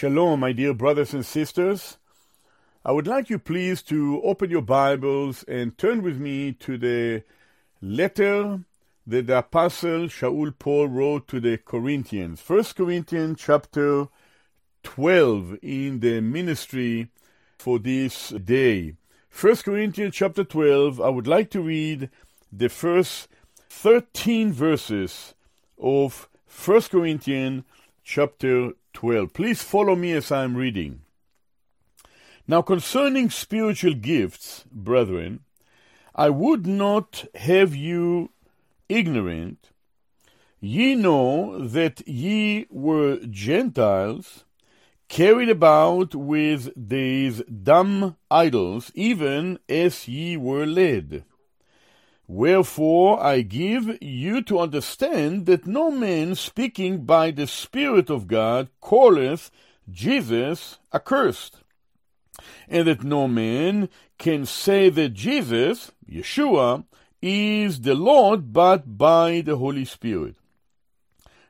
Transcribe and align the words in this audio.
Shalom, 0.00 0.40
my 0.40 0.52
dear 0.52 0.72
brothers 0.72 1.12
and 1.12 1.26
sisters. 1.26 1.98
I 2.86 2.90
would 2.90 3.06
like 3.06 3.28
you 3.28 3.38
please 3.38 3.82
to 3.82 4.22
open 4.24 4.48
your 4.48 4.62
Bibles 4.62 5.42
and 5.42 5.76
turn 5.76 6.00
with 6.00 6.16
me 6.16 6.52
to 6.52 6.78
the 6.78 7.22
letter 7.82 8.60
that 9.06 9.26
the 9.26 9.36
apostle 9.36 10.08
Shaul 10.08 10.58
Paul 10.58 10.88
wrote 10.88 11.28
to 11.28 11.38
the 11.38 11.58
Corinthians. 11.58 12.40
1 12.40 12.64
Corinthians 12.78 13.42
chapter 13.42 14.08
12 14.84 15.58
in 15.60 16.00
the 16.00 16.22
ministry 16.22 17.08
for 17.58 17.78
this 17.78 18.30
day. 18.30 18.94
1 19.38 19.56
Corinthians 19.56 20.14
chapter 20.14 20.44
12, 20.44 20.98
I 20.98 21.10
would 21.10 21.26
like 21.26 21.50
to 21.50 21.60
read 21.60 22.08
the 22.50 22.70
first 22.70 23.28
13 23.68 24.50
verses 24.50 25.34
of 25.78 26.26
1 26.48 26.80
Corinthians 26.84 27.64
chapter 28.02 28.72
12. 28.92 29.32
Please 29.32 29.62
follow 29.62 29.96
me 29.96 30.12
as 30.12 30.30
I 30.30 30.44
am 30.44 30.56
reading. 30.56 31.02
Now, 32.46 32.62
concerning 32.62 33.30
spiritual 33.30 33.94
gifts, 33.94 34.64
brethren, 34.72 35.40
I 36.14 36.30
would 36.30 36.66
not 36.66 37.24
have 37.34 37.74
you 37.74 38.30
ignorant. 38.88 39.70
Ye 40.60 40.94
know 40.94 41.66
that 41.66 42.06
ye 42.06 42.66
were 42.68 43.18
Gentiles, 43.30 44.44
carried 45.08 45.48
about 45.48 46.14
with 46.14 46.70
these 46.76 47.42
dumb 47.44 48.16
idols, 48.30 48.92
even 48.94 49.58
as 49.68 50.06
ye 50.08 50.36
were 50.36 50.66
led. 50.66 51.24
Wherefore 52.32 53.20
I 53.20 53.40
give 53.40 54.00
you 54.00 54.40
to 54.42 54.60
understand 54.60 55.46
that 55.46 55.66
no 55.66 55.90
man 55.90 56.36
speaking 56.36 57.04
by 57.04 57.32
the 57.32 57.48
Spirit 57.48 58.08
of 58.08 58.28
God 58.28 58.68
calleth 58.80 59.50
Jesus 59.90 60.78
accursed, 60.94 61.56
and 62.68 62.86
that 62.86 63.02
no 63.02 63.26
man 63.26 63.88
can 64.16 64.46
say 64.46 64.90
that 64.90 65.08
Jesus, 65.08 65.90
Yeshua, 66.08 66.84
is 67.20 67.80
the 67.80 67.96
Lord 67.96 68.52
but 68.52 68.96
by 68.96 69.40
the 69.40 69.56
Holy 69.56 69.84
Spirit. 69.84 70.36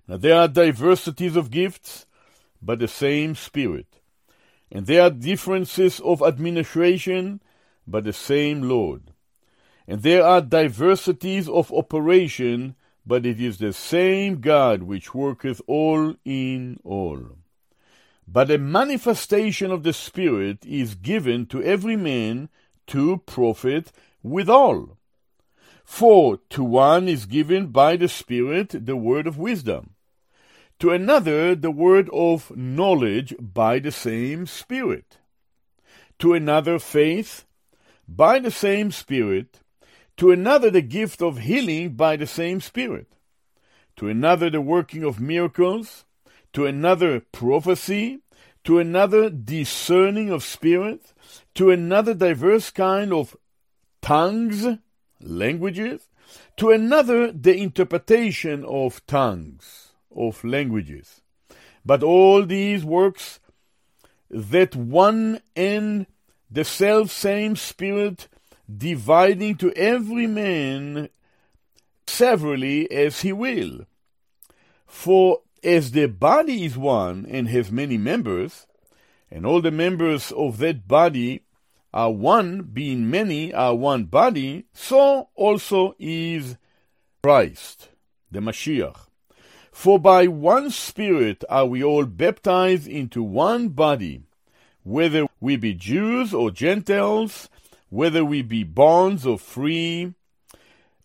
Now 0.09 0.17
there 0.17 0.41
are 0.41 0.49
diversities 0.49 1.37
of 1.37 1.51
gifts, 1.51 2.07
but 2.63 2.79
the 2.79 2.89
same 2.89 3.35
Spirit. 3.35 4.01
And 4.73 4.87
there 4.87 5.03
are 5.03 5.11
differences 5.11 6.01
of 6.01 6.23
administration, 6.23 7.43
but 7.87 8.05
the 8.05 8.15
same 8.15 8.63
Lord. 8.63 9.10
And 9.91 10.05
there 10.05 10.25
are 10.25 10.41
diversities 10.41 11.49
of 11.49 11.73
operation, 11.73 12.77
but 13.05 13.27
it 13.27 13.41
is 13.41 13.59
the 13.59 13.73
same 13.73 14.41
God 14.41 14.85
which 14.85 15.17
worketh 15.17 15.61
all 15.67 16.15
in 16.25 16.79
all. 16.85 17.39
But 18.25 18.53
a 18.53 18.59
manifestation 18.59 19.73
of 19.73 19.83
the 19.83 19.93
Spirit 19.93 20.65
is 20.65 20.95
given 20.95 21.47
to 21.47 21.61
every 21.65 21.97
man 21.97 22.51
to 22.87 23.17
profit 23.27 23.91
withal. 24.23 24.97
For 25.85 26.39
to 26.51 26.63
one 26.63 27.09
is 27.09 27.27
given 27.27 27.67
by 27.67 27.97
the 27.97 28.07
Spirit 28.07 28.87
the 28.87 28.97
word 28.97 29.27
of 29.27 29.39
wisdom, 29.39 29.95
to 30.79 30.93
another 30.93 31.57
the 31.57 31.73
word 31.73 32.09
of 32.13 32.57
knowledge 32.57 33.35
by 33.41 33.81
the 33.81 33.91
same 33.91 34.47
Spirit, 34.47 35.19
to 36.21 36.33
another 36.33 36.79
faith 36.79 37.45
by 38.07 38.39
the 38.39 38.53
same 38.53 38.93
Spirit, 38.93 39.59
to 40.21 40.31
another 40.31 40.69
the 40.69 40.83
gift 40.83 41.23
of 41.23 41.39
healing 41.39 41.95
by 41.95 42.15
the 42.15 42.27
same 42.27 42.61
Spirit, 42.61 43.07
to 43.97 44.07
another 44.07 44.51
the 44.51 44.61
working 44.61 45.03
of 45.03 45.19
miracles, 45.19 46.05
to 46.53 46.67
another 46.67 47.21
prophecy, 47.33 48.21
to 48.63 48.79
another 48.79 49.31
discerning 49.31 50.29
of 50.29 50.45
spirits, 50.45 51.15
to 51.55 51.71
another 51.71 52.13
diverse 52.13 52.69
kind 52.69 53.15
of 53.15 53.35
tongues, 54.03 54.67
languages, 55.23 56.11
to 56.59 56.71
another 56.71 57.33
the 57.33 57.57
interpretation 57.57 58.63
of 58.67 59.01
tongues, 59.07 59.95
of 60.15 60.45
languages. 60.45 61.23
But 61.83 62.03
all 62.03 62.45
these 62.45 62.85
works 62.85 63.41
that 64.29 64.77
one 64.77 65.41
and 65.57 66.05
the 66.51 66.67
self 66.67 67.11
same 67.11 67.57
Spirit 67.57 68.29
dividing 68.79 69.57
to 69.57 69.73
every 69.73 70.27
man 70.27 71.09
severally 72.07 72.91
as 72.91 73.21
he 73.21 73.33
will. 73.33 73.87
For 74.87 75.41
as 75.63 75.93
the 75.93 76.07
body 76.07 76.65
is 76.65 76.77
one 76.77 77.27
and 77.29 77.49
has 77.49 77.71
many 77.71 77.97
members, 77.97 78.67
and 79.31 79.47
all 79.47 79.61
the 79.61 79.71
members 79.71 80.33
of 80.33 80.59
that 80.59 80.89
body 80.89 81.43
are 81.93 82.11
one, 82.11 82.63
being 82.63 83.11
many 83.11 83.53
are 83.53 83.75
one 83.75 84.05
body, 84.05 84.65
so 84.73 85.29
also 85.35 85.95
is 85.99 86.57
Christ, 87.23 87.89
the 88.31 88.41
Mashiach. 88.41 88.97
For 89.73 89.99
by 89.99 90.27
one 90.27 90.71
Spirit 90.71 91.45
are 91.49 91.67
we 91.67 91.83
all 91.83 92.05
baptized 92.05 92.89
into 92.89 93.23
one 93.23 93.69
body, 93.69 94.23
whether 94.83 95.27
we 95.41 95.57
be 95.57 95.75
Jews 95.75 96.35
or 96.35 96.51
Gentiles, 96.51 97.49
whether 97.91 98.25
we 98.25 98.41
be 98.41 98.65
bonds 98.65 99.27
or 99.27 99.39
free, 99.39 100.15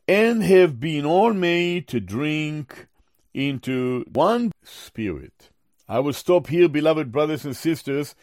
and 0.07 0.43
have 0.43 0.79
been 0.79 1.05
all 1.05 1.33
made 1.33 1.87
to 1.87 1.99
drink 1.99 2.87
into 3.33 4.05
one 4.11 4.51
spirit. 4.63 5.49
I 5.89 5.99
will 5.99 6.13
stop 6.13 6.47
here, 6.47 6.69
beloved 6.69 7.11
brothers 7.11 7.43
and 7.43 7.55
sisters, 7.55 8.15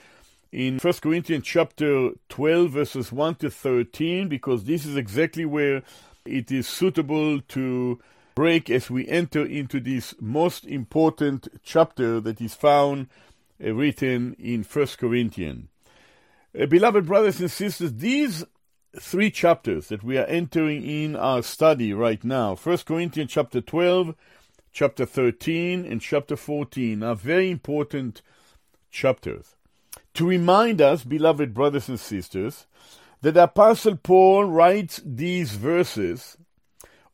in 0.51 0.79
1 0.79 0.95
Corinthians 0.95 1.45
chapter 1.45 2.11
12, 2.29 2.71
verses 2.71 3.13
1 3.13 3.37
to 3.37 3.51
13, 3.51 4.29
because 4.29 4.65
this 4.65 4.85
is 4.85 4.97
exactly 4.97 5.45
where 5.45 5.83
it 6.25 6.51
is 6.51 6.69
suitable 6.69 7.41
to 7.41 8.01
break 8.35 8.71
as 8.71 8.91
we 8.91 9.09
enter 9.09 9.45
into 9.45 9.81
this 9.81 10.15
most 10.21 10.65
important 10.65 11.49
chapter 11.63 12.21
that 12.21 12.41
is 12.41 12.55
found 12.55 13.09
uh, 13.63 13.73
written 13.73 14.35
in 14.39 14.63
1 14.63 14.87
Corinthians. 14.99 15.69
Uh, 16.59 16.67
beloved 16.67 17.07
brothers 17.07 17.41
and 17.41 17.51
sisters, 17.51 17.95
these 17.95 18.45
three 19.01 19.31
chapters 19.31 19.89
that 19.89 20.05
we 20.05 20.19
are 20.19 20.27
entering 20.27 20.85
in 20.85 21.17
our 21.17 21.43
study 21.43 21.95
right 21.95 22.23
now 22.25 22.55
1 22.55 22.79
Corinthians 22.85 23.31
chapter 23.31 23.63
12, 23.63 24.15
chapter 24.71 25.07
13, 25.07 25.87
and 25.87 26.03
chapter 26.03 26.37
14 26.37 27.03
are 27.03 27.15
very 27.15 27.51
important 27.51 28.21
chapters. 28.91 29.55
To 30.13 30.27
remind 30.27 30.83
us, 30.83 31.05
beloved 31.05 31.55
brothers 31.55 31.89
and 31.89 31.99
sisters, 31.99 32.67
that 33.23 33.39
Apostle 33.39 33.97
Paul 33.97 34.45
writes 34.45 35.01
these 35.07 35.53
verses, 35.53 36.37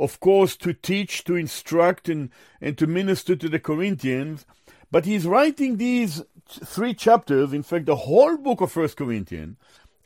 of 0.00 0.18
course, 0.18 0.56
to 0.56 0.72
teach, 0.72 1.22
to 1.24 1.36
instruct, 1.36 2.08
and, 2.08 2.30
and 2.60 2.76
to 2.76 2.88
minister 2.88 3.36
to 3.36 3.48
the 3.48 3.60
Corinthians, 3.60 4.44
but 4.90 5.04
he's 5.04 5.26
writing 5.26 5.76
these 5.76 6.24
three 6.50 6.94
chapters, 6.94 7.52
in 7.52 7.62
fact, 7.62 7.86
the 7.86 7.96
whole 7.96 8.36
book 8.36 8.60
of 8.60 8.72
First 8.72 8.96
Corinthians, 8.96 9.56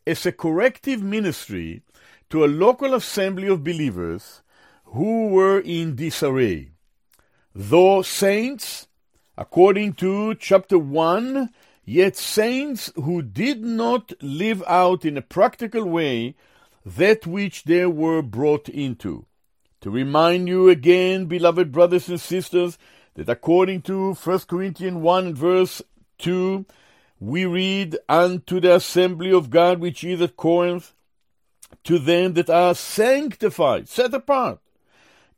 is 0.04 0.26
a 0.26 0.32
corrective 0.32 1.02
ministry 1.02 1.82
to 2.30 2.44
a 2.44 2.46
local 2.46 2.94
assembly 2.94 3.48
of 3.48 3.64
believers 3.64 4.42
who 4.86 5.28
were 5.28 5.60
in 5.60 5.94
disarray. 5.96 6.70
Though 7.54 8.02
saints, 8.02 8.88
according 9.36 9.94
to 9.94 10.34
chapter 10.34 10.78
1, 10.78 11.50
yet 11.84 12.16
saints 12.16 12.92
who 12.96 13.22
did 13.22 13.62
not 13.62 14.12
live 14.22 14.62
out 14.66 15.04
in 15.04 15.16
a 15.16 15.22
practical 15.22 15.84
way 15.84 16.34
that 16.84 17.26
which 17.26 17.64
they 17.64 17.86
were 17.86 18.22
brought 18.22 18.68
into. 18.68 19.26
To 19.82 19.90
remind 19.90 20.48
you 20.48 20.68
again, 20.68 21.26
beloved 21.26 21.72
brothers 21.72 22.08
and 22.08 22.20
sisters, 22.20 22.78
that 23.14 23.28
according 23.28 23.82
to 23.82 24.14
1 24.14 24.38
Corinthians 24.40 24.96
1 24.96 25.34
verse 25.34 25.82
2, 26.22 26.64
we 27.20 27.44
read, 27.44 27.98
Unto 28.08 28.58
the 28.60 28.76
assembly 28.76 29.32
of 29.32 29.50
God 29.50 29.80
which 29.80 30.02
is 30.02 30.20
at 30.20 30.36
Corinth, 30.36 30.94
to 31.84 31.98
them 31.98 32.32
that 32.34 32.50
are 32.50 32.74
sanctified, 32.74 33.88
set 33.88 34.14
apart, 34.14 34.58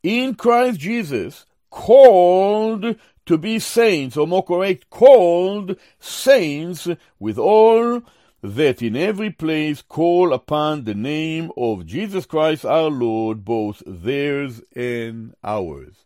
in 0.01 0.35
Christ 0.35 0.79
Jesus, 0.79 1.45
called 1.69 2.95
to 3.25 3.37
be 3.37 3.59
saints, 3.59 4.15
or 4.15 4.27
more 4.27 4.43
correct, 4.43 4.89
called 4.89 5.75
saints, 5.99 6.87
with 7.19 7.37
all 7.37 8.01
that 8.41 8.81
in 8.81 8.95
every 8.95 9.31
place 9.31 9.81
call 9.81 10.31
upon 10.31 10.83
the 10.83 10.93
name 10.93 11.51
of 11.57 11.85
Jesus 11.85 12.25
Christ 12.25 12.63
our 12.63 12.89
Lord, 12.89 13.43
both 13.43 13.81
theirs 13.85 14.61
and 14.75 15.33
ours. 15.43 16.05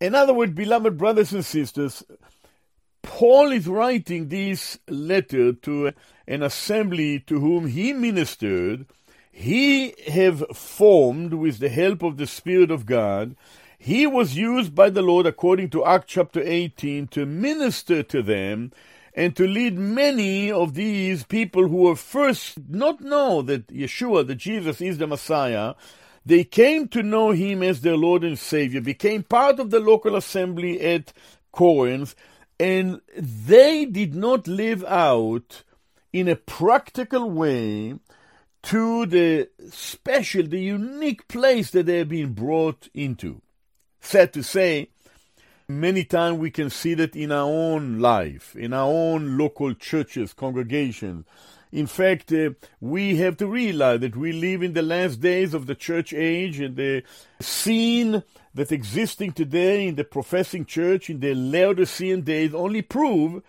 In 0.00 0.14
other 0.14 0.34
words, 0.34 0.52
beloved 0.52 0.96
brothers 0.96 1.32
and 1.32 1.44
sisters, 1.44 2.04
Paul 3.04 3.52
is 3.52 3.68
writing 3.68 4.28
this 4.28 4.78
letter 4.88 5.52
to 5.52 5.92
an 6.26 6.42
assembly 6.42 7.20
to 7.20 7.38
whom 7.38 7.68
he 7.68 7.92
ministered. 7.92 8.86
He 9.30 9.94
have 10.08 10.44
formed 10.56 11.34
with 11.34 11.58
the 11.58 11.68
help 11.68 12.02
of 12.02 12.16
the 12.16 12.26
Spirit 12.26 12.70
of 12.70 12.86
God. 12.86 13.36
He 13.78 14.06
was 14.06 14.36
used 14.36 14.74
by 14.74 14.90
the 14.90 15.02
Lord 15.02 15.26
according 15.26 15.70
to 15.70 15.84
Acts 15.84 16.14
chapter 16.14 16.40
18 16.42 17.08
to 17.08 17.26
minister 17.26 18.02
to 18.02 18.22
them 18.22 18.72
and 19.14 19.36
to 19.36 19.46
lead 19.46 19.78
many 19.78 20.50
of 20.50 20.74
these 20.74 21.24
people 21.24 21.68
who 21.68 21.76
were 21.76 21.96
first 21.96 22.58
not 22.68 23.00
know 23.00 23.42
that 23.42 23.68
Yeshua, 23.68 24.26
that 24.26 24.36
Jesus 24.36 24.80
is 24.80 24.98
the 24.98 25.06
Messiah, 25.06 25.74
they 26.26 26.42
came 26.42 26.88
to 26.88 27.02
know 27.02 27.30
him 27.32 27.62
as 27.62 27.82
their 27.82 27.96
Lord 27.96 28.24
and 28.24 28.38
Savior, 28.38 28.80
became 28.80 29.22
part 29.22 29.60
of 29.60 29.70
the 29.70 29.80
local 29.80 30.16
assembly 30.16 30.80
at 30.80 31.12
Corinth, 31.52 32.14
and 32.58 33.00
they 33.16 33.84
did 33.84 34.14
not 34.14 34.46
live 34.46 34.84
out 34.84 35.62
in 36.12 36.28
a 36.28 36.36
practical 36.36 37.30
way 37.30 37.94
to 38.62 39.06
the 39.06 39.48
special, 39.70 40.46
the 40.46 40.60
unique 40.60 41.28
place 41.28 41.70
that 41.70 41.86
they 41.86 41.98
have 41.98 42.08
been 42.08 42.32
brought 42.32 42.88
into. 42.94 43.42
Sad 44.00 44.32
to 44.32 44.42
say, 44.42 44.88
Many 45.66 46.04
times 46.04 46.38
we 46.38 46.50
can 46.50 46.68
see 46.68 46.92
that 46.92 47.16
in 47.16 47.32
our 47.32 47.48
own 47.48 47.98
life, 47.98 48.54
in 48.54 48.74
our 48.74 48.86
own 48.86 49.38
local 49.38 49.72
churches, 49.72 50.34
congregations. 50.34 51.24
In 51.72 51.86
fact, 51.86 52.30
uh, 52.32 52.50
we 52.80 53.16
have 53.16 53.38
to 53.38 53.46
realize 53.46 54.00
that 54.00 54.14
we 54.14 54.32
live 54.32 54.62
in 54.62 54.74
the 54.74 54.82
last 54.82 55.20
days 55.20 55.54
of 55.54 55.64
the 55.66 55.74
church 55.74 56.12
age 56.12 56.60
and 56.60 56.76
the 56.76 57.02
scene 57.40 58.22
that's 58.54 58.72
existing 58.72 59.32
today 59.32 59.88
in 59.88 59.96
the 59.96 60.04
professing 60.04 60.64
church 60.64 61.10
in 61.10 61.20
the 61.20 61.34
Laodicean 61.34 62.22
days 62.22 62.54
only 62.54 62.82
prove 62.82 63.42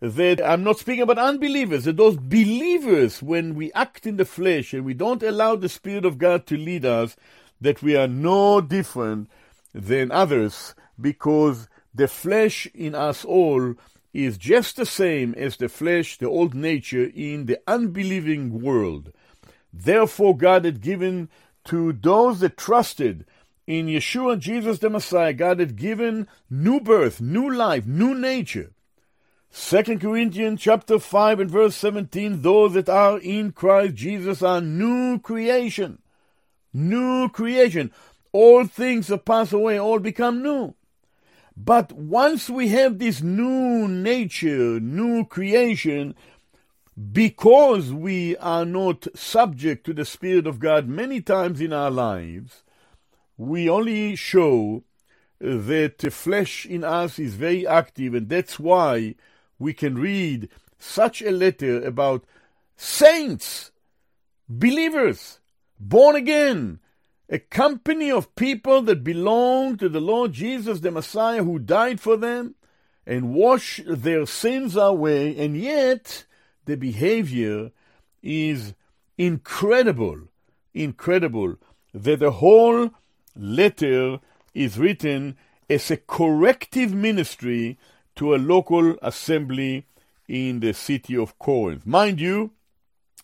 that 0.00 0.40
I'm 0.44 0.62
not 0.62 0.78
speaking 0.78 1.02
about 1.02 1.18
unbelievers, 1.18 1.84
that 1.84 1.96
those 1.96 2.16
believers, 2.16 3.22
when 3.22 3.54
we 3.54 3.72
act 3.72 4.06
in 4.06 4.16
the 4.16 4.24
flesh 4.24 4.72
and 4.72 4.84
we 4.84 4.94
don't 4.94 5.22
allow 5.22 5.56
the 5.56 5.68
Spirit 5.68 6.04
of 6.04 6.18
God 6.18 6.46
to 6.46 6.56
lead 6.56 6.84
us, 6.84 7.16
that 7.60 7.82
we 7.82 7.96
are 7.96 8.08
no 8.08 8.60
different 8.60 9.28
than 9.74 10.12
others 10.12 10.74
because 11.00 11.68
the 11.94 12.08
flesh 12.08 12.66
in 12.74 12.94
us 12.94 13.24
all 13.24 13.74
is 14.14 14.38
just 14.38 14.76
the 14.76 14.86
same 14.86 15.34
as 15.34 15.56
the 15.56 15.68
flesh, 15.68 16.16
the 16.18 16.26
old 16.26 16.54
nature 16.54 17.10
in 17.14 17.46
the 17.46 17.60
unbelieving 17.66 18.62
world. 18.62 19.12
Therefore, 19.72 20.36
God 20.36 20.64
had 20.64 20.80
given 20.80 21.28
to 21.66 21.92
those 21.92 22.40
that 22.40 22.56
trusted 22.56 23.26
in 23.68 23.86
Yeshua, 23.86 24.38
Jesus 24.38 24.78
the 24.78 24.88
Messiah, 24.88 25.34
God 25.34 25.60
had 25.60 25.76
given 25.76 26.26
new 26.48 26.80
birth, 26.80 27.20
new 27.20 27.52
life, 27.52 27.86
new 27.86 28.14
nature. 28.14 28.72
2 29.52 29.98
Corinthians 29.98 30.62
chapter 30.62 30.98
5 30.98 31.40
and 31.40 31.50
verse 31.50 31.76
17, 31.76 32.40
those 32.40 32.72
that 32.72 32.88
are 32.88 33.18
in 33.18 33.52
Christ 33.52 33.94
Jesus 33.94 34.42
are 34.42 34.62
new 34.62 35.18
creation. 35.18 35.98
New 36.72 37.28
creation. 37.28 37.92
All 38.32 38.64
things 38.64 39.10
are 39.10 39.18
passed 39.18 39.52
away, 39.52 39.78
all 39.78 39.98
become 39.98 40.42
new. 40.42 40.74
But 41.54 41.92
once 41.92 42.48
we 42.48 42.68
have 42.68 42.98
this 42.98 43.20
new 43.20 43.86
nature, 43.86 44.80
new 44.80 45.26
creation, 45.26 46.14
because 47.12 47.92
we 47.92 48.34
are 48.38 48.64
not 48.64 49.08
subject 49.14 49.84
to 49.84 49.92
the 49.92 50.06
Spirit 50.06 50.46
of 50.46 50.58
God 50.58 50.88
many 50.88 51.20
times 51.20 51.60
in 51.60 51.74
our 51.74 51.90
lives, 51.90 52.62
we 53.38 53.70
only 53.70 54.16
show 54.16 54.82
that 55.40 55.98
the 55.98 56.10
flesh 56.10 56.66
in 56.66 56.82
us 56.82 57.18
is 57.18 57.36
very 57.36 57.66
active, 57.66 58.12
and 58.12 58.28
that's 58.28 58.58
why 58.58 59.14
we 59.58 59.72
can 59.72 59.96
read 59.96 60.48
such 60.78 61.22
a 61.22 61.30
letter 61.30 61.80
about 61.84 62.24
saints, 62.76 63.70
believers, 64.48 65.38
born 65.78 66.16
again, 66.16 66.80
a 67.30 67.38
company 67.38 68.10
of 68.10 68.34
people 68.34 68.82
that 68.82 69.04
belong 69.04 69.76
to 69.76 69.88
the 69.88 70.00
Lord 70.00 70.32
Jesus, 70.32 70.80
the 70.80 70.90
Messiah, 70.90 71.44
who 71.44 71.58
died 71.58 72.00
for 72.00 72.16
them 72.16 72.56
and 73.06 73.34
washed 73.34 73.82
their 73.86 74.26
sins 74.26 74.76
away, 74.76 75.36
and 75.38 75.56
yet 75.56 76.24
the 76.64 76.76
behavior 76.76 77.70
is 78.22 78.74
incredible, 79.16 80.22
incredible, 80.74 81.56
that 81.94 82.18
the 82.18 82.32
whole 82.32 82.90
letter 83.38 84.20
is 84.54 84.78
written 84.78 85.36
as 85.70 85.90
a 85.90 85.96
corrective 85.96 86.92
ministry 86.92 87.78
to 88.16 88.34
a 88.34 88.36
local 88.36 88.96
assembly 89.00 89.86
in 90.26 90.60
the 90.60 90.74
city 90.74 91.16
of 91.16 91.38
Corinth. 91.38 91.86
Mind 91.86 92.20
you, 92.20 92.50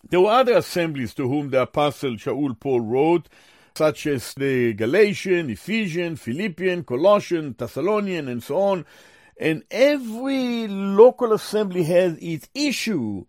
there 0.09 0.21
were 0.21 0.31
other 0.31 0.57
assemblies 0.57 1.13
to 1.15 1.27
whom 1.27 1.49
the 1.49 1.63
apostle 1.63 2.11
Shaul 2.11 2.59
Paul 2.59 2.81
wrote, 2.81 3.27
such 3.75 4.07
as 4.07 4.33
the 4.35 4.73
Galatian, 4.73 5.49
Ephesian, 5.49 6.15
Philippian, 6.15 6.83
Colossian, 6.83 7.55
Thessalonian, 7.57 8.27
and 8.27 8.41
so 8.41 8.57
on. 8.57 8.85
And 9.37 9.63
every 9.69 10.67
local 10.67 11.33
assembly 11.33 11.83
has 11.83 12.17
its 12.21 12.47
issue. 12.53 13.25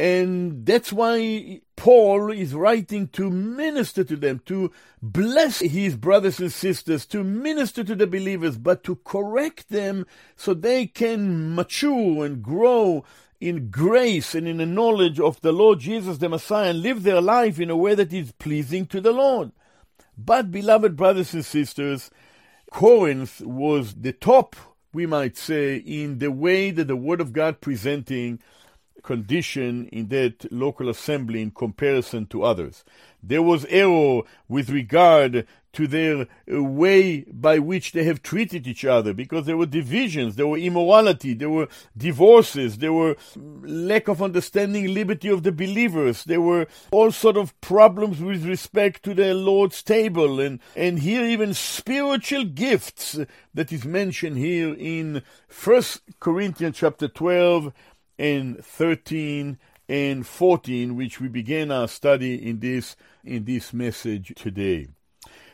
And 0.00 0.64
that's 0.64 0.94
why 0.94 1.60
Paul 1.76 2.32
is 2.32 2.54
writing 2.54 3.08
to 3.08 3.28
minister 3.28 4.02
to 4.04 4.16
them, 4.16 4.40
to 4.46 4.72
bless 5.02 5.58
his 5.58 5.94
brothers 5.94 6.40
and 6.40 6.50
sisters, 6.50 7.04
to 7.08 7.22
minister 7.22 7.84
to 7.84 7.94
the 7.94 8.06
believers, 8.06 8.56
but 8.56 8.82
to 8.84 8.96
correct 9.04 9.68
them 9.68 10.06
so 10.36 10.54
they 10.54 10.86
can 10.86 11.54
mature 11.54 12.24
and 12.24 12.42
grow 12.42 13.04
in 13.42 13.68
grace 13.68 14.34
and 14.34 14.48
in 14.48 14.56
the 14.56 14.64
knowledge 14.64 15.20
of 15.20 15.38
the 15.42 15.52
Lord 15.52 15.80
Jesus 15.80 16.16
the 16.16 16.30
Messiah 16.30 16.70
and 16.70 16.80
live 16.80 17.02
their 17.02 17.20
life 17.20 17.60
in 17.60 17.68
a 17.68 17.76
way 17.76 17.94
that 17.94 18.10
is 18.10 18.32
pleasing 18.32 18.86
to 18.86 19.02
the 19.02 19.12
Lord. 19.12 19.52
But, 20.16 20.50
beloved 20.50 20.96
brothers 20.96 21.34
and 21.34 21.44
sisters, 21.44 22.10
Corinth 22.72 23.42
was 23.42 23.96
the 23.96 24.14
top, 24.14 24.56
we 24.94 25.04
might 25.04 25.36
say, 25.36 25.76
in 25.76 26.20
the 26.20 26.30
way 26.30 26.70
that 26.70 26.88
the 26.88 26.96
Word 26.96 27.20
of 27.20 27.34
God 27.34 27.60
presenting 27.60 28.40
condition 29.02 29.88
in 29.88 30.08
that 30.08 30.50
local 30.52 30.88
assembly 30.88 31.42
in 31.42 31.50
comparison 31.50 32.26
to 32.26 32.42
others. 32.42 32.84
There 33.22 33.42
was 33.42 33.66
error 33.66 34.22
with 34.48 34.70
regard 34.70 35.46
to 35.72 35.86
their 35.86 36.26
uh, 36.52 36.62
way 36.62 37.20
by 37.30 37.58
which 37.58 37.92
they 37.92 38.04
have 38.04 38.22
treated 38.22 38.66
each 38.66 38.84
other 38.84 39.14
because 39.14 39.46
there 39.46 39.56
were 39.56 39.66
divisions, 39.66 40.36
there 40.36 40.46
were 40.46 40.58
immorality, 40.58 41.34
there 41.34 41.50
were 41.50 41.68
divorces, 41.96 42.78
there 42.78 42.92
were 42.92 43.16
lack 43.36 44.08
of 44.08 44.22
understanding 44.22 44.92
liberty 44.92 45.28
of 45.28 45.42
the 45.42 45.52
believers, 45.52 46.24
there 46.24 46.40
were 46.40 46.66
all 46.90 47.12
sort 47.12 47.36
of 47.36 47.58
problems 47.60 48.20
with 48.20 48.44
respect 48.44 49.02
to 49.04 49.14
the 49.14 49.32
Lord's 49.32 49.82
table 49.82 50.40
and, 50.40 50.58
and 50.74 50.98
here 50.98 51.24
even 51.24 51.54
spiritual 51.54 52.44
gifts 52.44 53.18
that 53.54 53.72
is 53.72 53.84
mentioned 53.84 54.38
here 54.38 54.74
in 54.76 55.22
First 55.48 56.00
Corinthians 56.18 56.76
chapter 56.78 57.06
12 57.06 57.72
and 58.20 58.62
13 58.62 59.58
and 59.88 60.26
14, 60.26 60.94
which 60.94 61.20
we 61.20 61.26
begin 61.26 61.72
our 61.72 61.88
study 61.88 62.34
in 62.34 62.60
this 62.60 62.94
in 63.24 63.44
this 63.44 63.72
message 63.72 64.34
today. 64.36 64.88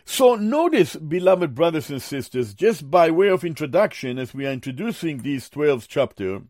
So 0.05 0.35
notice, 0.35 0.97
beloved 0.97 1.55
brothers 1.55 1.91
and 1.91 2.03
sisters, 2.03 2.55
just 2.55 2.91
by 2.91 3.11
way 3.11 3.29
of 3.29 3.45
introduction, 3.45 4.19
as 4.19 4.35
we 4.35 4.47
are 4.47 4.53
introducing 4.53 5.19
this 5.19 5.49
12th 5.49 5.87
chapter, 5.89 6.43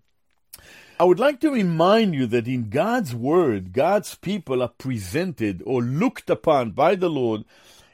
I 0.99 1.05
would 1.05 1.21
like 1.21 1.41
to 1.41 1.51
remind 1.51 2.15
you 2.15 2.27
that 2.27 2.49
in 2.49 2.71
God's 2.71 3.15
Word, 3.15 3.75
God's 3.75 4.15
people 4.15 4.63
are 4.63 4.73
presented 4.79 5.63
or 5.67 5.83
looked 5.83 6.31
upon 6.31 6.71
by 6.71 6.95
the 6.95 7.11
Lord 7.11 7.45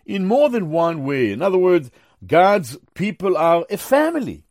in 0.07 0.27
more 0.27 0.49
than 0.49 0.71
one 0.71 1.05
way. 1.05 1.33
In 1.33 1.43
other 1.43 1.59
words, 1.59 1.91
God's 2.25 2.79
people 2.95 3.37
are 3.37 3.67
a 3.69 3.77
family. 3.77 4.45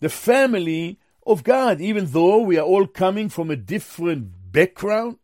The 0.00 0.08
family 0.08 0.98
of 1.26 1.44
God, 1.44 1.80
even 1.80 2.06
though 2.06 2.38
we 2.38 2.58
are 2.58 2.66
all 2.66 2.86
coming 2.86 3.28
from 3.28 3.50
a 3.50 3.56
different 3.56 4.52
background, 4.52 5.18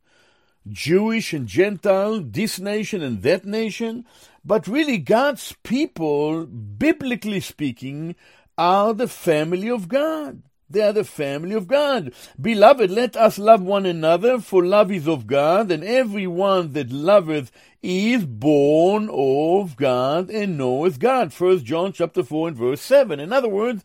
Jewish 0.69 1.33
and 1.33 1.47
Gentile, 1.47 2.21
this 2.21 2.59
nation 2.59 3.03
and 3.03 3.23
that 3.23 3.45
nation, 3.45 4.05
but 4.45 4.67
really 4.67 4.99
God's 4.99 5.55
people, 5.63 6.47
biblically 6.47 7.41
speaking, 7.41 8.15
are 8.57 8.95
the 8.95 9.09
family 9.09 9.69
of 9.69 9.89
God. 9.89 10.43
They 10.71 10.83
are 10.83 10.93
the 10.93 11.05
family 11.05 11.55
of 11.55 11.67
God. 11.67 12.13
Beloved, 12.39 12.91
let 12.91 13.17
us 13.17 13.39
love 13.39 13.63
one 13.63 13.87
another, 13.87 14.39
for 14.39 14.65
love 14.65 14.93
is 14.93 15.09
of 15.09 15.27
God, 15.27 15.71
and 15.71 15.83
every 15.83 16.27
one 16.27 16.75
that 16.75 16.91
loveth 16.91 17.51
is 17.83 18.27
born 18.27 19.09
of 19.11 19.77
God 19.77 20.29
and 20.29 20.59
knoweth 20.59 20.99
God. 20.99 21.33
First 21.33 21.65
John 21.65 21.93
chapter 21.93 22.23
4 22.23 22.49
and 22.49 22.57
verse 22.57 22.83
7. 22.83 23.19
In 23.19 23.33
other 23.33 23.49
words, 23.49 23.83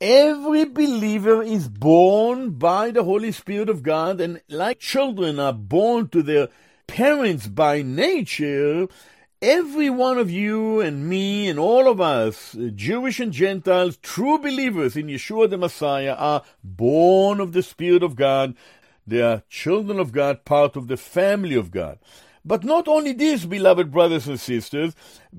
Every 0.00 0.64
believer 0.64 1.42
is 1.42 1.68
born 1.68 2.50
by 2.50 2.92
the 2.92 3.02
Holy 3.02 3.32
Spirit 3.32 3.68
of 3.68 3.82
God, 3.82 4.20
and 4.20 4.40
like 4.48 4.78
children 4.78 5.40
are 5.40 5.52
born 5.52 6.08
to 6.10 6.22
their 6.22 6.50
parents 6.86 7.48
by 7.48 7.82
nature, 7.82 8.86
every 9.42 9.90
one 9.90 10.16
of 10.16 10.30
you 10.30 10.80
and 10.80 11.08
me 11.08 11.48
and 11.48 11.58
all 11.58 11.88
of 11.88 12.00
us, 12.00 12.54
uh, 12.54 12.70
Jewish 12.72 13.18
and 13.18 13.32
Gentiles, 13.32 13.96
true 13.96 14.38
believers 14.38 14.96
in 14.96 15.08
Yeshua 15.08 15.50
the 15.50 15.58
Messiah, 15.58 16.14
are 16.14 16.44
born 16.62 17.40
of 17.40 17.52
the 17.52 17.62
Spirit 17.64 18.04
of 18.04 18.14
God. 18.14 18.54
They 19.04 19.20
are 19.20 19.42
children 19.48 19.98
of 19.98 20.12
God, 20.12 20.44
part 20.44 20.76
of 20.76 20.86
the 20.86 20.96
family 20.96 21.56
of 21.56 21.72
God. 21.72 21.98
But 22.48 22.64
not 22.64 22.88
only 22.88 23.12
this, 23.12 23.44
beloved 23.44 23.92
brothers 23.92 24.26
and 24.26 24.40
sisters, 24.40 24.94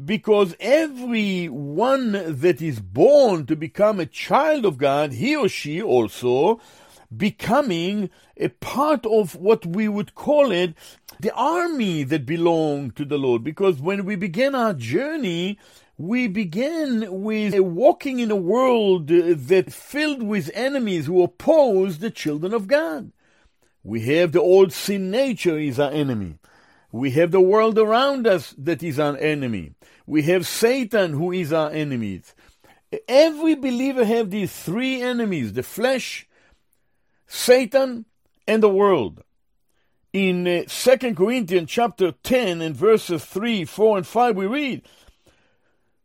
because 0.06 0.56
every 0.60 1.48
one 1.48 2.12
that 2.12 2.62
is 2.62 2.80
born 2.80 3.48
to 3.48 3.56
become 3.56 4.00
a 4.00 4.06
child 4.06 4.64
of 4.64 4.78
God, 4.78 5.14
he 5.14 5.36
or 5.36 5.50
she 5.50 5.82
also 5.82 6.62
becoming 7.16 8.12
a 8.38 8.50
part 8.50 9.08
of 9.08 9.36
what 9.36 9.66
we 9.66 9.88
would 9.88 10.14
call 10.14 10.52
it 10.52 10.76
the 11.20 11.34
army 11.34 12.04
that 12.04 12.28
belong 12.28 12.92
to 12.92 13.06
the 13.06 13.18
Lord. 13.18 13.44
Because 13.44 13.82
when 13.82 14.06
we 14.06 14.16
began 14.16 14.54
our 14.54 14.76
journey, 14.76 15.58
we 15.98 16.28
began 16.28 17.24
with 17.24 17.60
walking 17.60 18.20
in 18.20 18.30
a 18.30 18.36
world 18.36 19.08
that 19.08 19.74
filled 19.74 20.22
with 20.22 20.52
enemies 20.54 21.08
who 21.08 21.24
oppose 21.24 21.98
the 21.98 22.12
children 22.12 22.54
of 22.54 22.68
God. 22.68 23.12
We 23.84 24.02
have 24.18 24.32
the 24.32 24.42
old 24.42 24.74
sin 24.74 25.10
nature 25.10 25.58
is 25.58 25.80
our 25.80 25.90
enemy. 25.92 26.39
We 26.92 27.12
have 27.12 27.32
the 27.32 27.42
world 27.42 27.78
around 27.78 28.26
us 28.26 28.56
that 28.58 28.82
is 28.82 29.00
our 29.00 29.16
enemy. 29.18 29.74
We 30.08 30.24
have 30.24 30.48
Satan 30.48 31.14
who 31.14 31.32
is 31.32 31.54
our 31.54 31.70
enemy. 31.70 32.22
Every 33.08 33.56
believer 33.56 34.04
have 34.04 34.32
these 34.32 34.52
three 34.52 35.02
enemies, 35.02 35.54
the 35.54 35.64
flesh, 35.64 36.28
Satan, 37.28 38.06
and 38.48 38.64
the 38.64 38.70
world. 38.70 39.24
In 40.12 40.48
uh, 40.48 40.64
2 40.68 41.14
Corinthians 41.14 41.70
chapter 41.70 42.14
10 42.24 42.62
and 42.62 42.76
verses 42.76 43.24
3, 43.24 43.66
4, 43.66 43.98
and 43.98 44.08
5, 44.08 44.36
we 44.36 44.48
read, 44.48 44.82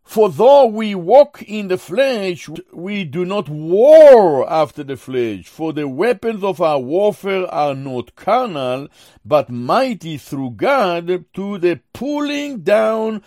For 0.04 0.28
though 0.28 0.66
we 0.66 0.94
walk 0.94 1.42
in 1.42 1.68
the 1.68 1.78
flesh, 1.78 2.48
we 2.72 3.04
do 3.04 3.24
not 3.24 3.48
war 3.48 4.48
after 4.48 4.84
the 4.84 4.96
flesh, 4.96 5.46
for 5.46 5.72
the 5.72 5.88
weapons 5.88 6.44
of 6.44 6.60
our 6.60 6.78
warfare 6.78 7.46
are 7.52 7.74
not 7.74 8.14
carnal, 8.14 8.88
but 9.24 9.50
mighty 9.50 10.18
through 10.18 10.52
God 10.52 11.24
to 11.34 11.58
the 11.58 11.80
pulling 11.94 12.60
down 12.60 13.22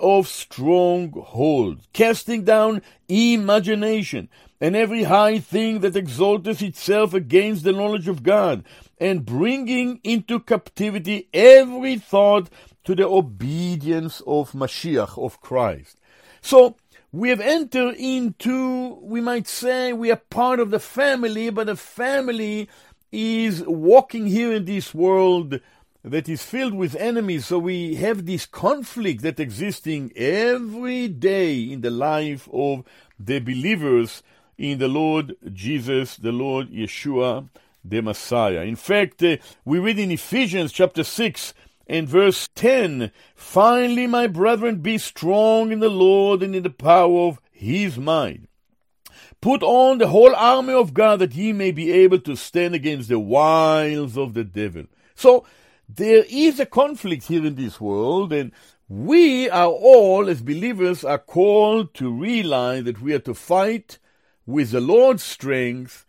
of 0.00 0.28
strongholds, 0.28 1.88
casting 1.92 2.44
down 2.44 2.82
imagination 3.08 4.28
and 4.60 4.76
every 4.76 5.04
high 5.04 5.38
thing 5.38 5.80
that 5.80 5.96
exalteth 5.96 6.62
itself 6.62 7.14
against 7.14 7.64
the 7.64 7.72
knowledge 7.72 8.08
of 8.08 8.22
God, 8.22 8.64
and 8.98 9.24
bringing 9.24 10.00
into 10.02 10.40
captivity 10.40 11.28
every 11.32 11.96
thought 11.96 12.50
to 12.84 12.94
the 12.94 13.06
obedience 13.06 14.20
of 14.26 14.52
Mashiach, 14.52 15.16
of 15.16 15.40
Christ. 15.40 15.97
So, 16.40 16.76
we 17.10 17.30
have 17.30 17.40
entered 17.40 17.94
into, 17.96 18.98
we 19.00 19.20
might 19.20 19.48
say, 19.48 19.92
we 19.94 20.10
are 20.10 20.20
part 20.28 20.60
of 20.60 20.70
the 20.70 20.78
family, 20.78 21.48
but 21.48 21.66
the 21.66 21.76
family 21.76 22.68
is 23.10 23.64
walking 23.66 24.26
here 24.26 24.52
in 24.52 24.66
this 24.66 24.94
world 24.94 25.60
that 26.04 26.28
is 26.28 26.42
filled 26.42 26.74
with 26.74 26.94
enemies. 26.96 27.46
So 27.46 27.58
we 27.58 27.94
have 27.96 28.26
this 28.26 28.46
conflict 28.46 29.22
that 29.22 29.40
existing 29.40 30.12
every 30.16 31.08
day 31.08 31.60
in 31.60 31.80
the 31.80 31.90
life 31.90 32.48
of 32.52 32.84
the 33.18 33.38
believers 33.40 34.22
in 34.56 34.78
the 34.78 34.88
Lord 34.88 35.36
Jesus, 35.52 36.16
the 36.16 36.32
Lord 36.32 36.70
Yeshua, 36.70 37.48
the 37.84 38.02
Messiah. 38.02 38.62
In 38.62 38.76
fact, 38.76 39.22
uh, 39.22 39.36
we 39.64 39.78
read 39.78 39.98
in 39.98 40.10
Ephesians 40.10 40.72
chapter 40.72 41.04
6 41.04 41.54
and 41.88 42.08
verse 42.08 42.48
10 42.54 43.10
Finally, 43.34 44.06
my 44.06 44.26
brethren, 44.26 44.76
be 44.76 44.98
strong 44.98 45.72
in 45.72 45.80
the 45.80 45.88
Lord 45.88 46.42
and 46.42 46.54
in 46.54 46.62
the 46.62 46.70
power 46.70 47.20
of 47.28 47.40
his 47.50 47.98
might. 47.98 48.42
Put 49.40 49.62
on 49.62 49.98
the 49.98 50.08
whole 50.08 50.34
army 50.34 50.74
of 50.74 50.94
God 50.94 51.20
that 51.20 51.34
ye 51.34 51.52
may 51.52 51.70
be 51.70 51.92
able 51.92 52.18
to 52.20 52.36
stand 52.36 52.74
against 52.74 53.08
the 53.08 53.18
wiles 53.18 54.18
of 54.18 54.34
the 54.34 54.44
devil. 54.44 54.84
So, 55.14 55.46
there 55.88 56.24
is 56.28 56.60
a 56.60 56.66
conflict 56.66 57.24
here 57.28 57.46
in 57.46 57.54
this 57.54 57.80
world, 57.80 58.32
and 58.32 58.52
we 58.88 59.48
are 59.48 59.68
all, 59.68 60.28
as 60.28 60.42
believers, 60.42 61.04
are 61.04 61.18
called 61.18 61.94
to 61.94 62.10
realize 62.10 62.84
that 62.84 63.00
we 63.00 63.14
are 63.14 63.20
to 63.20 63.34
fight 63.34 63.98
with 64.44 64.70
the 64.70 64.80
Lord's 64.80 65.22
strength, 65.22 66.04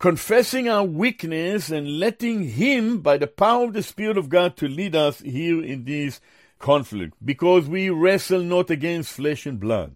confessing 0.00 0.68
our 0.68 0.82
weakness 0.82 1.70
and 1.70 2.00
letting 2.00 2.42
Him, 2.42 3.00
by 3.00 3.18
the 3.18 3.26
power 3.26 3.66
of 3.66 3.74
the 3.74 3.82
Spirit 3.82 4.16
of 4.18 4.30
God, 4.30 4.56
to 4.56 4.66
lead 4.66 4.96
us 4.96 5.20
here 5.20 5.62
in 5.62 5.84
this 5.84 6.20
conflict, 6.58 7.14
because 7.24 7.68
we 7.68 7.90
wrestle 7.90 8.42
not 8.42 8.70
against 8.70 9.12
flesh 9.12 9.46
and 9.46 9.60
blood. 9.60 9.94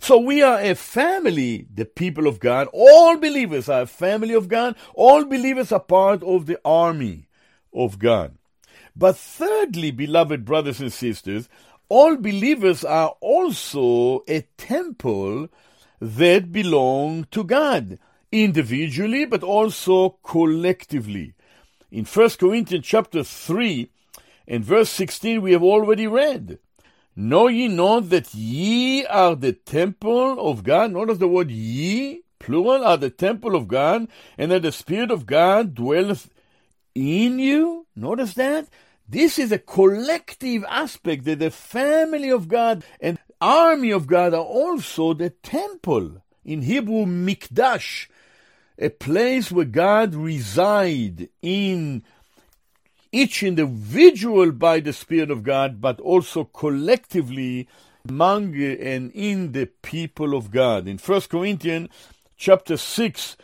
So 0.00 0.18
we 0.18 0.42
are 0.42 0.58
a 0.60 0.74
family, 0.74 1.66
the 1.72 1.84
people 1.84 2.26
of 2.26 2.40
God. 2.40 2.68
All 2.72 3.16
believers 3.16 3.68
are 3.68 3.82
a 3.82 3.86
family 3.86 4.34
of 4.34 4.48
God. 4.48 4.74
All 4.94 5.24
believers 5.24 5.70
are 5.70 5.80
part 5.80 6.22
of 6.24 6.46
the 6.46 6.58
army 6.64 7.28
of 7.72 7.98
God. 7.98 8.36
But 8.96 9.16
thirdly, 9.16 9.92
beloved 9.92 10.44
brothers 10.44 10.80
and 10.80 10.92
sisters, 10.92 11.48
all 11.88 12.16
believers 12.16 12.84
are 12.84 13.14
also 13.20 14.24
a 14.26 14.40
temple 14.56 15.48
that 16.00 16.50
belong 16.50 17.26
to 17.30 17.44
God, 17.44 17.98
individually 18.32 19.24
but 19.24 19.42
also 19.42 20.18
collectively. 20.22 21.34
In 21.90 22.04
1 22.04 22.30
Corinthians 22.30 22.84
chapter 22.84 23.22
3 23.22 23.90
and 24.48 24.64
verse 24.64 24.90
16 24.90 25.40
we 25.42 25.52
have 25.52 25.62
already 25.62 26.06
read, 26.06 26.58
Know 27.18 27.48
ye 27.48 27.68
not 27.68 28.10
that 28.10 28.34
ye 28.34 29.06
are 29.06 29.34
the 29.34 29.52
temple 29.52 30.38
of 30.38 30.64
God? 30.64 30.92
Notice 30.92 31.16
the 31.16 31.26
word 31.26 31.50
ye, 31.50 32.20
plural, 32.38 32.84
are 32.84 32.98
the 32.98 33.08
temple 33.08 33.56
of 33.56 33.68
God, 33.68 34.06
and 34.36 34.50
that 34.50 34.60
the 34.60 34.70
Spirit 34.70 35.10
of 35.10 35.24
God 35.24 35.74
dwelleth 35.74 36.28
in 36.94 37.38
you? 37.38 37.86
Notice 37.96 38.34
that? 38.34 38.68
This 39.08 39.38
is 39.38 39.50
a 39.50 39.58
collective 39.58 40.64
aspect 40.68 41.24
that 41.24 41.38
the 41.38 41.50
family 41.50 42.28
of 42.28 42.48
God 42.48 42.84
and 43.00 43.18
army 43.40 43.92
of 43.92 44.06
God 44.06 44.34
are 44.34 44.42
also 44.42 45.14
the 45.14 45.30
temple. 45.30 46.22
In 46.44 46.62
Hebrew, 46.62 47.06
mikdash, 47.06 48.08
a 48.78 48.90
place 48.90 49.50
where 49.50 49.64
God 49.64 50.14
reside 50.14 51.28
in 51.42 52.02
each 53.12 53.42
individual 53.42 54.52
by 54.52 54.80
the 54.80 54.92
Spirit 54.92 55.30
of 55.30 55.42
God, 55.42 55.80
but 55.80 56.00
also 56.00 56.44
collectively 56.44 57.68
among 58.08 58.54
and 58.54 59.10
in 59.12 59.52
the 59.52 59.66
people 59.66 60.34
of 60.34 60.50
God. 60.50 60.86
In 60.86 60.98
1 60.98 61.20
Corinthians 61.22 61.88
chapter 62.36 62.76
6 62.76 63.36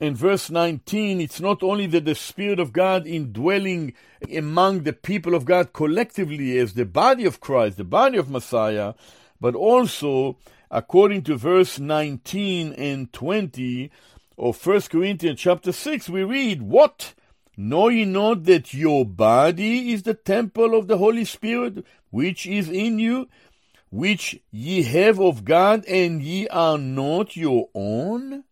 and 0.00 0.16
verse 0.16 0.50
19, 0.50 1.20
it's 1.20 1.40
not 1.40 1.62
only 1.62 1.86
that 1.86 2.04
the 2.04 2.14
Spirit 2.14 2.58
of 2.58 2.72
God 2.72 3.06
indwelling 3.06 3.94
among 4.34 4.84
the 4.84 4.92
people 4.92 5.34
of 5.34 5.44
God 5.44 5.72
collectively 5.72 6.58
as 6.58 6.74
the 6.74 6.86
body 6.86 7.24
of 7.26 7.40
Christ, 7.40 7.76
the 7.76 7.84
body 7.84 8.16
of 8.16 8.30
Messiah, 8.30 8.94
but 9.40 9.54
also 9.54 10.38
according 10.70 11.22
to 11.22 11.36
verse 11.36 11.78
19 11.78 12.72
and 12.74 13.12
20 13.12 13.90
of 14.38 14.64
1 14.64 14.82
Corinthians 14.82 15.40
chapter 15.40 15.72
6, 15.72 16.08
we 16.08 16.22
read, 16.22 16.62
What? 16.62 17.14
Know 17.56 17.88
ye 17.88 18.04
not 18.04 18.44
that 18.44 18.72
your 18.72 19.04
body 19.04 19.92
is 19.92 20.04
the 20.04 20.14
temple 20.14 20.78
of 20.78 20.86
the 20.86 20.98
Holy 20.98 21.24
Spirit, 21.24 21.84
which 22.10 22.46
is 22.46 22.68
in 22.68 23.00
you, 23.00 23.28
which 23.90 24.40
ye 24.52 24.84
have 24.84 25.18
of 25.18 25.44
God, 25.44 25.84
and 25.86 26.22
ye 26.22 26.46
are 26.48 26.78
not 26.78 27.36
your 27.36 27.68
own? 27.74 28.44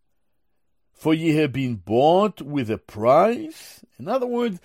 For 0.92 1.14
ye 1.14 1.36
have 1.36 1.52
been 1.52 1.76
bought 1.76 2.42
with 2.42 2.68
a 2.70 2.78
price. 2.78 3.84
In 3.98 4.08
other 4.08 4.26
words, 4.26 4.60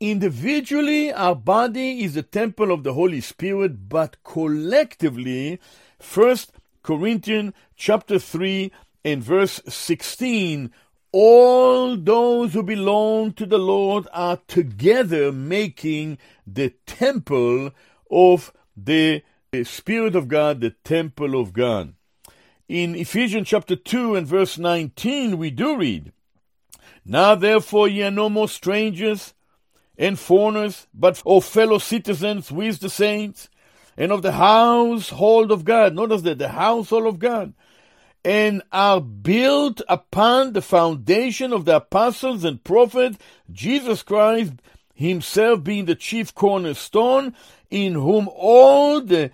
Individually, 0.00 1.12
our 1.12 1.36
body 1.36 2.02
is 2.02 2.14
the 2.14 2.22
temple 2.22 2.72
of 2.72 2.84
the 2.84 2.94
Holy 2.94 3.20
Spirit, 3.20 3.90
but 3.90 4.16
collectively, 4.24 5.60
First 5.98 6.52
Corinthians 6.82 7.52
chapter 7.76 8.18
3 8.18 8.72
and 9.04 9.22
verse 9.22 9.60
16, 9.66 10.70
all 11.12 11.96
those 11.96 12.52
who 12.52 12.62
belong 12.62 13.32
to 13.32 13.46
the 13.46 13.58
Lord 13.58 14.06
are 14.12 14.38
together 14.46 15.32
making 15.32 16.18
the 16.46 16.70
temple 16.86 17.72
of 18.10 18.52
the 18.76 19.22
Spirit 19.64 20.14
of 20.14 20.28
God, 20.28 20.60
the 20.60 20.74
temple 20.84 21.40
of 21.40 21.52
God. 21.52 21.94
In 22.68 22.94
Ephesians 22.94 23.48
chapter 23.48 23.74
2 23.74 24.14
and 24.14 24.26
verse 24.26 24.56
19, 24.56 25.38
we 25.38 25.50
do 25.50 25.76
read, 25.76 26.12
Now 27.04 27.34
therefore 27.34 27.88
ye 27.88 28.04
are 28.04 28.12
no 28.12 28.28
more 28.28 28.48
strangers 28.48 29.34
and 29.98 30.18
foreigners, 30.18 30.86
but 30.94 31.20
of 31.26 31.44
fellow 31.44 31.78
citizens 31.78 32.52
with 32.52 32.78
the 32.80 32.88
saints, 32.88 33.48
and 33.96 34.12
of 34.12 34.22
the 34.22 34.32
household 34.32 35.50
of 35.50 35.64
God. 35.64 35.94
Notice 35.94 36.22
that 36.22 36.38
the 36.38 36.50
household 36.50 37.06
of 37.06 37.18
God, 37.18 37.52
and 38.24 38.62
are 38.72 39.00
built 39.00 39.80
upon 39.88 40.52
the 40.52 40.62
foundation 40.62 41.52
of 41.52 41.64
the 41.64 41.76
apostles 41.76 42.44
and 42.44 42.62
prophets, 42.62 43.18
Jesus 43.50 44.02
Christ 44.02 44.54
himself 44.94 45.64
being 45.64 45.86
the 45.86 45.94
chief 45.94 46.34
cornerstone, 46.34 47.34
in 47.70 47.94
whom 47.94 48.28
all 48.34 49.00
the 49.00 49.30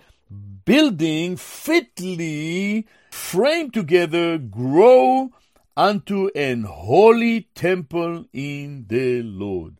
building 0.63 1.35
fitly 1.35 2.87
framed 3.11 3.73
together 3.73 4.37
grow 4.37 5.29
unto 5.75 6.29
an 6.35 6.63
holy 6.63 7.49
temple 7.53 8.25
in 8.31 8.85
the 8.87 9.21
Lord. 9.21 9.77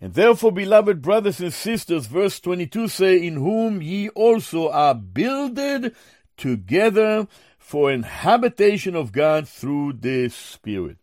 And 0.00 0.14
therefore, 0.14 0.52
beloved 0.52 1.02
brothers 1.02 1.40
and 1.40 1.52
sisters, 1.52 2.06
verse 2.06 2.40
22 2.40 2.88
say, 2.88 3.26
In 3.26 3.34
whom 3.34 3.82
ye 3.82 4.08
also 4.10 4.70
are 4.70 4.94
builded 4.94 5.94
together 6.36 7.26
for 7.66 7.90
an 7.90 8.04
habitation 8.04 8.94
of 8.94 9.10
God 9.10 9.48
through 9.48 9.94
the 9.94 10.28
Spirit. 10.28 10.98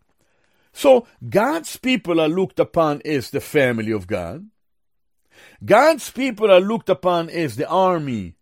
So, 0.71 1.05
God's 1.29 1.75
people 1.75 2.21
are 2.21 2.29
looked 2.29 2.57
upon 2.57 3.01
as 3.03 3.31
the 3.31 3.41
family 3.41 3.91
of 3.91 4.07
God. 4.07 4.47
God's 5.65 6.09
people 6.09 6.49
are 6.49 6.61
looked 6.61 6.87
upon 6.87 7.29
as 7.29 7.57
the 7.57 7.67
army 7.67 8.35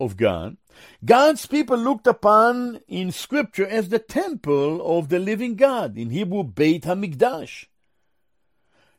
of 0.00 0.16
God. 0.16 0.56
God's 1.04 1.44
people 1.44 1.76
looked 1.76 2.06
upon 2.06 2.80
in 2.88 3.12
Scripture 3.12 3.66
as 3.66 3.90
the 3.90 3.98
temple 3.98 4.80
of 4.98 5.10
the 5.10 5.18
living 5.18 5.54
God. 5.54 5.98
In 5.98 6.08
Hebrew, 6.08 6.44
Beit 6.44 6.84
HaMikdash. 6.84 7.66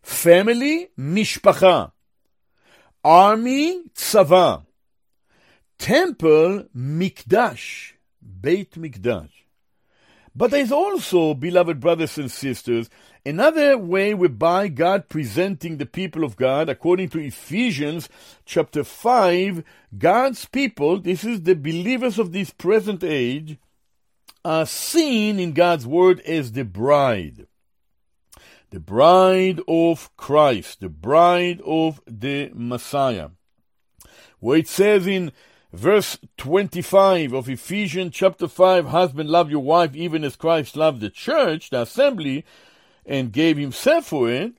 Family, 0.03 0.89
Mishpacha. 0.95 1.91
Army, 3.03 3.81
Tzava. 3.95 4.63
Temple, 5.79 6.65
Mikdash. 6.77 7.93
Beit 8.39 8.71
Mikdash. 8.71 9.31
But 10.35 10.51
there's 10.51 10.71
also, 10.71 11.33
beloved 11.33 11.79
brothers 11.79 12.17
and 12.17 12.31
sisters, 12.31 12.89
another 13.25 13.77
way 13.77 14.13
whereby 14.13 14.67
God 14.67 15.09
presenting 15.09 15.77
the 15.77 15.85
people 15.85 16.23
of 16.23 16.37
God, 16.37 16.69
according 16.69 17.09
to 17.09 17.19
Ephesians 17.19 18.07
chapter 18.45 18.83
5, 18.83 19.63
God's 19.97 20.45
people, 20.45 20.99
this 20.99 21.23
is 21.23 21.41
the 21.43 21.55
believers 21.55 22.19
of 22.19 22.31
this 22.31 22.51
present 22.51 23.03
age, 23.03 23.57
are 24.45 24.65
seen 24.65 25.39
in 25.39 25.53
God's 25.53 25.85
word 25.85 26.21
as 26.21 26.53
the 26.53 26.63
bride. 26.63 27.47
The 28.69 28.79
bride 28.79 29.59
of 29.67 30.15
Christ, 30.15 30.81
the 30.81 30.89
bride 30.89 31.59
of 31.65 31.99
the 32.05 32.51
Messiah. 32.53 33.29
Where 34.39 34.59
it 34.59 34.67
says 34.67 35.07
in 35.07 35.33
Verse 35.71 36.17
25 36.37 37.31
of 37.31 37.47
Ephesians 37.47 38.15
chapter 38.15 38.47
5 38.47 38.87
Husband, 38.87 39.29
love 39.29 39.51
your 39.51 39.61
wife 39.61 39.95
even 39.95 40.23
as 40.23 40.35
Christ 40.35 40.75
loved 40.75 40.99
the 40.99 41.11
church, 41.11 41.69
the 41.69 41.83
assembly, 41.83 42.43
and 43.05 43.31
gave 43.31 43.57
himself 43.57 44.07
for 44.07 44.29
it. 44.31 44.53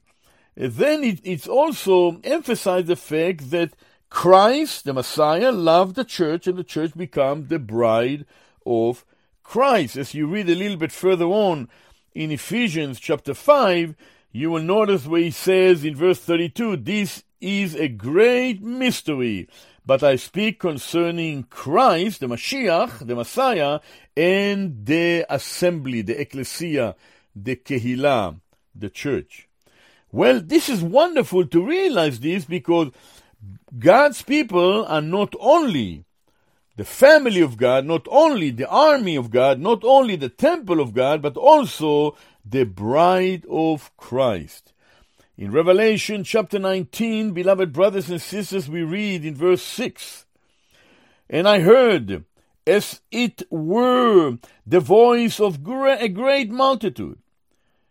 Then 0.54 1.02
it, 1.02 1.20
it's 1.24 1.48
also 1.48 2.20
emphasized 2.22 2.86
the 2.86 2.94
fact 2.94 3.50
that 3.50 3.74
Christ, 4.08 4.84
the 4.84 4.92
Messiah, 4.92 5.50
loved 5.50 5.96
the 5.96 6.04
church, 6.04 6.46
and 6.46 6.56
the 6.56 6.64
church 6.64 6.96
became 6.96 7.48
the 7.48 7.58
bride 7.58 8.24
of 8.64 9.04
Christ. 9.42 9.96
As 9.96 10.14
you 10.14 10.28
read 10.28 10.48
a 10.48 10.54
little 10.54 10.76
bit 10.76 10.92
further 10.92 11.24
on 11.24 11.68
in 12.14 12.30
Ephesians 12.30 13.00
chapter 13.00 13.34
5, 13.34 13.96
you 14.30 14.50
will 14.50 14.62
notice 14.62 15.06
where 15.06 15.22
he 15.22 15.32
says 15.32 15.84
in 15.84 15.96
verse 15.96 16.20
32 16.20 16.76
This 16.76 17.24
is 17.40 17.74
a 17.74 17.88
great 17.88 18.62
mystery 18.62 19.48
but 19.84 20.02
I 20.02 20.16
speak 20.16 20.60
concerning 20.60 21.44
Christ, 21.44 22.20
the 22.20 22.26
Mashiach, 22.26 23.06
the 23.06 23.14
Messiah, 23.14 23.80
and 24.16 24.84
the 24.84 25.26
assembly, 25.28 26.02
the 26.02 26.20
ecclesia, 26.20 26.94
the 27.34 27.56
kehillah, 27.56 28.40
the 28.74 28.90
church. 28.90 29.48
Well, 30.12 30.40
this 30.40 30.68
is 30.68 30.82
wonderful 30.82 31.46
to 31.46 31.64
realize 31.64 32.20
this 32.20 32.44
because 32.44 32.90
God's 33.78 34.22
people 34.22 34.84
are 34.86 35.00
not 35.00 35.34
only 35.38 36.04
the 36.76 36.84
family 36.84 37.40
of 37.40 37.56
God, 37.56 37.84
not 37.84 38.06
only 38.10 38.50
the 38.50 38.68
army 38.68 39.16
of 39.16 39.30
God, 39.30 39.60
not 39.60 39.84
only 39.84 40.16
the 40.16 40.28
temple 40.28 40.80
of 40.80 40.94
God, 40.94 41.22
but 41.22 41.36
also 41.36 42.16
the 42.44 42.64
bride 42.64 43.44
of 43.50 43.94
Christ. 43.96 44.72
In 45.40 45.52
Revelation 45.52 46.22
chapter 46.22 46.58
19, 46.58 47.32
beloved 47.32 47.72
brothers 47.72 48.10
and 48.10 48.20
sisters, 48.20 48.68
we 48.68 48.82
read 48.82 49.24
in 49.24 49.34
verse 49.34 49.62
6 49.62 50.26
And 51.30 51.48
I 51.48 51.60
heard, 51.60 52.26
as 52.66 53.00
it 53.10 53.44
were, 53.50 54.36
the 54.66 54.80
voice 54.80 55.40
of 55.40 55.66
a 55.66 56.08
great 56.10 56.50
multitude, 56.50 57.20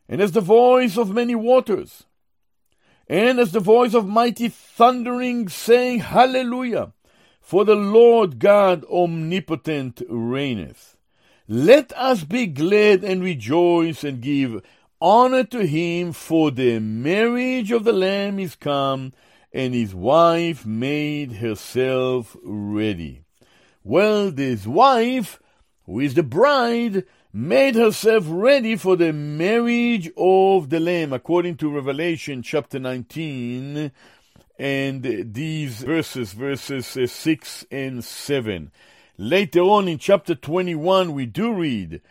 and 0.08 0.22
as 0.22 0.34
the 0.34 0.42
voice 0.42 0.96
of 0.96 1.10
many 1.10 1.34
waters, 1.34 2.04
and 3.08 3.40
as 3.40 3.52
the 3.52 3.60
voice 3.60 3.96
of 3.96 4.06
mighty 4.06 4.50
thundering, 4.50 5.50
saying, 5.50 6.02
Hallelujah! 6.02 6.94
For 7.42 7.66
the 7.66 7.74
Lord 7.74 8.38
God 8.38 8.86
omnipotent 8.92 10.04
reigneth. 10.08 10.98
Let 11.48 11.92
us 11.94 12.24
be 12.26 12.46
glad 12.46 13.04
and 13.04 13.24
rejoice 13.24 14.04
and 14.04 14.22
give 14.22 14.62
honor 15.02 15.44
to 15.46 15.66
him, 15.66 16.12
for 16.14 16.52
the 16.52 16.80
marriage 16.80 17.72
of 17.72 17.84
the 17.84 17.94
Lamb 17.94 18.40
is 18.40 18.56
come, 18.56 19.14
and 19.54 19.74
his 19.74 19.96
wife 19.96 20.66
made 20.66 21.34
herself 21.34 22.36
ready. 22.44 23.24
Well, 23.84 24.32
this 24.32 24.68
wife, 24.68 25.40
who 25.86 26.00
is 26.00 26.14
the 26.14 26.24
bride, 26.24 27.06
made 27.32 27.76
herself 27.76 28.26
ready 28.28 28.76
for 28.76 28.96
the 28.96 29.14
marriage 29.14 30.10
of 30.18 30.70
the 30.70 30.80
Lamb, 30.80 31.14
according 31.14 31.58
to 31.58 31.74
Revelation 31.74 32.42
chapter 32.42 32.80
19, 32.80 33.92
and 34.58 35.34
these 35.34 35.84
verses, 35.84 36.34
verses 36.34 36.86
6 37.12 37.66
and 37.72 38.04
7. 38.04 38.72
Later 39.18 39.62
on 39.62 39.88
in 39.88 39.98
chapter 39.98 40.36
21, 40.36 41.14
we 41.14 41.26
do 41.26 41.54
read 41.54 42.02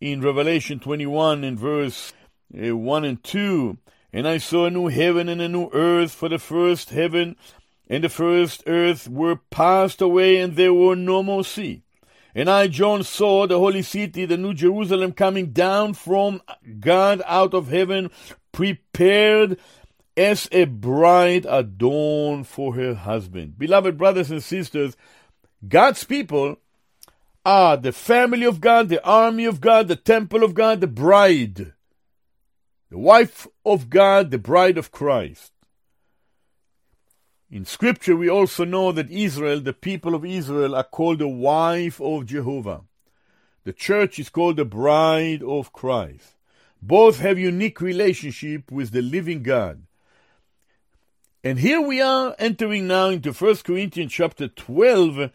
in 0.00 0.20
Revelation 0.20 0.78
21 0.78 1.42
and 1.44 1.58
verse 1.58 2.12
uh, 2.12 2.17
Eh, 2.56 2.70
1 2.70 3.04
and 3.04 3.22
2. 3.22 3.78
And 4.12 4.26
I 4.26 4.38
saw 4.38 4.66
a 4.66 4.70
new 4.70 4.88
heaven 4.88 5.28
and 5.28 5.40
a 5.40 5.48
new 5.48 5.68
earth, 5.72 6.12
for 6.12 6.28
the 6.28 6.38
first 6.38 6.90
heaven 6.90 7.36
and 7.88 8.04
the 8.04 8.08
first 8.08 8.62
earth 8.66 9.08
were 9.08 9.36
passed 9.36 10.00
away, 10.00 10.36
and 10.36 10.56
there 10.56 10.74
were 10.74 10.96
no 10.96 11.22
more 11.22 11.44
sea. 11.44 11.82
And 12.34 12.50
I, 12.50 12.68
John, 12.68 13.02
saw 13.02 13.46
the 13.46 13.58
holy 13.58 13.82
city, 13.82 14.26
the 14.26 14.36
new 14.36 14.52
Jerusalem, 14.52 15.12
coming 15.12 15.52
down 15.52 15.94
from 15.94 16.42
God 16.78 17.22
out 17.26 17.54
of 17.54 17.68
heaven, 17.68 18.10
prepared 18.52 19.58
as 20.16 20.48
a 20.52 20.64
bride 20.64 21.46
adorned 21.48 22.46
for 22.46 22.74
her 22.74 22.94
husband. 22.94 23.58
Beloved 23.58 23.96
brothers 23.96 24.30
and 24.30 24.42
sisters, 24.42 24.96
God's 25.66 26.04
people 26.04 26.58
are 27.44 27.76
the 27.76 27.92
family 27.92 28.44
of 28.44 28.60
God, 28.60 28.90
the 28.90 29.04
army 29.04 29.46
of 29.46 29.60
God, 29.60 29.88
the 29.88 29.96
temple 29.96 30.44
of 30.44 30.54
God, 30.54 30.80
the 30.80 30.86
bride 30.86 31.72
the 32.90 32.98
wife 32.98 33.46
of 33.64 33.90
God, 33.90 34.30
the 34.30 34.38
bride 34.38 34.78
of 34.78 34.90
Christ. 34.90 35.52
In 37.50 37.64
Scripture, 37.64 38.16
we 38.16 38.28
also 38.28 38.64
know 38.64 38.92
that 38.92 39.10
Israel, 39.10 39.60
the 39.60 39.72
people 39.72 40.14
of 40.14 40.24
Israel, 40.24 40.74
are 40.74 40.84
called 40.84 41.18
the 41.18 41.28
wife 41.28 42.00
of 42.00 42.26
Jehovah. 42.26 42.82
The 43.64 43.72
church 43.72 44.18
is 44.18 44.28
called 44.28 44.56
the 44.56 44.64
bride 44.64 45.42
of 45.42 45.72
Christ. 45.72 46.36
Both 46.80 47.20
have 47.20 47.38
unique 47.38 47.80
relationship 47.80 48.70
with 48.70 48.92
the 48.92 49.02
living 49.02 49.42
God. 49.42 49.82
And 51.42 51.58
here 51.58 51.80
we 51.80 52.00
are 52.00 52.34
entering 52.38 52.86
now 52.86 53.08
into 53.08 53.32
1 53.32 53.56
Corinthians 53.56 54.12
chapter 54.12 54.48
12, 54.48 55.30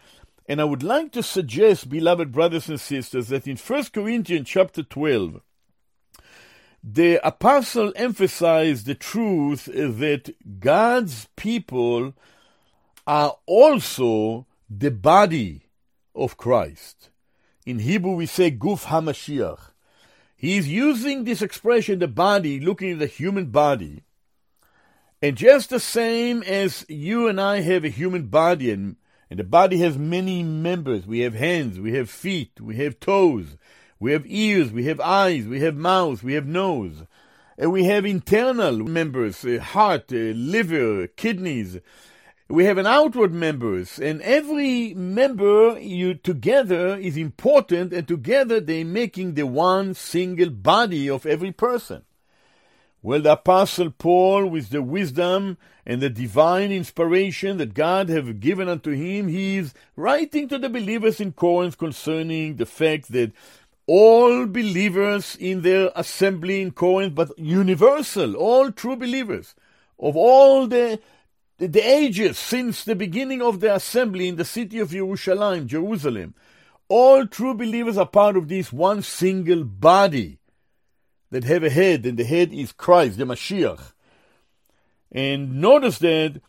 and 0.48 0.62
I 0.62 0.64
would 0.64 0.84
like 0.84 1.12
to 1.14 1.24
suggest, 1.24 1.90
beloved 1.90 2.32
brothers 2.32 2.70
and 2.70 2.80
sisters, 2.80 3.30
that 3.30 3.48
in 3.48 3.58
1 3.58 3.86
Corinthians 3.94 4.48
chapter 4.48 4.84
12, 4.84 5.42
the 6.84 7.26
apostle 7.26 7.94
emphasized 7.96 8.86
the 8.86 8.96
truth 8.96 9.66
that 9.66 10.36
God's 10.60 11.30
people 11.38 12.14
are 13.08 13.38
also 13.46 14.46
the 14.70 14.92
body 14.92 15.70
of 16.14 16.36
Christ. 16.36 17.10
In 17.66 17.80
Hebrew, 17.80 18.16
we 18.16 18.26
say 18.26 18.52
Guf 18.52 18.86
HaMashiach. 18.86 19.60
He 20.36 20.58
is 20.58 20.68
using 20.68 21.24
this 21.24 21.42
expression, 21.42 22.00
the 22.00 22.08
body, 22.10 22.60
looking 22.60 22.92
at 22.92 23.00
the 23.00 23.08
human 23.08 23.46
body. 23.46 24.04
And 25.22 25.38
just 25.38 25.70
the 25.70 25.80
same 25.80 26.44
as 26.44 26.86
you 26.90 27.30
and 27.30 27.40
I 27.40 27.62
have 27.62 27.86
a 27.86 27.90
human 27.90 28.28
body, 28.28 28.72
and, 28.72 28.98
and 29.30 29.40
the 29.40 29.46
body 29.46 29.78
has 29.78 29.98
many 29.98 30.44
members. 30.44 31.08
We 31.08 31.20
have 31.20 31.34
hands, 31.34 31.80
we 31.80 31.94
have 31.94 32.10
feet, 32.10 32.60
we 32.60 32.76
have 32.76 33.00
toes, 33.00 33.56
we 34.04 34.12
have 34.12 34.26
ears, 34.26 34.70
we 34.74 34.84
have 34.84 35.00
eyes, 35.00 35.48
we 35.48 35.62
have 35.62 35.78
mouth, 35.78 36.24
we 36.24 36.34
have 36.34 36.46
nose. 36.46 37.04
And 37.58 37.72
we 37.72 37.86
have 37.86 38.06
internal 38.06 38.80
members, 38.80 39.46
uh, 39.46 39.60
heart, 39.62 40.12
uh, 40.12 40.36
liver, 40.36 41.08
kidneys. 41.08 41.80
we 42.50 42.66
have 42.66 42.78
an 42.78 42.86
outward 42.86 43.32
members, 43.32 44.00
and 44.00 44.22
every 44.24 44.94
member 44.94 45.80
you 45.80 46.16
together 46.16 46.98
is 46.98 47.16
important, 47.16 47.94
and 47.94 48.06
together 48.06 48.60
they 48.60 48.84
making 48.84 49.36
the 49.36 49.48
one 49.48 49.94
single 49.94 50.50
body 50.50 51.10
of 51.10 51.26
every 51.26 51.54
person. 51.54 52.04
Well, 53.02 53.22
the 53.22 53.34
Apostle 53.34 53.92
Paul, 53.92 54.48
with 54.48 54.70
the 54.70 54.82
wisdom 54.82 55.58
and 55.86 56.02
the 56.02 56.10
divine 56.10 56.72
inspiration 56.72 57.58
that 57.58 57.74
God 57.74 58.08
have 58.08 58.40
given 58.40 58.70
unto 58.70 58.92
him, 58.92 59.28
he 59.28 59.58
is 59.58 59.74
writing 59.96 60.48
to 60.48 60.58
the 60.58 60.70
believers 60.70 61.20
in 61.20 61.34
Corinth 61.34 61.78
concerning 61.78 62.56
the 62.56 62.66
fact 62.66 63.12
that 63.12 63.34
all 63.86 64.46
believers 64.46 65.36
in 65.40 65.62
their 65.62 65.92
assembly 65.96 66.62
in 66.62 66.72
Corinth, 66.72 67.16
but 67.16 67.38
universal, 67.38 68.36
all 68.36 68.72
true 68.72 68.96
believers 68.96 69.56
of 70.00 70.16
all 70.16 70.68
the, 70.68 71.00
the 71.58 71.82
ages 71.82 72.38
since 72.38 72.84
the 72.84 72.96
beginning 72.96 73.42
of 73.42 73.60
the 73.60 73.74
assembly 73.74 74.28
in 74.28 74.36
the 74.36 74.46
city 74.46 74.80
of 74.80 74.92
Jerusalem, 74.92 75.68
Jerusalem, 75.68 76.34
all 76.88 77.26
true 77.26 77.54
believers 77.54 77.98
are 77.98 78.08
part 78.08 78.38
of 78.38 78.48
this 78.48 78.72
one 78.72 79.02
single 79.02 79.64
body 79.64 80.40
that 81.32 81.44
have 81.46 81.64
a 81.64 81.70
head, 81.70 82.06
and 82.06 82.18
the 82.18 82.24
head 82.24 82.54
is 82.54 82.72
Christ, 82.72 83.18
the 83.18 83.26
Mashiach. 83.26 83.94
And 85.12 85.60
notice 85.60 86.00
that 86.00 86.42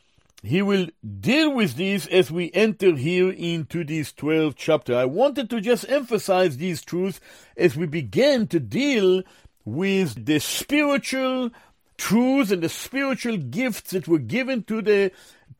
he 0.46 0.62
will 0.62 0.88
deal 1.20 1.52
with 1.52 1.76
this 1.76 2.06
as 2.06 2.30
we 2.30 2.50
enter 2.52 2.94
here 2.94 3.30
into 3.30 3.84
this 3.84 4.12
12th 4.12 4.54
chapter. 4.56 4.96
I 4.96 5.04
wanted 5.06 5.48
to 5.50 5.60
just 5.60 5.88
emphasize 5.88 6.56
these 6.56 6.82
truths 6.82 7.20
as 7.56 7.76
we 7.76 7.86
begin 7.86 8.46
to 8.48 8.60
deal 8.60 9.22
with 9.64 10.26
the 10.26 10.38
spiritual 10.38 11.50
truths 11.96 12.50
and 12.50 12.62
the 12.62 12.68
spiritual 12.68 13.36
gifts 13.36 13.92
that 13.92 14.08
were 14.08 14.18
given 14.18 14.62
to 14.64 14.82
the 14.82 15.12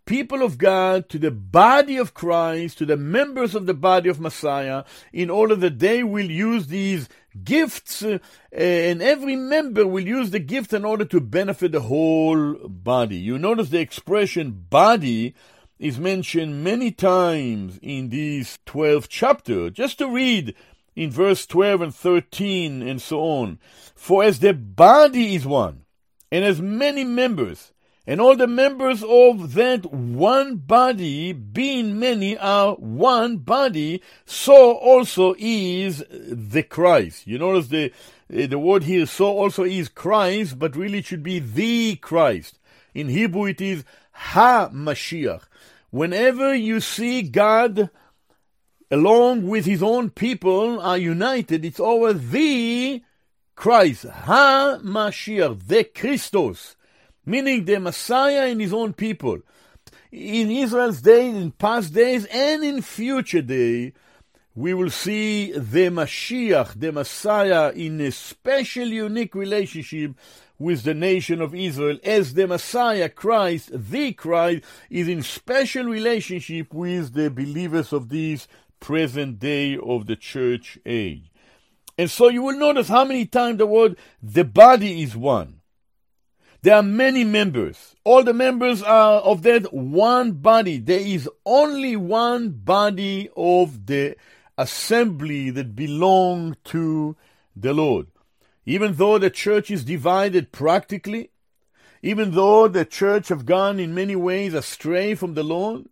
people 0.05 0.43
of 0.43 0.59
God, 0.59 1.09
to 1.09 1.19
the 1.19 1.31
body 1.31 1.97
of 1.97 2.13
Christ, 2.13 2.79
to 2.79 2.87
the 2.87 2.97
members 2.97 3.55
of 3.55 3.67
the 3.67 3.75
body 3.75 4.11
of 4.11 4.21
Messiah, 4.21 4.85
in 5.13 5.31
order 5.31 5.55
that 5.57 5.79
they 5.79 6.03
will 6.03 6.31
use 6.31 6.67
these 6.67 7.09
gifts, 7.43 8.03
uh, 8.03 8.19
and 8.53 9.03
every 9.03 9.37
member 9.37 9.87
will 9.87 10.07
use 10.07 10.31
the 10.31 10.39
gift 10.39 10.73
in 10.73 10.85
order 10.85 11.05
to 11.07 11.21
benefit 11.21 11.73
the 11.73 11.81
whole 11.81 12.55
body. 12.69 13.17
You 13.17 13.39
notice 13.39 13.71
the 13.71 13.81
expression 13.81 14.67
body 14.71 15.35
is 15.79 15.99
mentioned 15.99 16.63
many 16.63 16.91
times 16.91 17.79
in 17.83 18.11
these 18.11 18.59
12 18.67 19.09
chapters. 19.09 19.73
Just 19.73 19.99
to 19.99 20.09
read 20.09 20.55
in 20.95 21.11
verse 21.11 21.47
12 21.47 21.81
and 21.83 21.95
13 21.95 22.83
and 22.83 23.03
so 23.03 23.21
on. 23.21 23.59
For 23.95 24.23
as 24.23 24.39
the 24.39 24.55
body 24.55 25.35
is 25.35 25.47
one, 25.47 25.85
and 26.31 26.45
as 26.45 26.61
many 26.61 27.05
members, 27.05 27.74
and 28.07 28.21
all 28.21 28.37
the 28.37 28.47
members 28.47 29.03
of 29.03 29.55
that 29.55 29.91
one 29.91 30.57
body, 30.57 31.33
being 31.33 31.99
many, 31.99 32.37
are 32.37 32.75
one 32.75 33.39
body, 33.39 34.03
so 34.27 34.73
also 34.73 35.35
is 35.39 36.05
the 36.11 36.63
Christ. 36.63 37.27
You 37.27 37.39
notice 37.39 37.69
the, 37.69 37.93
eh, 38.31 38.47
the 38.47 38.59
word 38.59 38.83
here, 38.83 39.07
so 39.07 39.27
also 39.27 39.65
is 39.65 39.89
Christ, 39.89 40.59
but 40.59 40.77
really 40.77 40.99
it 40.99 41.07
should 41.07 41.23
be 41.23 41.39
the 41.39 41.97
Christ. 41.97 42.59
In 42.93 43.09
Hebrew 43.09 43.47
it 43.47 43.63
is 43.63 43.85
Ha-Mashiach. 44.13 45.43
Whenever 45.91 46.55
you 46.55 46.81
see 46.81 47.23
God 47.23 47.89
along 48.91 49.49
with 49.49 49.65
his 49.65 49.83
own 49.83 50.11
people 50.11 50.79
are 50.79 50.99
united, 50.99 51.65
it's 51.65 51.81
over 51.81 52.13
the 52.13 53.03
Christ, 53.57 54.05
Ha-Mashiach, 54.05 55.67
the 55.69 55.85
Christos 55.85 56.77
meaning 57.27 57.65
the 57.65 57.79
Messiah 57.79 58.47
and 58.49 58.61
his 58.61 58.73
own 58.73 58.93
people. 58.93 59.39
In 60.13 60.51
Israel's 60.51 61.01
days, 61.01 61.35
in 61.35 61.51
past 61.53 61.93
days, 61.93 62.25
and 62.27 62.65
in 62.65 62.83
future 62.83 63.43
day, 63.43 63.93
we 64.55 64.73
will 64.73 64.91
see 64.91 65.51
the 65.53 65.91
Mashiach, 65.91 66.79
the 66.79 66.93
Messiah, 66.93 67.73
in 67.73 68.01
a 68.01 68.13
special, 68.13 68.87
unique 68.87 69.35
relationship 69.35 70.13
with 70.59 70.85
the 70.85 70.95
nation 70.95 71.41
of 71.43 71.55
Israel, 71.55 71.99
as 72.05 72.35
the 72.35 72.47
Messiah, 72.47 73.09
Christ, 73.09 73.71
the 73.73 74.13
Christ, 74.13 74.63
is 74.89 75.09
in 75.09 75.23
special 75.23 75.87
relationship 75.87 76.73
with 76.73 77.15
the 77.15 77.31
believers 77.31 77.93
of 77.93 78.09
this 78.09 78.47
present 78.79 79.41
day 79.41 79.77
of 79.77 80.07
the 80.07 80.15
church 80.15 80.79
age. 80.87 81.33
And 81.99 82.11
so 82.11 82.29
you 82.29 82.43
will 82.43 82.57
notice 82.57 82.89
how 82.89 83.05
many 83.05 83.27
times 83.27 83.59
the 83.59 83.67
word 83.67 83.97
the 84.23 84.45
body 84.45 85.03
is 85.03 85.17
one. 85.17 85.61
There 86.65 86.77
are 86.77 86.83
many 86.83 87.25
members. 87.25 87.95
All 88.05 88.25
the 88.25 88.33
members 88.33 88.83
are 88.83 89.21
of 89.21 89.43
that 89.43 89.75
one 89.75 90.33
body. 90.33 90.79
There 90.79 90.99
is 90.99 91.29
only 91.45 91.95
one 91.95 92.53
body 92.53 93.29
of 93.37 93.85
the 93.85 94.17
assembly 94.57 95.51
that 95.51 95.77
belong 95.77 96.57
to 96.73 97.17
the 97.55 97.75
Lord. 97.75 98.07
Even 98.65 98.95
though 98.95 99.19
the 99.19 99.29
church 99.29 99.71
is 99.71 99.85
divided 99.85 100.53
practically, 100.53 101.29
even 102.01 102.31
though 102.31 102.67
the 102.67 102.87
church 102.87 103.29
have 103.29 103.45
gone 103.45 103.79
in 103.79 103.95
many 103.95 104.17
ways 104.17 104.55
astray 104.55 105.15
from 105.15 105.35
the 105.35 105.43
Lord, 105.43 105.85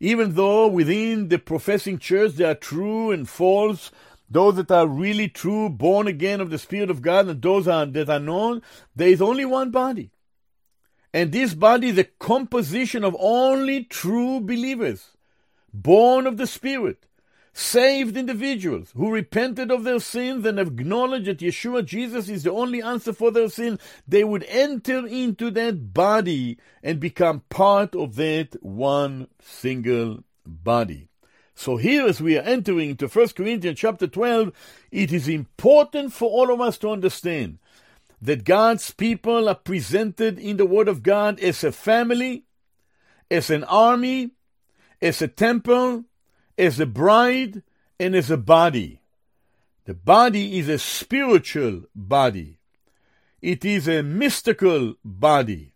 even 0.00 0.36
though 0.36 0.66
within 0.68 1.28
the 1.28 1.38
professing 1.38 1.98
church 1.98 2.32
there 2.36 2.52
are 2.52 2.54
true 2.54 3.10
and 3.10 3.28
false 3.28 3.90
those 4.30 4.56
that 4.56 4.70
are 4.70 4.86
really 4.86 5.28
true, 5.28 5.68
born 5.68 6.08
again 6.08 6.40
of 6.40 6.50
the 6.50 6.58
Spirit 6.58 6.90
of 6.90 7.02
God, 7.02 7.28
and 7.28 7.42
those 7.42 7.68
are, 7.68 7.86
that 7.86 8.08
are 8.08 8.18
known, 8.18 8.62
there 8.96 9.08
is 9.08 9.20
only 9.20 9.44
one 9.44 9.70
body. 9.70 10.10
And 11.14 11.30
this 11.30 11.54
body 11.54 11.90
is 11.90 11.98
a 11.98 12.04
composition 12.04 13.04
of 13.04 13.16
only 13.20 13.84
true 13.84 14.40
believers, 14.40 15.12
born 15.72 16.26
of 16.26 16.38
the 16.38 16.46
Spirit, 16.48 17.06
saved 17.52 18.16
individuals 18.16 18.90
who 18.96 19.12
repented 19.12 19.70
of 19.70 19.84
their 19.84 20.00
sins 20.00 20.44
and 20.44 20.58
acknowledged 20.58 21.26
that 21.26 21.38
Yeshua 21.38 21.84
Jesus 21.84 22.28
is 22.28 22.42
the 22.42 22.50
only 22.50 22.82
answer 22.82 23.12
for 23.12 23.30
their 23.30 23.48
sin. 23.48 23.78
They 24.08 24.24
would 24.24 24.44
enter 24.48 25.06
into 25.06 25.52
that 25.52 25.94
body 25.94 26.58
and 26.82 26.98
become 26.98 27.44
part 27.48 27.94
of 27.94 28.16
that 28.16 28.60
one 28.60 29.28
single 29.40 30.24
body. 30.44 31.10
So 31.54 31.76
here 31.76 32.08
as 32.08 32.20
we 32.20 32.36
are 32.36 32.42
entering 32.42 32.90
into 32.90 33.06
1 33.06 33.28
Corinthians 33.28 33.78
chapter 33.78 34.08
12, 34.08 34.50
it 34.90 35.12
is 35.12 35.28
important 35.28 36.12
for 36.12 36.28
all 36.28 36.52
of 36.52 36.60
us 36.60 36.76
to 36.78 36.90
understand 36.90 37.58
that 38.24 38.44
God's 38.44 38.90
people 38.90 39.50
are 39.50 39.54
presented 39.54 40.38
in 40.38 40.56
the 40.56 40.64
Word 40.64 40.88
of 40.88 41.02
God 41.02 41.38
as 41.40 41.62
a 41.62 41.70
family, 41.70 42.44
as 43.30 43.50
an 43.50 43.64
army, 43.64 44.30
as 45.02 45.20
a 45.20 45.28
temple, 45.28 46.04
as 46.56 46.80
a 46.80 46.86
bride, 46.86 47.62
and 48.00 48.16
as 48.16 48.30
a 48.30 48.38
body. 48.38 49.02
The 49.84 49.92
body 49.92 50.58
is 50.58 50.70
a 50.70 50.78
spiritual 50.78 51.82
body. 51.94 52.56
It 53.42 53.62
is 53.62 53.86
a 53.86 54.02
mystical 54.02 54.94
body. 55.04 55.74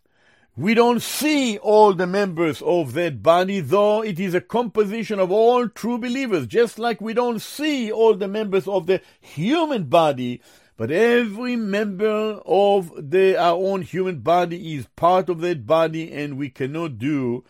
We 0.57 0.73
don't 0.73 1.03
see 1.03 1.59
all 1.59 1.93
the 1.93 2.07
members 2.07 2.63
of 2.63 2.93
that 2.93 3.21
body, 3.21 3.59
though 3.59 4.03
it 4.03 4.19
is 4.19 4.33
a 4.33 4.41
composition 4.41 5.19
of 5.19 5.31
all 5.31 5.69
true 5.69 5.99
believers, 5.99 6.47
just 6.47 6.79
like 6.79 6.99
we 6.99 7.13
don't 7.13 7.43
see 7.43 7.91
all 7.91 8.15
the 8.15 8.27
members 8.27 8.67
of 8.67 8.87
the 8.87 9.01
human 9.21 9.83
body, 9.83 10.41
but 10.79 10.91
every 10.91 11.57
member 11.57 12.39
of 12.45 13.11
the, 13.11 13.35
our 13.35 13.57
own 13.57 13.81
human 13.81 14.19
body 14.21 14.75
is 14.77 14.87
part 14.95 15.27
of 15.27 15.41
that 15.41 15.67
body, 15.67 16.09
and 16.09 16.37
we 16.37 16.49
cannot 16.49 16.97
do 16.97 17.43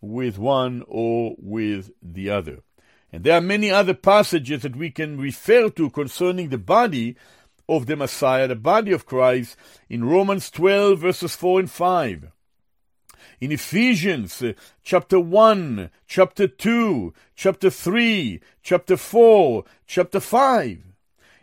with 0.00 0.36
one 0.36 0.82
or 0.88 1.36
with 1.38 1.92
the 2.02 2.28
other. 2.28 2.58
And 3.12 3.22
there 3.22 3.38
are 3.38 3.40
many 3.40 3.70
other 3.70 3.94
passages 3.94 4.62
that 4.62 4.74
we 4.74 4.90
can 4.90 5.16
refer 5.16 5.68
to 5.68 5.90
concerning 5.90 6.48
the 6.48 6.58
body 6.58 7.14
of 7.68 7.86
the 7.86 7.94
Messiah, 7.94 8.48
the 8.48 8.56
body 8.56 8.90
of 8.90 9.06
Christ, 9.06 9.56
in 9.88 10.04
Romans 10.04 10.50
12, 10.50 10.98
verses 10.98 11.36
4 11.36 11.60
and 11.60 11.70
5 11.70 12.32
in 13.40 13.52
Ephesians 13.52 14.42
uh, 14.42 14.52
chapter 14.82 15.20
1, 15.20 15.88
chapter 16.08 16.48
2, 16.48 17.14
chapter 17.36 17.70
3, 17.70 18.40
chapter 18.62 18.96
4, 18.96 19.64
chapter 19.86 20.18
5. 20.18 20.91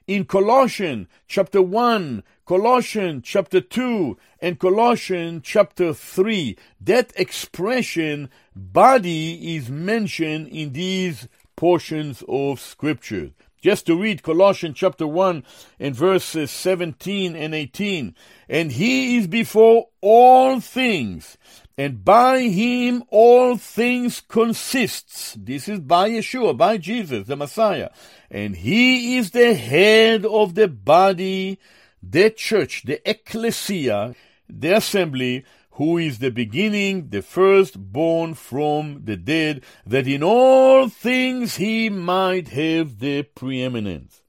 In 0.10 0.26
Colossians 0.26 1.06
chapter 1.28 1.62
1, 1.62 2.24
Colossians 2.48 3.22
chapter 3.24 3.62
2, 3.62 4.18
and 4.42 4.58
Colossians 4.58 5.42
chapter 5.44 5.94
3. 5.94 6.58
That 6.82 7.14
expression, 7.16 8.32
body, 8.56 9.56
is 9.56 9.70
mentioned 9.70 10.48
in 10.48 10.74
these 10.74 11.28
portions 11.56 12.24
of 12.28 12.60
Scripture. 12.60 13.34
Just 13.62 13.86
to 13.88 14.00
read 14.00 14.24
Colossians 14.24 14.78
chapter 14.78 15.06
1 15.06 15.44
and 15.80 15.96
verses 15.96 16.50
17 16.52 17.36
and 17.36 17.54
18. 17.54 18.16
And 18.48 18.72
he 18.72 19.18
is 19.18 19.28
before 19.28 19.90
all 20.02 20.62
things, 20.62 21.38
and 21.78 22.04
by 22.04 22.42
him 22.42 23.04
all 23.10 23.58
things 23.58 24.22
consists. 24.22 25.36
This 25.38 25.68
is 25.68 25.80
by 25.80 26.10
Yeshua, 26.10 26.56
by 26.56 26.78
Jesus, 26.78 27.28
the 27.28 27.36
Messiah. 27.36 27.90
And 28.32 28.56
he 28.56 29.18
is 29.18 29.32
the 29.32 29.54
head 29.54 30.26
of 30.26 30.56
the 30.56 30.68
body, 30.68 31.60
the 32.02 32.30
church, 32.30 32.84
the 32.84 33.02
ecclesia, 33.10 34.16
the 34.48 34.78
assembly, 34.78 35.46
who 35.80 35.98
is 35.98 36.20
the 36.20 36.30
beginning, 36.30 37.08
the 37.08 37.22
firstborn 37.22 38.34
from 38.34 39.00
the 39.06 39.16
dead, 39.16 39.64
that 39.88 40.06
in 40.06 40.22
all 40.22 40.90
things 40.90 41.56
he 41.56 41.90
might 41.90 42.50
have 42.50 43.00
the 43.00 43.24
preeminence. 43.24 44.22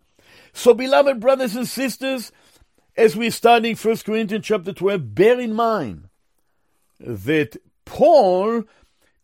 So, 0.53 0.75
beloved 0.75 1.19
brothers 1.19 1.57
and 1.57 1.67
sisters, 1.67 2.31
as 2.97 3.17
we're 3.17 3.33
studying 3.33 3.75
1 3.75 3.97
Corinthians 3.97 4.47
chapter 4.47 4.73
12, 4.73 5.13
bear 5.13 5.41
in 5.41 5.53
mind 5.53 6.09
that 7.01 7.57
Paul 7.85 8.63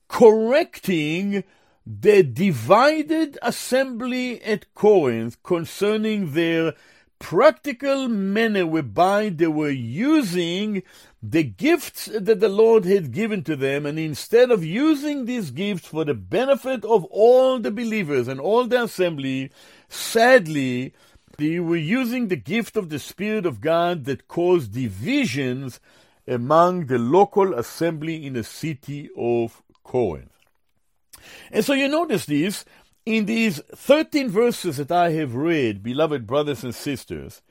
correcting 0.09 1.45
the 1.87 2.25
divided 2.25 3.39
assembly 3.41 4.43
at 4.43 4.75
Corinth 4.75 5.41
concerning 5.45 6.33
their 6.33 6.75
practical 7.19 8.09
manner 8.09 8.67
whereby 8.67 9.29
they 9.29 9.47
were 9.47 9.71
using 9.71 10.83
the 11.31 11.43
gifts 11.43 12.07
that 12.07 12.41
the 12.41 12.49
Lord 12.49 12.85
had 12.85 13.11
given 13.11 13.43
to 13.45 13.57
them, 13.57 13.85
and 13.85 13.99
instead 13.99 14.51
of 14.51 14.65
using 14.65 15.25
these 15.25 15.51
gifts 15.51 15.89
for 15.89 16.05
the 16.05 16.15
benefit 16.15 16.85
of 16.85 17.05
all 17.07 17.59
the 17.59 17.71
believers 17.71 18.29
and 18.29 18.39
all 18.39 18.67
the 18.67 18.85
assembly, 18.85 19.51
sadly, 19.89 20.93
they 21.39 21.59
were 21.59 21.77
using 21.77 22.29
the 22.29 22.37
gift 22.37 22.77
of 22.77 22.91
the 22.91 22.99
Spirit 22.99 23.45
of 23.45 23.61
God 23.61 24.05
that 24.05 24.29
caused 24.29 24.73
divisions 24.73 25.81
among 26.29 26.87
the 26.87 26.99
local 26.99 27.55
assembly 27.55 28.25
in 28.25 28.35
the 28.35 28.45
city 28.45 29.11
of 29.17 29.63
Corinth. 29.83 30.31
And 31.51 31.65
so 31.65 31.73
you 31.73 31.89
notice 31.89 32.27
this 32.27 32.65
in 33.05 33.27
these 33.27 33.61
13 33.75 34.29
verses 34.29 34.77
that 34.77 34.93
I 34.93 35.11
have 35.11 35.35
read, 35.35 35.83
beloved 35.83 36.27
brothers 36.27 36.63
and 36.63 36.75
sisters, 36.75 37.43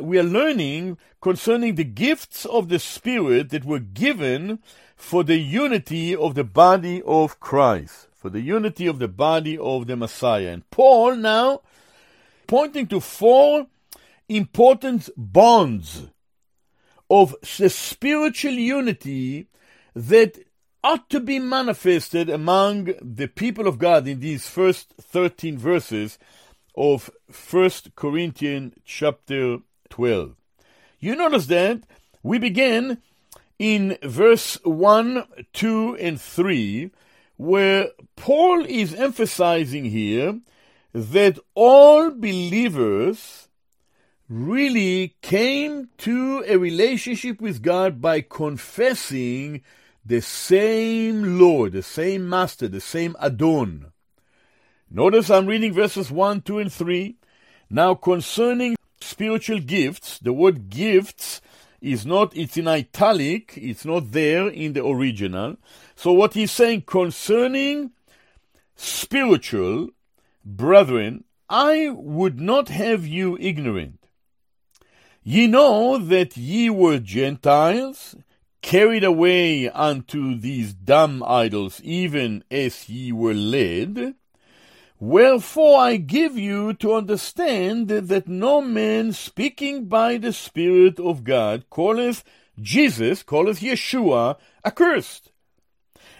we 0.00 0.18
are 0.18 0.24
learning 0.24 0.98
concerning 1.20 1.74
the 1.74 1.84
gifts 1.84 2.44
of 2.44 2.68
the 2.68 2.78
Spirit 2.78 3.50
that 3.50 3.64
were 3.64 3.78
given 3.78 4.60
for 4.96 5.24
the 5.24 5.38
unity 5.38 6.14
of 6.14 6.34
the 6.34 6.44
body 6.44 7.02
of 7.02 7.40
Christ, 7.40 8.08
for 8.14 8.30
the 8.30 8.40
unity 8.40 8.86
of 8.86 8.98
the 8.98 9.08
body 9.08 9.56
of 9.56 9.86
the 9.86 9.96
Messiah. 9.96 10.48
And 10.48 10.68
Paul 10.70 11.16
now 11.16 11.62
pointing 12.46 12.86
to 12.88 13.00
four 13.00 13.66
important 14.28 15.08
bonds 15.16 16.08
of 17.10 17.34
the 17.58 17.70
spiritual 17.70 18.52
unity 18.52 19.46
that 19.94 20.38
ought 20.84 21.08
to 21.10 21.20
be 21.20 21.38
manifested 21.38 22.28
among 22.28 22.92
the 23.00 23.26
people 23.26 23.66
of 23.66 23.78
God 23.78 24.06
in 24.06 24.20
these 24.20 24.48
first 24.48 24.94
13 25.00 25.58
verses 25.58 26.18
of 26.76 27.10
1 27.50 27.70
Corinthians 27.96 28.74
chapter 28.84 29.58
12. 29.90 30.34
You 31.00 31.14
notice 31.14 31.46
that 31.46 31.82
we 32.22 32.38
begin 32.38 32.98
in 33.58 33.98
verse 34.02 34.58
1, 34.64 35.24
2, 35.52 35.96
and 36.00 36.20
3, 36.20 36.90
where 37.36 37.88
Paul 38.16 38.64
is 38.66 38.94
emphasizing 38.94 39.86
here 39.86 40.40
that 40.92 41.38
all 41.54 42.10
believers 42.10 43.48
really 44.28 45.16
came 45.22 45.88
to 45.98 46.44
a 46.46 46.56
relationship 46.56 47.40
with 47.40 47.62
God 47.62 48.00
by 48.00 48.20
confessing 48.20 49.62
the 50.04 50.20
same 50.20 51.38
Lord, 51.38 51.72
the 51.72 51.82
same 51.82 52.28
Master, 52.28 52.68
the 52.68 52.80
same 52.80 53.16
Adon. 53.20 53.92
Notice 54.90 55.30
I'm 55.30 55.46
reading 55.46 55.72
verses 55.72 56.10
1, 56.10 56.42
2, 56.42 56.58
and 56.58 56.72
3. 56.72 57.16
Now, 57.70 57.94
concerning 57.94 58.77
spiritual 59.08 59.60
gifts, 59.60 60.18
the 60.18 60.32
word 60.32 60.70
gifts 60.70 61.40
is 61.80 62.04
not, 62.04 62.36
it's 62.36 62.56
in 62.56 62.68
italic, 62.68 63.54
it's 63.56 63.84
not 63.84 64.12
there 64.12 64.48
in 64.48 64.72
the 64.72 64.84
original. 64.84 65.56
So, 65.96 66.12
what 66.12 66.34
he's 66.34 66.52
saying 66.52 66.82
concerning 66.82 67.92
spiritual, 68.76 69.88
brethren, 70.44 71.24
I 71.48 71.88
would 71.90 72.40
not 72.40 72.68
have 72.68 73.06
you 73.06 73.38
ignorant. 73.40 73.98
Ye 75.22 75.46
know 75.46 75.98
that 75.98 76.36
ye 76.36 76.70
were 76.70 76.98
Gentiles, 76.98 78.16
carried 78.62 79.04
away 79.04 79.68
unto 79.68 80.38
these 80.38 80.72
dumb 80.74 81.22
idols, 81.26 81.80
even 81.82 82.44
as 82.50 82.88
ye 82.88 83.12
were 83.12 83.34
led. 83.34 84.14
Wherefore 85.00 85.78
I 85.78 85.96
give 85.96 86.36
you 86.36 86.74
to 86.74 86.94
understand 86.94 87.88
that 87.88 88.26
no 88.26 88.60
man 88.60 89.12
speaking 89.12 89.84
by 89.84 90.18
the 90.18 90.32
Spirit 90.32 90.98
of 90.98 91.22
God 91.22 91.66
calleth 91.70 92.24
Jesus, 92.60 93.22
calleth 93.22 93.60
Yeshua, 93.60 94.36
accursed. 94.64 95.30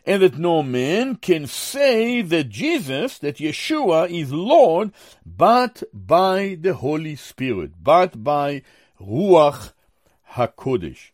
And 0.06 0.22
that 0.22 0.38
no 0.38 0.62
man 0.62 1.16
can 1.16 1.46
say 1.46 2.22
that 2.22 2.50
Jesus, 2.50 3.18
that 3.18 3.38
Yeshua 3.38 4.08
is 4.08 4.32
Lord, 4.32 4.92
but 5.26 5.82
by 5.92 6.56
the 6.60 6.74
Holy 6.74 7.16
Spirit, 7.16 7.72
but 7.82 8.22
by 8.22 8.62
Ruach 9.00 9.72
HaKodesh. 10.34 11.10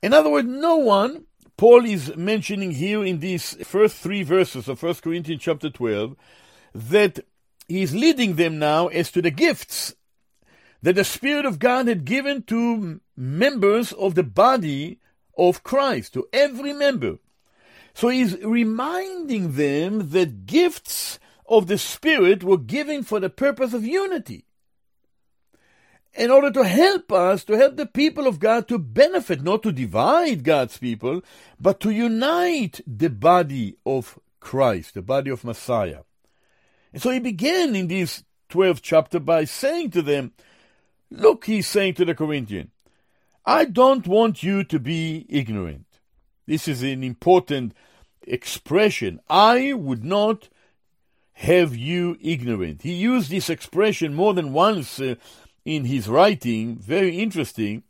In 0.00 0.14
other 0.14 0.30
words, 0.30 0.48
no 0.48 0.76
one, 0.76 1.26
Paul 1.56 1.84
is 1.84 2.16
mentioning 2.16 2.70
here 2.70 3.04
in 3.04 3.18
these 3.18 3.54
first 3.66 3.96
three 3.96 4.22
verses 4.22 4.68
of 4.68 4.82
1 4.82 4.94
Corinthians 4.94 5.42
chapter 5.42 5.68
12, 5.68 6.16
that 6.74 7.20
he's 7.68 7.94
leading 7.94 8.36
them 8.36 8.58
now 8.58 8.88
as 8.88 9.10
to 9.12 9.22
the 9.22 9.30
gifts 9.30 9.94
that 10.82 10.94
the 10.94 11.04
Spirit 11.04 11.44
of 11.44 11.58
God 11.58 11.88
had 11.88 12.04
given 12.04 12.42
to 12.44 13.00
members 13.16 13.92
of 13.92 14.14
the 14.14 14.22
body 14.22 14.98
of 15.36 15.62
Christ, 15.62 16.14
to 16.14 16.26
every 16.32 16.72
member. 16.72 17.18
So 17.94 18.08
he's 18.08 18.36
reminding 18.38 19.52
them 19.52 20.10
that 20.10 20.46
gifts 20.46 21.18
of 21.46 21.66
the 21.66 21.78
Spirit 21.78 22.44
were 22.44 22.58
given 22.58 23.02
for 23.02 23.20
the 23.20 23.30
purpose 23.30 23.74
of 23.74 23.84
unity 23.84 24.44
in 26.14 26.30
order 26.30 26.50
to 26.50 26.64
help 26.64 27.12
us, 27.12 27.44
to 27.44 27.56
help 27.56 27.76
the 27.76 27.86
people 27.86 28.26
of 28.26 28.40
God 28.40 28.68
to 28.68 28.78
benefit, 28.78 29.42
not 29.42 29.62
to 29.62 29.72
divide 29.72 30.44
God's 30.44 30.76
people, 30.78 31.22
but 31.60 31.80
to 31.80 31.90
unite 31.90 32.80
the 32.86 33.10
body 33.10 33.76
of 33.86 34.18
Christ, 34.40 34.94
the 34.94 35.02
body 35.02 35.30
of 35.30 35.44
Messiah. 35.44 36.00
And 36.92 37.02
so 37.02 37.10
he 37.10 37.20
began 37.20 37.74
in 37.76 37.88
this 37.88 38.24
12th 38.50 38.80
chapter 38.82 39.20
by 39.20 39.44
saying 39.44 39.90
to 39.92 40.02
them, 40.02 40.32
Look, 41.10 41.46
he's 41.46 41.66
saying 41.66 41.94
to 41.94 42.04
the 42.04 42.14
Corinthians, 42.14 42.70
I 43.44 43.64
don't 43.64 44.06
want 44.06 44.42
you 44.42 44.62
to 44.64 44.78
be 44.78 45.26
ignorant. 45.28 45.86
This 46.46 46.68
is 46.68 46.82
an 46.82 47.02
important 47.02 47.74
expression. 48.22 49.20
I 49.28 49.72
would 49.72 50.04
not 50.04 50.48
have 51.34 51.74
you 51.74 52.16
ignorant. 52.20 52.82
He 52.82 52.92
used 52.92 53.30
this 53.30 53.48
expression 53.48 54.14
more 54.14 54.34
than 54.34 54.52
once 54.52 55.00
uh, 55.00 55.14
in 55.64 55.86
his 55.86 56.08
writing, 56.08 56.76
very 56.76 57.18
interesting. 57.18 57.82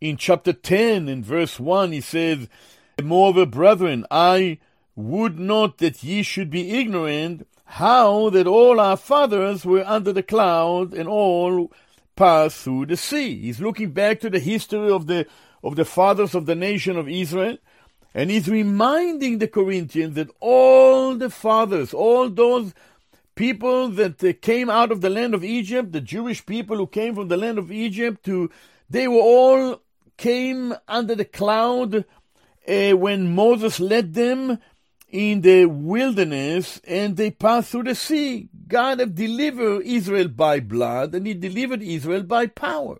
In 0.00 0.16
chapter 0.16 0.52
10, 0.52 1.08
in 1.08 1.22
verse 1.22 1.58
1, 1.58 1.92
he 1.92 2.00
says, 2.00 2.48
Moreover, 3.02 3.46
brethren, 3.46 4.04
I 4.10 4.58
would 4.96 5.38
not 5.38 5.78
that 5.78 6.02
ye 6.02 6.22
should 6.22 6.50
be 6.50 6.78
ignorant 6.78 7.46
how 7.70 8.30
that 8.30 8.46
all 8.46 8.80
our 8.80 8.96
fathers 8.96 9.66
were 9.66 9.84
under 9.86 10.10
the 10.10 10.22
cloud 10.22 10.94
and 10.94 11.06
all 11.06 11.70
passed 12.16 12.62
through 12.62 12.86
the 12.86 12.96
sea. 12.96 13.38
He's 13.42 13.60
looking 13.60 13.90
back 13.90 14.20
to 14.20 14.30
the 14.30 14.38
history 14.38 14.90
of 14.90 15.06
the 15.06 15.26
of 15.62 15.76
the 15.76 15.84
fathers 15.84 16.34
of 16.34 16.46
the 16.46 16.54
nation 16.54 16.96
of 16.96 17.08
Israel, 17.08 17.58
and 18.14 18.30
he's 18.30 18.48
reminding 18.48 19.38
the 19.38 19.48
Corinthians 19.48 20.14
that 20.14 20.30
all 20.40 21.14
the 21.14 21.28
fathers, 21.28 21.92
all 21.92 22.30
those 22.30 22.72
people 23.34 23.90
that 23.90 24.24
uh, 24.24 24.32
came 24.40 24.70
out 24.70 24.90
of 24.90 25.02
the 25.02 25.10
land 25.10 25.34
of 25.34 25.44
Egypt, 25.44 25.92
the 25.92 26.00
Jewish 26.00 26.46
people 26.46 26.78
who 26.78 26.86
came 26.86 27.14
from 27.14 27.28
the 27.28 27.36
land 27.36 27.58
of 27.58 27.70
Egypt, 27.70 28.24
to 28.24 28.50
they 28.88 29.06
were 29.08 29.20
all 29.20 29.82
came 30.16 30.74
under 30.88 31.14
the 31.14 31.26
cloud 31.26 32.06
uh, 32.66 32.92
when 32.96 33.34
Moses 33.34 33.78
led 33.78 34.14
them 34.14 34.58
in 35.08 35.40
the 35.40 35.64
wilderness 35.66 36.80
and 36.86 37.16
they 37.16 37.30
passed 37.30 37.70
through 37.70 37.84
the 37.84 37.94
sea. 37.94 38.48
God 38.66 39.00
have 39.00 39.14
delivered 39.14 39.82
Israel 39.82 40.28
by 40.28 40.60
blood 40.60 41.14
and 41.14 41.26
he 41.26 41.34
delivered 41.34 41.82
Israel 41.82 42.22
by 42.22 42.46
power. 42.46 42.98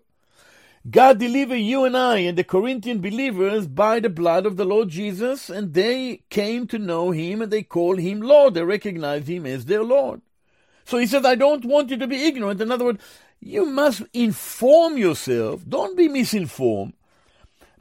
God 0.89 1.19
delivered 1.19 1.55
you 1.55 1.83
and 1.83 1.95
I 1.95 2.19
and 2.19 2.37
the 2.37 2.43
Corinthian 2.43 3.01
believers 3.01 3.67
by 3.67 3.99
the 3.99 4.09
blood 4.09 4.45
of 4.45 4.55
the 4.55 4.65
Lord 4.65 4.89
Jesus, 4.89 5.49
and 5.49 5.73
they 5.73 6.23
came 6.29 6.67
to 6.67 6.79
know 6.79 7.11
him 7.11 7.41
and 7.41 7.51
they 7.51 7.63
called 7.63 7.99
him 7.99 8.21
Lord. 8.21 8.53
They 8.53 8.63
recognized 8.63 9.27
him 9.27 9.45
as 9.45 9.65
their 9.65 9.83
Lord. 9.83 10.21
So 10.85 10.97
he 10.97 11.05
said, 11.05 11.25
I 11.25 11.35
don't 11.35 11.65
want 11.65 11.89
you 11.89 11.97
to 11.97 12.07
be 12.07 12.25
ignorant. 12.25 12.61
In 12.61 12.71
other 12.71 12.85
words, 12.85 13.03
you 13.41 13.65
must 13.65 14.03
inform 14.13 14.97
yourself. 14.97 15.63
Don't 15.67 15.97
be 15.97 16.07
misinformed, 16.07 16.93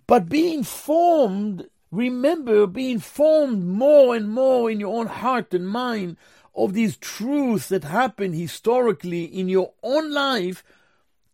but 0.06 0.28
be 0.28 0.52
informed. 0.52 1.68
Remember, 1.90 2.66
be 2.66 2.90
informed 2.90 3.64
more 3.64 4.14
and 4.14 4.30
more 4.30 4.70
in 4.70 4.80
your 4.80 4.98
own 4.98 5.06
heart 5.06 5.54
and 5.54 5.68
mind 5.68 6.16
of 6.54 6.74
these 6.74 6.96
truths 6.96 7.68
that 7.68 7.84
happen 7.84 8.32
historically 8.32 9.24
in 9.24 9.48
your 9.48 9.72
own 9.82 10.12
life 10.12 10.62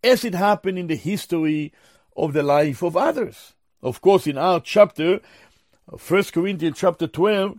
as 0.03 0.25
it 0.25 0.35
happened 0.35 0.79
in 0.79 0.87
the 0.87 0.97
history 0.97 1.73
of 2.17 2.33
the 2.33 2.43
life 2.43 2.83
of 2.83 2.97
others. 2.97 3.55
Of 3.83 4.01
course, 4.01 4.27
in 4.27 4.39
our 4.39 4.61
chapter, 4.61 5.21
1 5.87 6.25
Corinthians 6.25 6.79
chapter 6.79 7.07
12, 7.07 7.59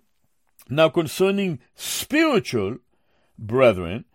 now 0.70 0.90
concerning 0.90 1.60
spiritual 1.76 2.78
brethren, 3.38 4.06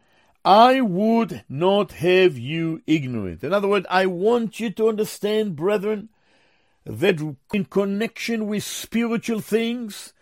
I 0.45 0.81
would 0.81 1.45
not 1.49 1.93
have 1.93 2.39
you 2.39 2.83
ignorant. 2.87 3.45
In 3.45 3.53
other 3.53 3.69
words, 3.69 3.87
I 3.91 4.07
want 4.07 4.59
you 4.59 4.71
to 4.71 4.89
understand, 4.89 5.55
brethren, 5.55 6.09
that 6.85 7.21
in 7.53 7.65
connection 7.67 8.47
with 8.47 8.65
spiritual 8.65 9.41
things, 9.41 10.13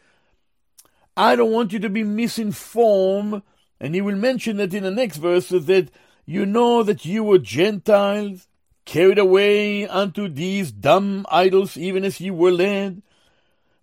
I 1.16 1.36
don't 1.36 1.52
want 1.52 1.72
you 1.72 1.78
to 1.80 1.88
be 1.88 2.04
misinformed. 2.04 3.42
And 3.80 3.94
he 3.94 4.00
will 4.00 4.16
mention 4.16 4.56
that 4.56 4.74
in 4.74 4.82
the 4.82 4.90
next 4.90 5.18
verse 5.18 5.48
that 5.48 5.90
you 6.26 6.44
know 6.44 6.82
that 6.82 7.04
you 7.04 7.24
were 7.24 7.38
Gentiles, 7.38 8.48
carried 8.84 9.18
away 9.18 9.86
unto 9.86 10.28
these 10.28 10.72
dumb 10.72 11.26
idols, 11.30 11.76
even 11.76 12.04
as 12.04 12.20
ye 12.20 12.30
were 12.30 12.50
led. 12.50 13.02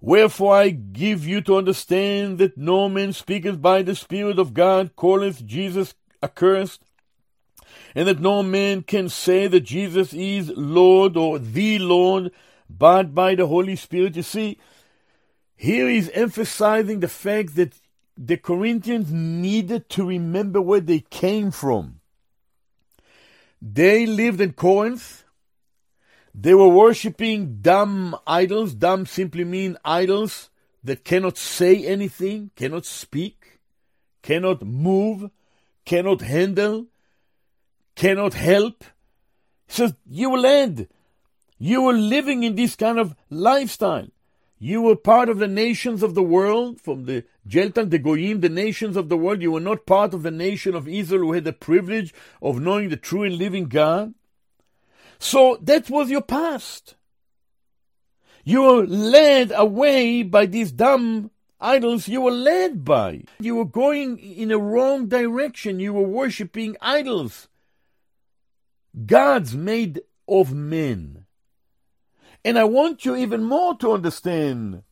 Wherefore 0.02 0.56
I 0.56 0.70
give 0.70 1.28
you 1.28 1.42
to 1.42 1.58
understand 1.58 2.38
that 2.40 2.58
no 2.58 2.90
man 2.90 3.14
speaketh 3.14 3.62
by 3.62 3.82
the 3.82 3.96
Spirit 3.96 4.40
of 4.40 4.54
God 4.54 4.96
calleth 4.96 5.46
Jesus 5.46 5.94
accursed, 6.22 6.82
and 7.94 8.08
that 8.08 8.20
no 8.20 8.44
man 8.44 8.82
can 8.82 9.10
say 9.10 9.48
that 9.48 9.62
Jesus 9.62 10.14
is 10.14 10.52
Lord 10.56 11.18
or 11.18 11.40
the 11.40 11.80
Lord, 11.80 12.32
but 12.70 13.14
by 13.14 13.36
the 13.36 13.48
Holy 13.48 13.76
Spirit. 13.76 14.16
You 14.16 14.24
see, 14.24 14.58
here 15.56 15.90
he's 15.90 16.10
emphasizing 16.10 17.00
the 17.00 17.08
fact 17.08 17.56
that 17.56 17.80
the 18.18 18.38
Corinthians 18.38 19.12
needed 19.12 19.90
to 19.90 20.06
remember 20.06 20.62
where 20.62 20.80
they 20.80 21.00
came 21.00 21.52
from. 21.52 22.00
They 23.62 24.06
lived 24.06 24.42
in 24.42 24.54
Corinth. 24.54 25.24
They 26.34 26.54
were 26.54 26.68
worshipping 26.68 27.62
dumb 27.62 28.16
idols. 28.28 28.74
Dumb 28.74 29.06
simply 29.06 29.44
mean 29.44 29.78
idols 29.84 30.50
that 30.84 31.04
cannot 31.04 31.38
say 31.38 31.86
anything, 31.86 32.52
cannot 32.56 32.86
speak, 32.86 33.60
cannot 34.22 34.62
move, 34.62 35.32
cannot 35.84 36.22
handle, 36.22 36.88
cannot 37.96 38.34
help. 38.34 38.84
He 39.68 39.74
says, 39.74 39.94
you 40.08 40.30
will 40.30 40.46
end. 40.46 40.88
You 41.58 41.84
were 41.84 41.94
living 41.94 42.44
in 42.44 42.56
this 42.56 42.76
kind 42.76 43.00
of 43.00 43.16
lifestyle. 43.30 44.08
You 44.58 44.82
were 44.82 44.96
part 44.96 45.30
of 45.30 45.38
the 45.38 45.48
nations 45.48 46.02
of 46.02 46.16
the 46.16 46.24
world, 46.24 46.80
from 46.82 47.06
the 47.06 47.26
Jeltan, 47.48 47.90
the 47.90 48.00
Goyim, 48.00 48.40
the 48.42 48.50
nations 48.50 48.96
of 48.96 49.10
the 49.10 49.18
world. 49.18 49.42
You 49.42 49.52
were 49.52 49.60
not 49.60 49.86
part 49.86 50.14
of 50.14 50.24
the 50.24 50.32
nation 50.32 50.76
of 50.76 50.88
Israel 50.88 51.22
who 51.22 51.34
had 51.34 51.44
the 51.44 51.54
privilege 51.54 52.14
of 52.42 52.62
knowing 52.62 52.90
the 52.90 52.98
true 52.98 53.24
and 53.24 53.38
living 53.38 53.66
God. 53.66 54.14
So 55.20 55.58
that 55.62 55.90
was 55.90 56.10
your 56.10 56.22
past. 56.22 56.96
You 58.44 58.62
were 58.62 58.86
led 58.86 59.52
away 59.52 60.24
by 60.24 60.46
these 60.46 60.72
dumb 60.72 61.32
idols 61.60 62.08
you 62.08 62.22
were 62.22 62.32
led 62.32 62.86
by. 62.86 63.24
You 63.40 63.56
were 63.56 63.66
going 63.66 64.20
in 64.20 64.52
a 64.52 64.58
wrong 64.58 65.08
direction. 65.08 65.80
You 65.80 65.94
were 65.94 66.08
worshipping 66.08 66.78
idols, 66.82 67.48
gods 69.06 69.56
made 69.56 70.02
of 70.28 70.54
men. 70.54 71.25
And 72.46 72.60
I 72.60 72.64
want 72.64 73.06
you 73.06 73.16
even 73.16 73.44
more 73.44 73.76
to 73.80 73.92
understand. 73.94 74.84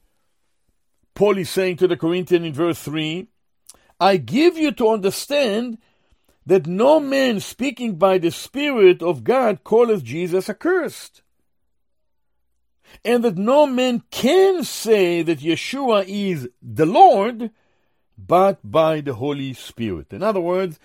Paul 1.14 1.38
is 1.38 1.52
saying 1.52 1.78
to 1.78 1.88
the 1.88 1.96
Corinthians 1.96 2.48
in 2.48 2.54
verse 2.54 2.82
3 2.82 3.28
I 4.00 4.18
give 4.18 4.58
you 4.58 4.72
to 4.72 4.90
understand 4.90 5.78
that 6.48 6.66
no 6.66 7.00
man 7.00 7.40
speaking 7.40 7.96
by 7.96 8.18
the 8.18 8.32
Spirit 8.32 9.04
of 9.04 9.24
God 9.24 9.64
calleth 9.64 10.04
Jesus 10.04 10.50
accursed 10.50 11.22
and 13.06 13.24
that 13.24 13.38
no 13.38 13.68
man 13.68 14.04
can 14.10 14.64
say 14.64 15.22
that 15.22 15.40
Yeshua 15.40 16.06
is 16.08 16.50
the 16.62 16.88
Lord 16.88 17.52
but 18.18 18.60
by 18.64 19.00
the 19.00 19.14
Holy 19.14 19.54
Spirit. 19.54 20.12
In 20.12 20.24
other 20.24 20.42
words, 20.42 20.80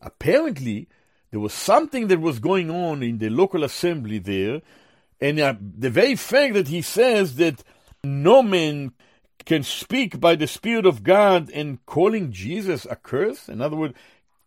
apparently 0.00 0.88
there 1.30 1.40
was 1.40 1.52
something 1.52 2.08
that 2.08 2.20
was 2.20 2.38
going 2.38 2.70
on 2.70 3.02
in 3.02 3.18
the 3.18 3.28
local 3.28 3.62
assembly 3.62 4.18
there, 4.18 4.62
and 5.24 5.40
uh, 5.40 5.54
the 5.58 5.88
very 5.88 6.16
fact 6.16 6.52
that 6.52 6.68
he 6.68 6.82
says 6.82 7.36
that 7.36 7.64
no 8.04 8.42
man 8.42 8.92
can 9.46 9.62
speak 9.62 10.20
by 10.20 10.34
the 10.36 10.46
Spirit 10.46 10.84
of 10.84 11.02
God 11.02 11.48
and 11.48 11.84
calling 11.86 12.30
Jesus 12.30 12.86
a 12.90 12.96
curse, 12.96 13.48
in 13.48 13.62
other 13.62 13.74
words, 13.74 13.94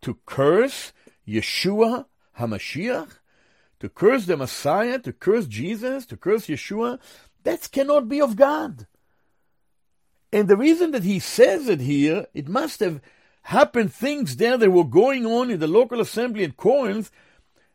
to 0.03 0.19
curse 0.27 0.93
Yeshua 1.27 2.05
HaMashiach, 2.37 3.09
to 3.79 3.89
curse 3.89 4.27
the 4.27 4.37
Messiah, 4.37 4.99
to 4.99 5.11
curse 5.11 5.47
Jesus, 5.47 6.05
to 6.05 6.15
curse 6.15 6.45
Yeshua, 6.45 6.99
that 7.41 7.71
cannot 7.71 8.07
be 8.07 8.21
of 8.21 8.35
God. 8.35 8.85
And 10.31 10.47
the 10.47 10.57
reason 10.57 10.91
that 10.91 11.03
he 11.03 11.17
says 11.17 11.67
it 11.67 11.79
here, 11.79 12.27
it 12.35 12.47
must 12.47 12.81
have 12.81 13.01
happened 13.41 13.91
things 13.91 14.35
there 14.35 14.57
that 14.57 14.69
were 14.69 14.83
going 14.83 15.25
on 15.25 15.49
in 15.49 15.59
the 15.59 15.65
local 15.65 15.99
assembly 15.99 16.43
at 16.43 16.55
Corinth 16.55 17.09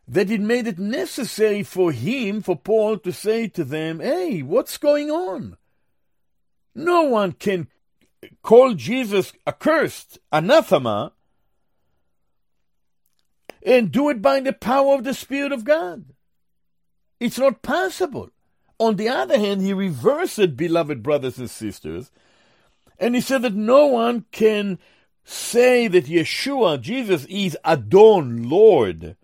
that 0.07 0.29
it 0.29 0.41
made 0.41 0.67
it 0.67 0.79
necessary 0.79 1.63
for 1.63 1.91
him, 1.91 2.41
for 2.41 2.55
Paul, 2.55 2.97
to 2.99 3.11
say 3.11 3.47
to 3.49 3.63
them, 3.63 3.99
Hey, 3.99 4.41
what's 4.41 4.77
going 4.77 5.09
on? 5.09 5.57
No 6.75 7.03
one 7.03 7.33
can 7.33 7.67
call 8.41 8.73
Jesus 8.73 9.33
accursed, 9.47 10.19
anathema, 10.31 11.13
and 13.65 13.91
do 13.91 14.09
it 14.09 14.21
by 14.21 14.39
the 14.39 14.53
power 14.53 14.95
of 14.95 15.03
the 15.03 15.13
Spirit 15.13 15.51
of 15.51 15.63
God. 15.63 16.05
It's 17.19 17.39
not 17.39 17.61
possible. 17.61 18.29
On 18.79 18.97
the 18.97 19.07
other 19.07 19.39
hand, 19.39 19.61
he 19.61 19.71
reversed 19.71 20.39
it, 20.39 20.57
beloved 20.57 21.01
brothers 21.01 21.37
and 21.37 21.49
sisters, 21.49 22.11
and 22.99 23.15
he 23.15 23.21
said 23.21 23.43
that 23.43 23.53
no 23.53 23.87
one 23.87 24.25
can 24.31 24.79
say 25.23 25.87
that 25.87 26.05
Yeshua, 26.05 26.81
Jesus, 26.81 27.25
is 27.25 27.57
Adon, 27.63 28.49
Lord, 28.49 29.15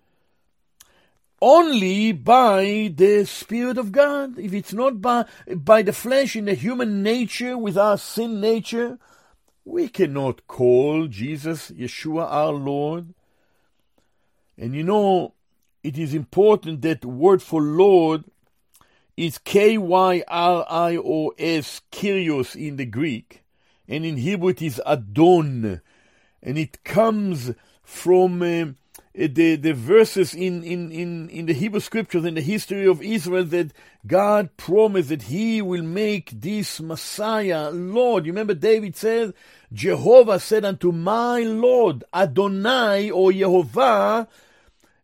only 1.41 2.11
by 2.11 2.93
the 2.95 3.25
Spirit 3.25 3.77
of 3.77 3.91
God. 3.91 4.37
If 4.37 4.53
it's 4.53 4.73
not 4.73 5.01
by, 5.01 5.25
by 5.47 5.81
the 5.81 5.93
flesh 5.93 6.35
in 6.35 6.45
the 6.45 6.53
human 6.53 7.03
nature, 7.03 7.57
with 7.57 7.77
our 7.77 7.97
sin 7.97 8.39
nature, 8.41 8.97
we 9.65 9.87
cannot 9.87 10.47
call 10.47 11.07
Jesus, 11.07 11.71
Yeshua, 11.71 12.25
our 12.29 12.51
Lord. 12.51 13.13
And 14.57 14.75
you 14.75 14.83
know, 14.83 15.33
it 15.83 15.97
is 15.97 16.13
important 16.13 16.81
that 16.81 17.05
word 17.05 17.41
for 17.41 17.61
Lord 17.61 18.25
is 19.15 19.37
K 19.37 19.77
Y 19.77 20.23
R 20.27 20.65
I 20.69 20.97
O 20.97 21.33
S, 21.37 21.81
Kyrios 21.91 22.55
in 22.55 22.77
the 22.77 22.85
Greek, 22.85 23.43
and 23.87 24.05
in 24.05 24.17
Hebrew 24.17 24.49
it 24.49 24.61
is 24.61 24.81
Adon, 24.85 25.81
and 26.41 26.57
it 26.57 26.83
comes 26.83 27.51
from 27.83 28.41
uh, 28.41 28.73
uh, 29.17 29.27
the, 29.31 29.55
the 29.55 29.73
verses 29.73 30.35
in, 30.35 30.63
in, 30.63 30.91
in, 30.91 31.29
in 31.29 31.45
the 31.47 31.53
Hebrew 31.53 31.79
scriptures, 31.79 32.25
in 32.25 32.35
the 32.35 32.41
history 32.41 32.87
of 32.87 33.01
Israel, 33.01 33.43
that 33.45 33.73
God 34.05 34.55
promised 34.55 35.09
that 35.09 35.23
He 35.23 35.61
will 35.61 35.83
make 35.83 36.29
this 36.29 36.79
Messiah 36.79 37.71
Lord. 37.71 38.25
You 38.25 38.31
remember 38.31 38.53
David 38.53 38.95
said, 38.95 39.33
Jehovah 39.73 40.39
said 40.39 40.63
unto 40.63 40.91
my 40.91 41.41
Lord, 41.41 42.03
Adonai 42.13 43.09
or 43.09 43.31
Jehovah, 43.31 44.27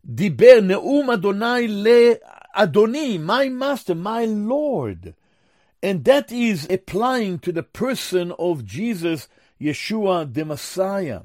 Diber 0.08 0.60
Neum 0.60 1.12
Adonai 1.12 1.66
Le 1.66 2.16
Adoni, 2.56 3.20
my 3.20 3.48
master, 3.48 3.94
my 3.94 4.24
Lord. 4.24 5.14
And 5.82 6.04
that 6.04 6.30
is 6.30 6.68
applying 6.70 7.40
to 7.40 7.52
the 7.52 7.62
person 7.62 8.32
of 8.38 8.64
Jesus, 8.64 9.28
Yeshua 9.60 10.32
the 10.32 10.44
Messiah. 10.44 11.22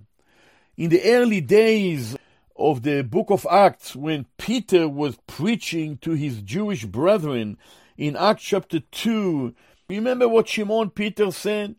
In 0.77 0.89
the 0.89 1.03
early 1.03 1.41
days 1.41 2.17
of 2.61 2.83
the 2.83 3.03
book 3.03 3.29
of 3.29 3.47
Acts, 3.49 3.95
when 3.95 4.25
Peter 4.37 4.87
was 4.87 5.17
preaching 5.27 5.97
to 5.97 6.11
his 6.11 6.41
Jewish 6.41 6.85
brethren 6.85 7.57
in 7.97 8.15
Acts 8.15 8.43
chapter 8.43 8.79
2, 8.79 9.53
remember 9.89 10.27
what 10.27 10.47
Shimon 10.47 10.91
Peter 10.91 11.31
said? 11.31 11.75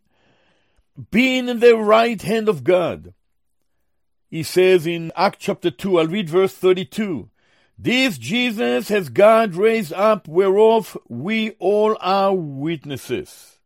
Being 1.11 1.48
in 1.48 1.61
the 1.61 1.76
right 1.76 2.20
hand 2.20 2.48
of 2.48 2.64
God 2.64 3.14
he 4.32 4.42
says 4.42 4.86
in 4.86 5.12
Acts 5.14 5.36
chapter 5.40 5.70
2, 5.70 5.98
I'll 5.98 6.07
read 6.07 6.30
verse 6.30 6.54
32. 6.54 7.28
This 7.78 8.16
Jesus 8.16 8.88
has 8.88 9.11
God 9.11 9.54
raised 9.54 9.92
up, 9.92 10.26
whereof 10.26 10.96
we 11.07 11.50
all 11.59 11.98
are 12.00 12.34
witnesses. 12.34 13.59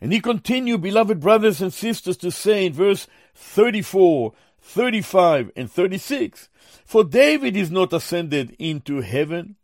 And 0.00 0.12
he 0.12 0.20
continued, 0.20 0.82
beloved 0.82 1.18
brothers 1.18 1.60
and 1.60 1.74
sisters, 1.74 2.16
to 2.18 2.30
say 2.30 2.66
in 2.66 2.74
verse 2.74 3.08
34, 3.34 4.34
35, 4.66 5.52
and 5.56 5.70
36, 5.70 6.48
For 6.84 7.04
David 7.04 7.56
is 7.56 7.70
not 7.70 7.92
ascended 7.92 8.56
into 8.58 9.00
heaven, 9.00 9.56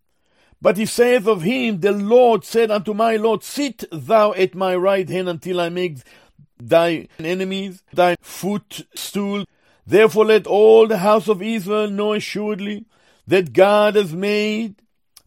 but 0.61 0.77
he 0.77 0.87
saith 0.87 1.27
of 1.27 1.43
him, 1.43 1.81
The 1.81 1.91
Lord 1.91 2.45
said 2.45 2.71
unto 2.71 2.95
my 2.95 3.17
Lord, 3.17 3.43
Sit 3.43 3.85
thou 3.91 4.33
at 4.33 4.55
my 4.55 4.77
right 4.77 5.09
hand 5.09 5.29
until 5.29 5.61
I 5.61 5.71
make 5.71 5.99
thy 6.57 7.09
enemies 7.19 7.83
thy 7.93 8.15
footstool. 8.21 9.45
Therefore 9.85 10.27
let 10.27 10.47
all 10.47 10.87
the 10.87 10.99
house 10.99 11.27
of 11.27 11.43
Israel 11.43 11.91
know 11.91 12.13
assuredly 12.13 12.87
that 13.27 13.53
God 13.53 13.97
has 13.97 14.15
made 14.15 14.77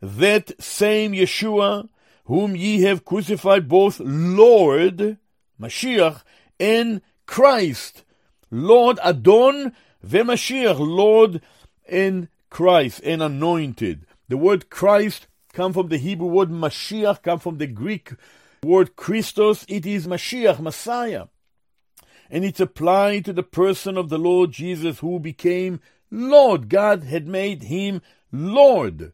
that 0.02 0.54
same 0.64 1.12
Yeshua, 1.12 1.90
whom 2.26 2.56
ye 2.56 2.84
have 2.84 3.04
crucified 3.04 3.68
both 3.68 4.00
Lord, 4.00 5.18
Mashiach, 5.60 6.22
and 6.62 7.02
Christ. 7.26 8.05
Lord 8.52 9.00
Adon 9.04 9.74
veMashiach, 10.06 10.80
Lord 10.80 11.42
in 11.88 12.30
Christ, 12.50 13.02
and 13.04 13.22
anointed. 13.22 14.06
The 14.28 14.38
word 14.38 14.70
Christ 14.70 15.28
come 15.54 15.74
from 15.74 15.88
the 15.88 15.98
Hebrew 15.98 16.28
word 16.28 16.50
Mashiach, 16.50 17.24
come 17.24 17.40
from 17.40 17.58
the 17.58 17.68
Greek 17.68 18.12
word 18.64 18.96
Christos. 18.96 19.66
It 19.68 19.86
is 19.86 20.08
Mashiach, 20.08 20.60
Messiah. 20.60 21.28
And 22.30 22.44
it's 22.44 22.60
applied 22.60 23.26
to 23.26 23.34
the 23.34 23.44
person 23.44 23.98
of 23.98 24.10
the 24.10 24.18
Lord 24.18 24.52
Jesus 24.52 25.00
who 25.00 25.20
became 25.20 25.80
Lord. 26.10 26.70
God 26.70 27.04
had 27.04 27.28
made 27.28 27.64
him 27.64 28.02
Lord. 28.32 29.14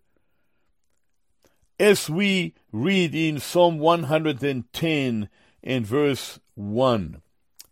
As 1.80 2.10
we 2.10 2.54
read 2.72 3.14
in 3.14 3.40
Psalm 3.40 3.80
110 3.80 5.30
and 5.64 5.86
verse 5.86 6.40
1. 6.56 7.22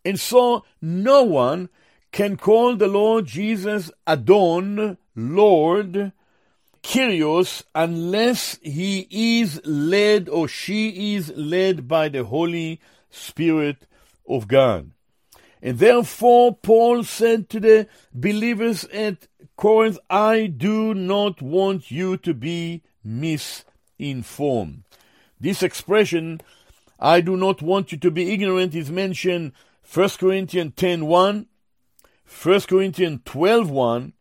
And 0.05 0.19
so 0.19 0.63
no 0.81 1.23
one 1.23 1.69
can 2.11 2.37
call 2.37 2.75
the 2.75 2.87
Lord 2.87 3.25
Jesus 3.25 3.91
Adon, 4.07 4.97
Lord, 5.15 6.11
Kyrios, 6.81 7.63
unless 7.75 8.57
he 8.61 9.07
is 9.11 9.61
led 9.65 10.29
or 10.29 10.47
she 10.47 11.15
is 11.15 11.31
led 11.35 11.87
by 11.87 12.09
the 12.09 12.23
Holy 12.23 12.79
Spirit 13.09 13.85
of 14.27 14.47
God. 14.47 14.91
And 15.61 15.77
therefore, 15.77 16.55
Paul 16.55 17.03
said 17.03 17.49
to 17.49 17.59
the 17.59 17.87
believers 18.13 18.85
at 18.85 19.27
Corinth, 19.57 19.99
I 20.09 20.47
do 20.47 20.93
not 20.93 21.41
want 21.41 21.91
you 21.91 22.15
to 22.17 22.33
be 22.33 22.81
misinformed. 23.03 24.83
This 25.39 25.61
expression, 25.61 26.39
I 26.97 27.19
do 27.19 27.35
not 27.35 27.61
want 27.61 27.91
you 27.91 27.97
to 27.97 28.09
be 28.11 28.31
ignorant, 28.31 28.73
is 28.73 28.89
mentioned 28.89 29.51
1 29.91 30.09
Corinthians 30.19 30.73
10 30.75 31.07
1, 31.07 31.47
1 32.43 32.61
Corinthians 32.61 33.21
12 33.25 33.71
1, 33.71 34.13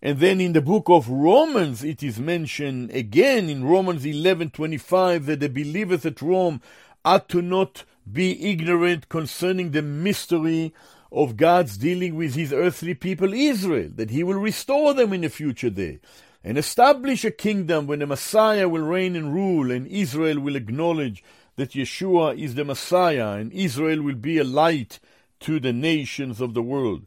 and 0.00 0.18
then 0.18 0.40
in 0.40 0.54
the 0.54 0.62
book 0.62 0.84
of 0.88 1.10
Romans, 1.10 1.84
it 1.84 2.02
is 2.02 2.18
mentioned 2.18 2.90
again 2.90 3.50
in 3.50 3.64
Romans 3.64 4.06
11:25 4.06 5.26
that 5.26 5.40
the 5.40 5.50
believers 5.50 6.06
at 6.06 6.22
Rome 6.22 6.62
ought 7.04 7.28
to 7.28 7.42
not 7.42 7.84
be 8.10 8.50
ignorant 8.50 9.10
concerning 9.10 9.72
the 9.72 9.82
mystery 9.82 10.72
of 11.12 11.36
God's 11.36 11.76
dealing 11.76 12.14
with 12.14 12.34
his 12.34 12.50
earthly 12.50 12.94
people 12.94 13.34
Israel, 13.34 13.90
that 13.96 14.08
he 14.08 14.22
will 14.22 14.40
restore 14.40 14.94
them 14.94 15.12
in 15.12 15.20
the 15.20 15.28
future 15.28 15.68
day 15.68 16.00
and 16.42 16.56
establish 16.56 17.26
a 17.26 17.30
kingdom 17.30 17.86
when 17.86 17.98
the 17.98 18.06
Messiah 18.06 18.70
will 18.70 18.82
reign 18.82 19.16
and 19.16 19.34
rule 19.34 19.70
and 19.70 19.86
Israel 19.86 20.40
will 20.40 20.56
acknowledge 20.56 21.22
that 21.56 21.70
Yeshua 21.70 22.38
is 22.38 22.54
the 22.54 22.64
Messiah 22.64 23.32
and 23.32 23.52
Israel 23.52 24.02
will 24.02 24.14
be 24.14 24.38
a 24.38 24.44
light 24.44 25.00
to 25.40 25.60
the 25.60 25.72
nations 25.72 26.40
of 26.40 26.54
the 26.54 26.62
world. 26.62 27.06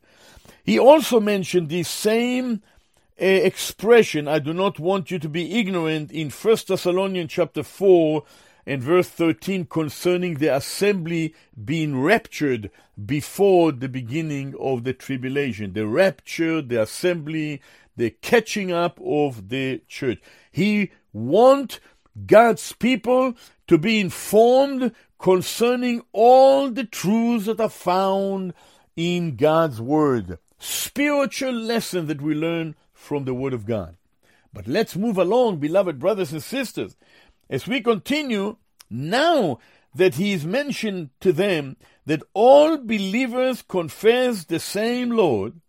He 0.64 0.78
also 0.78 1.20
mentioned 1.20 1.70
the 1.70 1.84
same 1.84 2.62
uh, 3.20 3.26
expression, 3.26 4.28
I 4.28 4.40
do 4.40 4.54
not 4.54 4.80
want 4.80 5.10
you 5.10 5.18
to 5.20 5.30
be 5.30 5.60
ignorant, 5.60 6.12
in 6.12 6.30
1 6.30 6.58
Thessalonians 6.68 7.32
chapter 7.32 7.64
4 7.64 8.24
and 8.68 8.84
verse 8.84 9.08
13 9.08 9.66
concerning 9.66 10.36
the 10.36 10.54
assembly 10.54 11.34
being 11.64 12.00
raptured 12.00 12.70
before 13.04 13.72
the 13.72 13.90
beginning 13.90 14.54
of 14.60 14.84
the 14.84 14.94
tribulation. 14.94 15.74
The 15.74 15.88
rapture, 15.88 16.62
the 16.62 16.82
assembly, 16.82 17.62
the 17.96 18.12
catching 18.12 18.72
up 18.72 19.00
of 19.04 19.50
the 19.50 19.82
church. 19.88 20.20
He 20.52 20.92
want 21.14 21.80
God's 22.26 22.74
people 22.74 23.36
to 23.68 23.78
be 23.78 24.00
informed 24.00 24.94
concerning 25.20 26.02
all 26.14 26.70
the 26.70 26.84
truths 26.84 27.46
that 27.46 27.60
are 27.60 27.70
found 27.70 28.54
in 28.96 29.36
God's 29.36 29.82
Word. 29.82 30.40
Spiritual 30.60 31.54
lesson 31.54 32.08
that 32.08 32.22
we 32.22 32.34
learn 32.34 32.76
from 32.94 33.26
the 33.26 33.34
Word 33.34 33.54
of 33.54 33.66
God. 33.66 33.98
But 34.54 34.68
let's 34.68 34.96
move 34.96 35.18
along, 35.18 35.58
beloved 35.58 36.00
brothers 36.00 36.32
and 36.32 36.42
sisters, 36.42 36.96
as 37.50 37.68
we 37.68 37.82
continue 37.82 38.58
now 38.90 39.60
that 39.94 40.16
he 40.16 40.34
is 40.34 40.46
mentioned 40.46 41.10
to 41.20 41.34
them 41.34 41.78
that 42.06 42.24
all 42.34 42.78
believers 42.78 43.62
confess 43.62 44.46
the 44.46 44.60
same 44.60 45.12
Lord. 45.12 45.60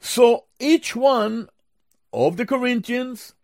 So 0.00 0.44
each 0.58 0.96
one 0.96 1.48
of 2.12 2.36
the 2.36 2.46
Corinthians, 2.46 3.34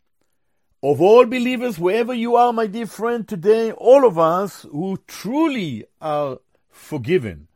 of 0.82 1.00
all 1.00 1.24
believers, 1.26 1.78
wherever 1.78 2.12
you 2.12 2.34
are, 2.34 2.52
my 2.52 2.66
dear 2.66 2.86
friend, 2.86 3.26
today, 3.26 3.70
all 3.72 4.04
of 4.04 4.18
us 4.18 4.66
who 4.72 4.98
truly 5.06 5.84
are 6.00 6.38
forgiven, 6.70 7.46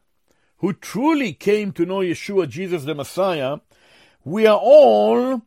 who 0.59 0.72
truly 0.72 1.33
came 1.33 1.72
to 1.72 1.85
know 1.85 1.99
Yeshua, 1.99 2.49
Jesus 2.49 2.85
the 2.85 2.95
Messiah, 2.95 3.59
we 4.24 4.47
are 4.47 4.59
all 4.62 5.43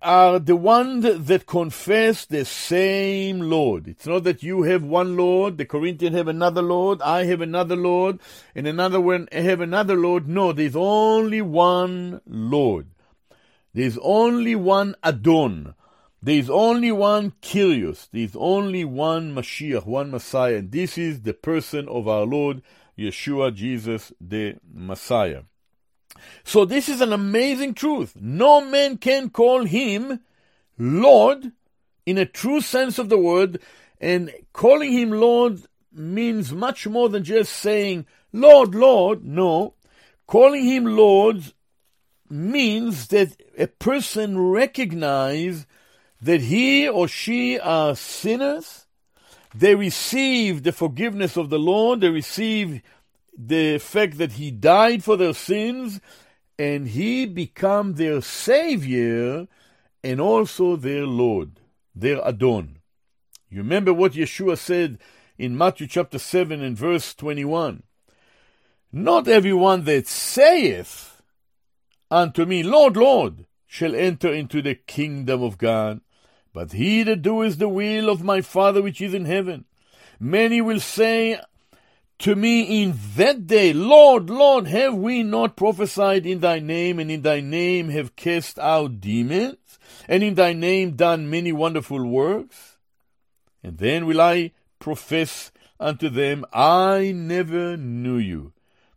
are 0.00 0.38
the 0.38 0.54
ones 0.54 1.26
that 1.26 1.46
confess 1.46 2.26
the 2.26 2.44
same 2.44 3.40
Lord. 3.40 3.88
It's 3.88 4.06
not 4.06 4.22
that 4.24 4.42
you 4.42 4.62
have 4.62 4.84
one 4.84 5.16
Lord, 5.16 5.56
the 5.56 5.64
Corinthians 5.64 6.14
have 6.14 6.28
another 6.28 6.62
Lord, 6.62 7.00
I 7.02 7.24
have 7.24 7.40
another 7.40 7.74
Lord, 7.74 8.20
and 8.54 8.66
another 8.68 9.00
one 9.00 9.28
have 9.32 9.60
another 9.60 9.96
Lord. 9.96 10.28
No, 10.28 10.52
there's 10.52 10.76
only 10.76 11.40
one 11.42 12.20
Lord. 12.26 12.86
There's 13.72 13.98
only 14.02 14.54
one 14.54 14.94
Adon. 15.02 15.74
There's 16.24 16.48
only 16.48 16.90
one 16.90 17.32
Kyrios. 17.42 18.08
There's 18.10 18.34
only 18.34 18.82
one 18.82 19.34
Mashiach, 19.34 19.84
one 19.84 20.10
Messiah. 20.10 20.56
And 20.56 20.72
this 20.72 20.96
is 20.96 21.20
the 21.20 21.34
person 21.34 21.86
of 21.86 22.08
our 22.08 22.24
Lord, 22.24 22.62
Yeshua, 22.98 23.54
Jesus, 23.54 24.10
the 24.18 24.54
Messiah. 24.72 25.42
So 26.42 26.64
this 26.64 26.88
is 26.88 27.02
an 27.02 27.12
amazing 27.12 27.74
truth. 27.74 28.16
No 28.18 28.62
man 28.64 28.96
can 28.96 29.28
call 29.28 29.66
him 29.66 30.20
Lord 30.78 31.52
in 32.06 32.16
a 32.16 32.24
true 32.24 32.62
sense 32.62 32.98
of 32.98 33.10
the 33.10 33.18
word, 33.18 33.60
and 34.00 34.32
calling 34.54 34.92
him 34.92 35.10
Lord 35.10 35.60
means 35.92 36.54
much 36.54 36.86
more 36.86 37.10
than 37.10 37.22
just 37.22 37.52
saying, 37.52 38.06
Lord, 38.32 38.74
Lord. 38.74 39.26
No. 39.26 39.74
Calling 40.26 40.64
him 40.64 40.86
Lord 40.86 41.52
means 42.30 43.08
that 43.08 43.36
a 43.58 43.66
person 43.66 44.38
recognize 44.38 45.66
that 46.24 46.40
he 46.40 46.88
or 46.88 47.06
she 47.06 47.60
are 47.60 47.94
sinners. 47.94 48.86
They 49.54 49.74
receive 49.74 50.62
the 50.62 50.72
forgiveness 50.72 51.36
of 51.36 51.50
the 51.50 51.58
Lord. 51.58 52.00
They 52.00 52.08
receive 52.08 52.80
the 53.36 53.76
fact 53.76 54.16
that 54.16 54.32
he 54.32 54.50
died 54.50 55.04
for 55.04 55.18
their 55.18 55.34
sins 55.34 56.00
and 56.58 56.88
he 56.88 57.26
become 57.26 57.94
their 57.94 58.22
savior 58.22 59.48
and 60.02 60.18
also 60.18 60.76
their 60.76 61.06
Lord, 61.06 61.60
their 61.94 62.26
Adon. 62.26 62.78
You 63.50 63.58
remember 63.58 63.92
what 63.92 64.12
Yeshua 64.12 64.56
said 64.56 64.98
in 65.36 65.58
Matthew 65.58 65.86
chapter 65.86 66.18
7 66.18 66.62
and 66.62 66.76
verse 66.76 67.14
21. 67.14 67.82
Not 68.90 69.28
everyone 69.28 69.84
that 69.84 70.06
saith 70.06 71.20
unto 72.10 72.46
me, 72.46 72.62
Lord, 72.62 72.96
Lord, 72.96 73.44
shall 73.66 73.94
enter 73.94 74.32
into 74.32 74.62
the 74.62 74.76
kingdom 74.76 75.42
of 75.42 75.58
God, 75.58 76.00
but 76.54 76.72
he 76.72 77.02
that 77.02 77.20
doeth 77.20 77.58
the 77.58 77.68
will 77.68 78.08
of 78.08 78.22
my 78.22 78.40
Father 78.40 78.80
which 78.80 79.02
is 79.02 79.12
in 79.12 79.26
heaven. 79.26 79.66
Many 80.18 80.62
will 80.62 80.80
say 80.80 81.38
to 82.20 82.36
me 82.36 82.82
in 82.82 82.98
that 83.16 83.46
day, 83.46 83.72
Lord, 83.72 84.30
Lord, 84.30 84.68
have 84.68 84.94
we 84.94 85.24
not 85.24 85.56
prophesied 85.56 86.24
in 86.24 86.40
thy 86.40 86.60
name, 86.60 86.98
and 87.00 87.10
in 87.10 87.22
thy 87.22 87.40
name 87.40 87.88
have 87.88 88.16
cast 88.16 88.58
out 88.60 89.00
demons, 89.00 89.78
and 90.08 90.22
in 90.22 90.34
thy 90.34 90.52
name 90.52 90.92
done 90.92 91.28
many 91.28 91.52
wonderful 91.52 92.06
works? 92.06 92.78
And 93.62 93.78
then 93.78 94.06
will 94.06 94.20
I 94.20 94.52
profess 94.78 95.50
unto 95.80 96.08
them, 96.08 96.44
I 96.52 97.12
never 97.14 97.76
knew 97.76 98.18
you. 98.18 98.52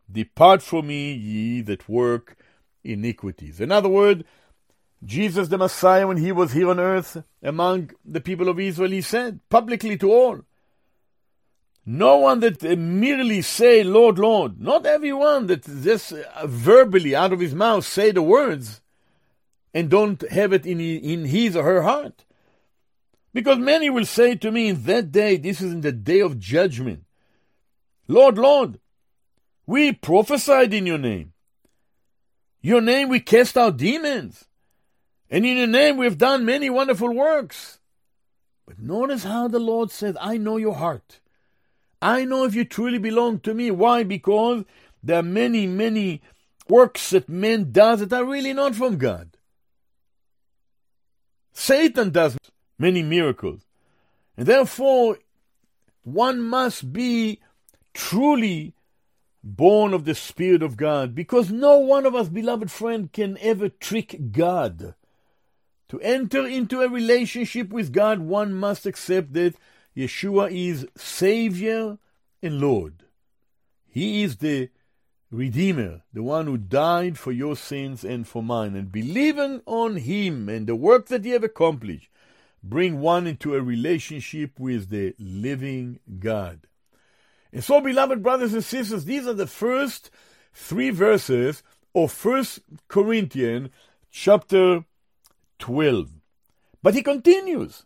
Depart 0.09 0.61
from 0.61 0.87
me, 0.87 1.11
ye 1.13 1.61
that 1.61 1.89
work 1.89 2.37
iniquities. 2.83 3.59
In 3.59 3.71
other 3.71 3.89
words, 3.89 4.23
Jesus 5.03 5.47
the 5.47 5.57
Messiah, 5.57 6.07
when 6.07 6.17
he 6.17 6.31
was 6.31 6.53
here 6.53 6.69
on 6.69 6.79
earth 6.79 7.23
among 7.43 7.91
the 8.03 8.21
people 8.21 8.49
of 8.49 8.59
Israel, 8.59 8.91
he 8.91 9.01
said 9.01 9.39
publicly 9.49 9.97
to 9.97 10.11
all, 10.11 10.41
no 11.89 12.17
one 12.17 12.41
that 12.41 12.61
merely 12.77 13.41
say, 13.41 13.81
Lord, 13.81 14.19
Lord. 14.19 14.59
Not 14.59 14.85
everyone 14.85 15.47
that 15.47 15.63
just 15.63 16.11
uh, 16.11 16.45
verbally 16.45 17.15
out 17.15 17.31
of 17.31 17.39
his 17.39 17.55
mouth 17.55 17.85
say 17.85 18.11
the 18.11 18.21
words 18.21 18.81
and 19.73 19.89
don't 19.89 20.29
have 20.29 20.51
it 20.51 20.65
in, 20.65 20.81
in 20.81 21.25
his 21.25 21.55
or 21.55 21.63
her 21.63 21.83
heart. 21.83 22.25
Because 23.33 23.57
many 23.59 23.89
will 23.89 24.05
say 24.05 24.35
to 24.35 24.51
me 24.51 24.67
in 24.67 24.83
that 24.83 25.13
day, 25.13 25.37
this 25.37 25.61
is 25.61 25.71
in 25.71 25.79
the 25.79 25.93
day 25.93 26.19
of 26.19 26.39
judgment, 26.39 27.05
Lord, 28.09 28.37
Lord, 28.37 28.81
we 29.65 29.93
prophesied 29.93 30.73
in 30.73 30.85
your 30.85 30.97
name. 30.97 31.31
Your 32.61 32.81
name 32.81 33.07
we 33.07 33.21
cast 33.21 33.55
out 33.57 33.77
demons. 33.77 34.45
And 35.29 35.45
in 35.45 35.57
your 35.57 35.67
name 35.67 35.97
we 35.97 36.05
have 36.05 36.17
done 36.17 36.45
many 36.45 36.69
wonderful 36.69 37.13
works. 37.13 37.79
But 38.65 38.79
notice 38.79 39.23
how 39.23 39.47
the 39.47 39.59
Lord 39.59 39.91
says, 39.91 40.15
I 40.19 40.37
know 40.37 40.57
your 40.57 40.75
heart. 40.75 41.19
I 42.01 42.25
know 42.25 42.43
if 42.43 42.53
you 42.53 42.65
truly 42.65 42.97
belong 42.97 43.39
to 43.41 43.53
me. 43.53 43.71
Why? 43.71 44.03
Because 44.03 44.65
there 45.01 45.19
are 45.19 45.23
many, 45.23 45.67
many 45.67 46.21
works 46.67 47.09
that 47.11 47.29
man 47.29 47.71
does 47.71 48.01
that 48.01 48.13
are 48.13 48.25
really 48.25 48.53
not 48.53 48.75
from 48.75 48.97
God. 48.97 49.37
Satan 51.53 52.11
does 52.11 52.37
many 52.77 53.01
miracles. 53.01 53.61
And 54.37 54.45
therefore, 54.45 55.17
one 56.03 56.41
must 56.41 56.93
be 56.93 57.39
truly 57.93 58.75
born 59.43 59.93
of 59.93 60.05
the 60.05 60.13
Spirit 60.13 60.61
of 60.61 60.77
God, 60.77 61.15
because 61.15 61.49
no 61.49 61.79
one 61.79 62.05
of 62.05 62.13
us, 62.13 62.27
beloved 62.27 62.69
friend, 62.69 63.11
can 63.11 63.37
ever 63.39 63.69
trick 63.69 64.31
God. 64.31 64.93
To 65.89 65.99
enter 66.01 66.45
into 66.45 66.81
a 66.81 66.89
relationship 66.89 67.69
with 67.69 67.93
God, 67.93 68.19
one 68.19 68.53
must 68.53 68.85
accept 68.85 69.33
that 69.33 69.55
Yeshua 69.95 70.51
is 70.51 70.87
Savior 70.95 71.97
and 72.41 72.59
Lord. 72.59 73.03
He 73.85 74.23
is 74.23 74.37
the 74.37 74.69
Redeemer, 75.31 76.03
the 76.13 76.23
one 76.23 76.45
who 76.45 76.57
died 76.57 77.17
for 77.17 77.31
your 77.31 77.55
sins 77.55 78.03
and 78.03 78.27
for 78.27 78.41
mine. 78.43 78.75
And 78.75 78.91
believing 78.91 79.61
on 79.65 79.97
Him 79.97 80.47
and 80.47 80.67
the 80.67 80.75
work 80.75 81.07
that 81.07 81.25
He 81.25 81.31
have 81.31 81.43
accomplished, 81.43 82.09
bring 82.63 82.99
one 82.99 83.27
into 83.27 83.55
a 83.55 83.61
relationship 83.61 84.59
with 84.59 84.89
the 84.89 85.15
living 85.19 85.99
God. 86.19 86.67
And 87.51 87.63
so, 87.63 87.81
beloved 87.81 88.21
brothers 88.21 88.53
and 88.53 88.63
sisters, 88.63 89.05
these 89.05 89.25
are 89.25 89.33
the 89.33 89.47
first 89.47 90.09
three 90.53 90.89
verses 90.89 91.63
of 91.95 92.11
First 92.11 92.59
Corinthians 92.87 93.69
chapter 94.11 94.85
12. 95.59 96.11
But 96.81 96.93
he 96.93 97.01
continues 97.01 97.85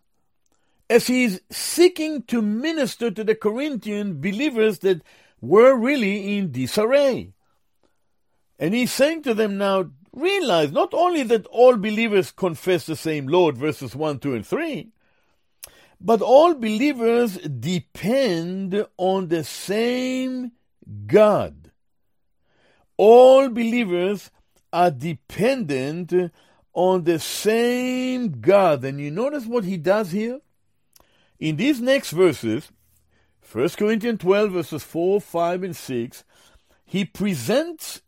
as 0.90 1.08
he 1.08 1.24
is 1.24 1.42
seeking 1.50 2.24
to 2.24 2.42
minister 2.42 3.10
to 3.10 3.24
the 3.24 3.36
Corinthian 3.36 4.20
believers 4.20 4.80
that 4.80 5.02
were 5.40 5.76
really 5.76 6.38
in 6.38 6.52
disarray. 6.52 7.34
And 8.60 8.74
he's 8.74 8.92
saying 8.92 9.24
to 9.24 9.34
them 9.34 9.58
now, 9.58 9.90
realize 10.14 10.72
not 10.72 10.94
only 10.94 11.24
that 11.24 11.48
all 11.48 11.78
believers 11.78 12.32
confess 12.32 12.86
the 12.86 12.96
same 12.96 13.28
Lord, 13.28 13.58
verses 13.58 13.96
1, 13.96 14.20
2, 14.20 14.36
and 14.36 14.46
3, 14.46 14.90
but 16.00 16.22
all 16.22 16.54
believers 16.56 17.38
depend 17.38 18.86
on 18.98 19.30
the 19.30 19.44
same 19.44 20.52
God. 21.08 21.72
All 22.98 23.50
believers 23.50 24.30
are 24.74 24.92
dependent 24.92 26.14
on 26.74 27.04
the 27.04 27.20
same 27.20 28.42
God. 28.42 28.84
And 28.84 29.00
you 29.00 29.12
notice 29.12 29.46
what 29.46 29.64
he 29.64 29.78
does 29.78 30.12
here? 30.12 30.42
In 31.40 31.56
these 31.56 31.82
next 31.82 32.12
verses, 32.12 32.72
1 33.52 33.70
Corinthians 33.70 34.20
12, 34.20 34.52
verses 34.52 34.84
4, 34.84 35.20
5, 35.20 35.64
and 35.64 35.76
6, 35.76 36.24
he 36.86 37.04
presents 37.06 38.02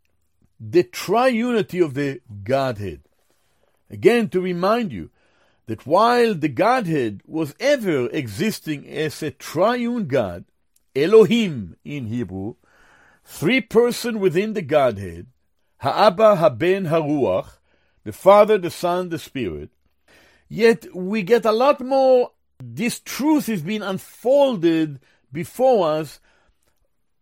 the 0.58 0.84
triunity 0.84 1.84
of 1.84 1.94
the 1.94 2.20
Godhead. 2.42 3.02
Again, 3.90 4.28
to 4.30 4.40
remind 4.40 4.92
you 4.92 5.10
that 5.66 5.86
while 5.86 6.34
the 6.34 6.48
Godhead 6.48 7.22
was 7.26 7.54
ever 7.58 8.08
existing 8.10 8.88
as 8.88 9.22
a 9.22 9.30
triune 9.30 10.06
God, 10.06 10.44
Elohim 10.94 11.76
in 11.84 12.06
Hebrew, 12.06 12.54
three 13.24 13.60
person 13.60 14.20
within 14.20 14.52
the 14.52 14.62
Godhead, 14.62 15.26
Ha'aba, 15.78 16.36
Haben, 16.36 16.86
Haruach, 16.86 17.58
the 18.04 18.12
Father, 18.12 18.58
the 18.58 18.70
Son, 18.70 19.08
the 19.08 19.18
Spirit. 19.18 19.70
Yet 20.48 20.94
we 20.94 21.22
get 21.22 21.44
a 21.44 21.52
lot 21.52 21.80
more, 21.80 22.32
this 22.62 23.00
truth 23.00 23.48
is 23.48 23.62
being 23.62 23.82
unfolded 23.82 25.00
before 25.32 25.90
us 25.90 26.20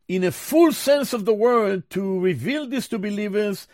in 0.08 0.24
a 0.24 0.32
full 0.32 0.72
sense 0.72 1.12
of 1.12 1.24
the 1.24 1.32
word 1.32 1.88
to 1.90 2.20
reveal 2.20 2.66
this 2.66 2.88
to 2.88 2.98
believers 2.98 3.66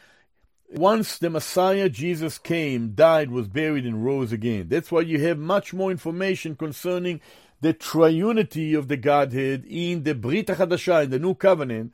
once 0.70 1.18
the 1.18 1.30
Messiah 1.30 1.88
Jesus 1.88 2.38
came, 2.38 2.92
died, 2.92 3.30
was 3.30 3.48
buried, 3.48 3.86
and 3.86 4.04
rose 4.04 4.32
again. 4.32 4.68
That's 4.68 4.92
why 4.92 5.00
you 5.00 5.18
have 5.20 5.38
much 5.38 5.72
more 5.72 5.90
information 5.90 6.56
concerning 6.56 7.20
the 7.60 7.72
triunity 7.74 8.76
of 8.76 8.88
the 8.88 8.96
Godhead 8.96 9.64
in 9.66 10.02
the 10.02 10.14
Brit 10.14 10.46
HaChadashah, 10.46 11.04
in 11.04 11.10
the 11.10 11.18
New 11.18 11.34
Covenant, 11.34 11.92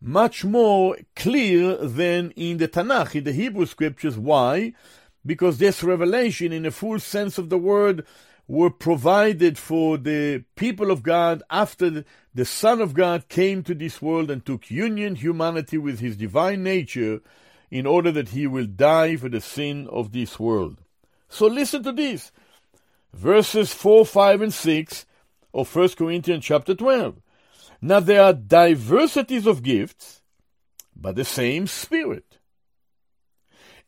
much 0.00 0.44
more 0.44 0.96
clear 1.14 1.76
than 1.76 2.30
in 2.32 2.58
the 2.58 2.68
Tanakh, 2.68 3.14
in 3.14 3.24
the 3.24 3.32
Hebrew 3.32 3.66
Scriptures. 3.66 4.16
Why? 4.16 4.72
Because 5.24 5.58
this 5.58 5.82
revelation, 5.82 6.52
in 6.52 6.64
a 6.64 6.70
full 6.70 6.98
sense 6.98 7.36
of 7.36 7.50
the 7.50 7.58
word, 7.58 8.06
were 8.48 8.70
provided 8.70 9.58
for 9.58 9.96
the 9.98 10.42
people 10.56 10.90
of 10.90 11.02
God 11.02 11.42
after 11.50 12.04
the 12.34 12.44
Son 12.44 12.80
of 12.80 12.94
God 12.94 13.28
came 13.28 13.62
to 13.62 13.74
this 13.74 14.02
world 14.02 14.30
and 14.30 14.44
took 14.44 14.70
union 14.70 15.14
humanity 15.14 15.78
with 15.78 16.00
his 16.00 16.16
divine 16.16 16.62
nature 16.62 17.20
in 17.70 17.86
order 17.86 18.10
that 18.10 18.30
he 18.30 18.46
will 18.46 18.66
die 18.66 19.16
for 19.16 19.28
the 19.28 19.40
sin 19.40 19.86
of 19.88 20.12
this 20.12 20.40
world. 20.40 20.80
So 21.28 21.46
listen 21.46 21.82
to 21.84 21.92
this. 21.92 22.32
Verses 23.12 23.72
4, 23.72 24.04
5, 24.04 24.42
and 24.42 24.54
6 24.54 25.06
of 25.54 25.74
1 25.74 25.88
Corinthians 25.90 26.44
chapter 26.44 26.74
12. 26.74 27.20
Now 27.80 28.00
there 28.00 28.22
are 28.22 28.32
diversities 28.32 29.46
of 29.46 29.62
gifts, 29.62 30.22
but 30.94 31.16
the 31.16 31.24
same 31.24 31.66
Spirit. 31.66 32.38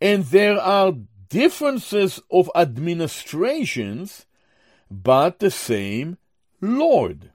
And 0.00 0.24
there 0.24 0.58
are 0.58 0.94
differences 1.28 2.20
of 2.30 2.50
administrations, 2.54 4.26
but 4.90 5.38
the 5.38 5.50
same 5.50 6.18
Lord. 6.60 7.32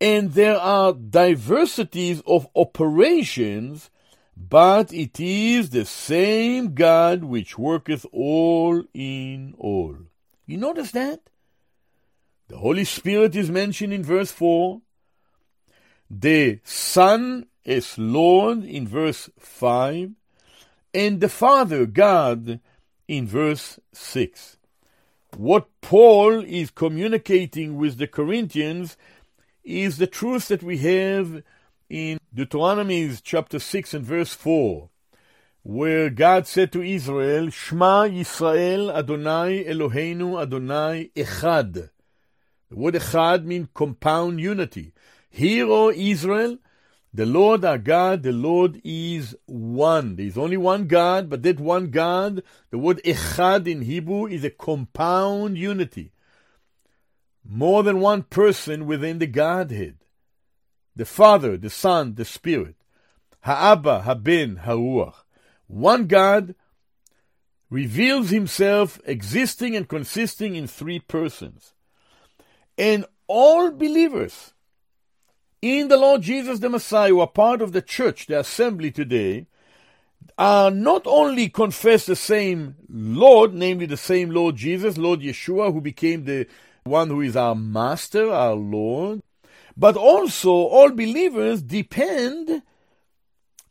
And 0.00 0.32
there 0.32 0.58
are 0.58 0.92
diversities 0.92 2.22
of 2.26 2.48
operations, 2.54 3.90
but 4.36 4.92
it 4.92 5.20
is 5.20 5.70
the 5.70 5.84
same 5.84 6.74
God 6.74 7.24
which 7.24 7.56
worketh 7.56 8.04
all 8.12 8.82
in 8.92 9.54
all. 9.58 9.96
You 10.46 10.56
notice 10.56 10.90
that? 10.92 11.20
The 12.48 12.58
Holy 12.58 12.84
Spirit 12.84 13.36
is 13.36 13.50
mentioned 13.50 13.92
in 13.92 14.02
verse 14.02 14.32
4. 14.32 14.80
The 16.14 16.60
Son 16.62 17.46
is 17.64 17.96
Lord 17.96 18.64
in 18.64 18.86
verse 18.86 19.30
5. 19.38 20.10
And 20.92 21.20
the 21.22 21.28
Father, 21.30 21.86
God, 21.86 22.60
in 23.08 23.26
verse 23.26 23.80
6. 23.94 24.58
What 25.38 25.68
Paul 25.80 26.44
is 26.44 26.70
communicating 26.70 27.78
with 27.78 27.96
the 27.96 28.06
Corinthians 28.06 28.98
is 29.64 29.96
the 29.96 30.06
truth 30.06 30.48
that 30.48 30.62
we 30.62 30.76
have 30.78 31.42
in 31.88 32.18
Deuteronomy 32.34 33.16
chapter 33.22 33.58
6 33.58 33.94
and 33.94 34.04
verse 34.04 34.34
4, 34.34 34.90
where 35.62 36.10
God 36.10 36.46
said 36.46 36.72
to 36.72 36.82
Israel, 36.82 37.48
Shema 37.48 38.04
Yisrael 38.08 38.94
Adonai 38.94 39.64
Eloheinu 39.64 40.42
Adonai 40.42 41.10
Echad. 41.16 41.72
The 42.68 42.76
word 42.76 42.94
Echad 42.96 43.44
means 43.46 43.68
compound 43.72 44.40
unity. 44.40 44.92
Hear, 45.34 45.66
O 45.66 45.90
Israel, 45.90 46.58
the 47.14 47.24
Lord 47.24 47.64
our 47.64 47.78
God, 47.78 48.22
the 48.22 48.32
Lord 48.32 48.82
is 48.84 49.34
one. 49.46 50.16
There 50.16 50.26
is 50.26 50.36
only 50.36 50.58
one 50.58 50.86
God, 50.86 51.30
but 51.30 51.42
that 51.42 51.58
one 51.58 51.90
God, 51.90 52.42
the 52.70 52.76
word 52.76 53.00
Echad 53.02 53.66
in 53.66 53.82
Hebrew, 53.82 54.26
is 54.26 54.44
a 54.44 54.50
compound 54.50 55.56
unity. 55.56 56.12
More 57.42 57.82
than 57.82 58.00
one 58.00 58.24
person 58.24 58.86
within 58.86 59.18
the 59.18 59.26
Godhead 59.26 59.96
the 60.94 61.06
Father, 61.06 61.56
the 61.56 61.70
Son, 61.70 62.16
the 62.16 62.24
Spirit. 62.24 62.76
Ha'aba, 63.40 64.02
Haben, 64.02 64.60
Haruach. 64.64 65.14
One 65.66 66.06
God 66.06 66.54
reveals 67.70 68.28
himself 68.28 69.00
existing 69.06 69.74
and 69.74 69.88
consisting 69.88 70.54
in 70.54 70.66
three 70.66 71.00
persons. 71.00 71.72
And 72.76 73.06
all 73.26 73.70
believers 73.70 74.51
in 75.62 75.86
the 75.86 75.96
Lord 75.96 76.22
Jesus 76.22 76.58
the 76.58 76.68
Messiah, 76.68 77.10
who 77.10 77.20
are 77.20 77.28
part 77.28 77.62
of 77.62 77.72
the 77.72 77.80
church, 77.80 78.26
the 78.26 78.40
assembly 78.40 78.90
today, 78.90 79.46
are 80.36 80.70
not 80.70 81.02
only 81.06 81.48
confess 81.48 82.06
the 82.06 82.16
same 82.16 82.74
Lord, 82.88 83.54
namely 83.54 83.86
the 83.86 83.96
same 83.96 84.30
Lord 84.30 84.56
Jesus, 84.56 84.98
Lord 84.98 85.20
Yeshua, 85.20 85.72
who 85.72 85.80
became 85.80 86.24
the 86.24 86.46
one 86.84 87.08
who 87.08 87.20
is 87.20 87.36
our 87.36 87.54
master, 87.54 88.30
our 88.30 88.54
Lord, 88.54 89.22
but 89.76 89.96
also 89.96 90.50
all 90.50 90.90
believers 90.90 91.62
depend 91.62 92.62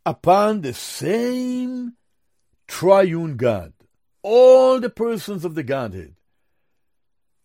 upon 0.05 0.61
the 0.61 0.73
same 0.73 1.93
triune 2.67 3.35
God, 3.35 3.73
all 4.23 4.79
the 4.79 4.89
persons 4.89 5.43
of 5.43 5.55
the 5.55 5.63
Godhead. 5.63 6.15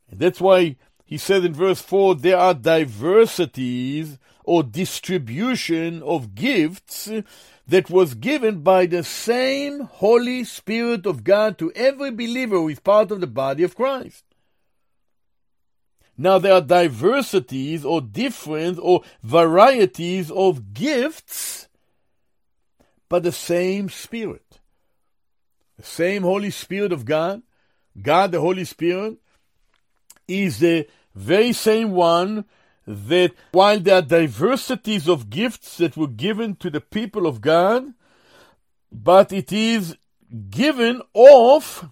And 0.09 0.21
that's 0.21 0.41
why 0.41 0.77
he 1.05 1.19
said 1.19 1.45
in 1.45 1.53
verse 1.53 1.81
4 1.81 2.15
there 2.17 2.39
are 2.39 2.55
diversities 2.55 4.19
or 4.47 4.63
distribution 4.63 6.03
of 6.03 6.35
gifts 6.35 7.11
that 7.69 7.91
was 7.91 8.15
given 8.15 8.61
by 8.61 8.87
the 8.87 9.03
same 9.03 9.81
Holy 9.81 10.45
Spirit 10.45 11.05
of 11.05 11.25
God 11.25 11.59
to 11.59 11.73
every 11.73 12.13
believer 12.13 12.57
who 12.57 12.69
is 12.69 12.81
part 12.81 13.11
of 13.11 13.21
the 13.21 13.27
body 13.27 13.65
of 13.65 13.77
Christ. 13.77 14.25
Now 16.17 16.39
there 16.39 16.55
are 16.55 16.61
diversities 16.63 17.85
or 17.85 18.01
different 18.01 18.79
or 18.81 19.03
varieties 19.23 20.31
of 20.31 20.73
gifts, 20.73 21.69
but 23.09 23.25
the 23.25 23.33
same 23.33 23.91
Spirit. 23.91 24.61
The 25.77 25.85
same 25.85 26.23
Holy 26.23 26.51
Spirit 26.51 26.93
of 26.93 27.05
God, 27.05 27.43
God 28.01 28.33
the 28.33 28.41
Holy 28.41 28.65
Spirit, 28.65 29.19
is 30.27 30.61
the 30.61 30.87
very 31.15 31.53
same 31.53 31.93
one 31.93 32.45
that 32.87 33.33
while 33.53 33.81
there 33.81 33.97
are 33.97 34.03
diversities 34.03 35.09
of 35.09 35.29
gifts 35.29 35.77
that 35.79 35.97
were 35.97 36.07
given 36.07 36.55
to 36.57 36.71
the 36.71 36.81
people 36.81 37.27
of 37.27 37.41
God, 37.41 37.93
but 38.93 39.33
it 39.33 39.53
is 39.53 39.97
given 40.51 41.03
of 41.15 41.91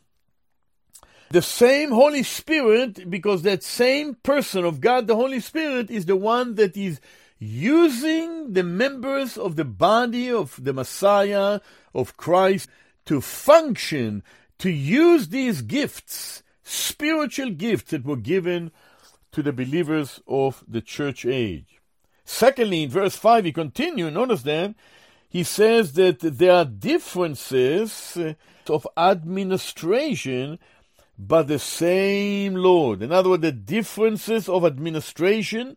the 1.30 1.42
same 1.42 1.90
Holy 1.90 2.22
Spirit 2.22 3.10
because 3.10 3.42
that 3.42 3.62
same 3.62 4.14
person 4.14 4.64
of 4.64 4.80
God, 4.80 5.06
the 5.06 5.16
Holy 5.16 5.40
Spirit, 5.40 5.90
is 5.90 6.06
the 6.06 6.16
one 6.16 6.54
that 6.54 6.76
is 6.76 7.00
using 7.38 8.52
the 8.52 8.62
members 8.62 9.36
of 9.36 9.56
the 9.56 9.64
body 9.64 10.30
of 10.30 10.62
the 10.62 10.72
Messiah, 10.72 11.60
of 11.92 12.16
Christ, 12.16 12.68
to 13.06 13.20
function, 13.20 14.22
to 14.58 14.70
use 14.70 15.28
these 15.28 15.60
gifts, 15.62 16.42
spiritual 16.62 17.50
gifts 17.50 17.90
that 17.90 18.04
were 18.04 18.16
given 18.16 18.70
to 19.34 19.42
the 19.42 19.52
believers 19.52 20.20
of 20.28 20.64
the 20.66 20.80
church 20.80 21.26
age. 21.26 21.80
Secondly, 22.24 22.84
in 22.84 22.90
verse 22.90 23.16
5, 23.16 23.44
he 23.44 23.52
continues, 23.52 24.12
notice 24.12 24.42
that, 24.42 24.74
he 25.28 25.42
says 25.42 25.94
that 25.94 26.20
there 26.20 26.52
are 26.52 26.64
differences 26.64 28.16
uh, 28.16 28.34
of 28.68 28.86
administration, 28.96 30.60
but 31.18 31.48
the 31.48 31.58
same 31.58 32.54
Lord. 32.54 33.02
In 33.02 33.10
other 33.10 33.30
words, 33.30 33.42
the 33.42 33.52
differences 33.52 34.48
of 34.48 34.64
administration, 34.64 35.76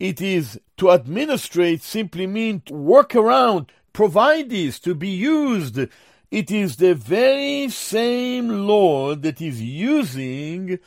it 0.00 0.22
is 0.22 0.58
to 0.78 0.90
administrate 0.90 1.82
simply 1.82 2.26
mean 2.26 2.62
to 2.62 2.72
work 2.72 3.14
around, 3.14 3.70
provide 3.92 4.48
this, 4.48 4.80
to 4.80 4.94
be 4.94 5.10
used. 5.10 5.78
It 6.30 6.50
is 6.50 6.76
the 6.76 6.94
very 6.94 7.68
same 7.68 8.66
Lord 8.66 9.22
that 9.22 9.42
is 9.42 9.60
using 9.60 10.78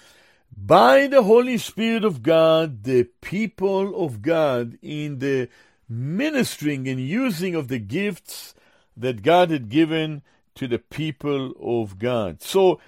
by 0.57 1.07
the 1.07 1.23
Holy 1.23 1.57
Spirit 1.57 2.03
of 2.03 2.23
God, 2.23 2.83
the 2.83 3.03
people 3.21 4.03
of 4.03 4.21
God 4.21 4.77
in 4.81 5.19
the 5.19 5.49
ministering 5.89 6.87
and 6.87 6.99
using 6.99 7.55
of 7.55 7.67
the 7.67 7.79
gifts 7.79 8.53
that 8.95 9.21
God 9.21 9.51
had 9.51 9.69
given 9.69 10.21
to 10.55 10.67
the 10.67 10.79
people 10.79 11.53
of 11.59 11.99
God. 11.99 12.41
So 12.41 12.79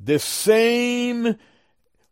the 0.00 0.18
same 0.18 1.36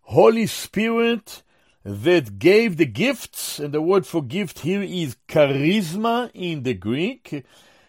Holy 0.02 0.46
Spirit 0.46 1.42
that 1.84 2.38
gave 2.38 2.76
the 2.76 2.86
gifts, 2.86 3.58
and 3.58 3.74
the 3.74 3.82
word 3.82 4.06
for 4.06 4.22
gift 4.22 4.60
here 4.60 4.82
is 4.82 5.16
charisma 5.28 6.30
in 6.32 6.62
the 6.62 6.74
Greek. 6.74 7.44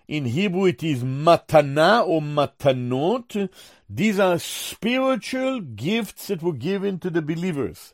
In 0.08 0.26
Hebrew 0.26 0.66
it 0.66 0.84
is 0.84 1.04
matana 1.04 2.06
or 2.06 2.22
matanot. 2.22 3.50
These 3.90 4.20
are 4.20 4.38
spiritual 4.38 5.62
gifts 5.62 6.28
that 6.28 6.42
were 6.42 6.54
given 6.54 7.00
to 7.00 7.10
the 7.10 7.22
believers. 7.22 7.94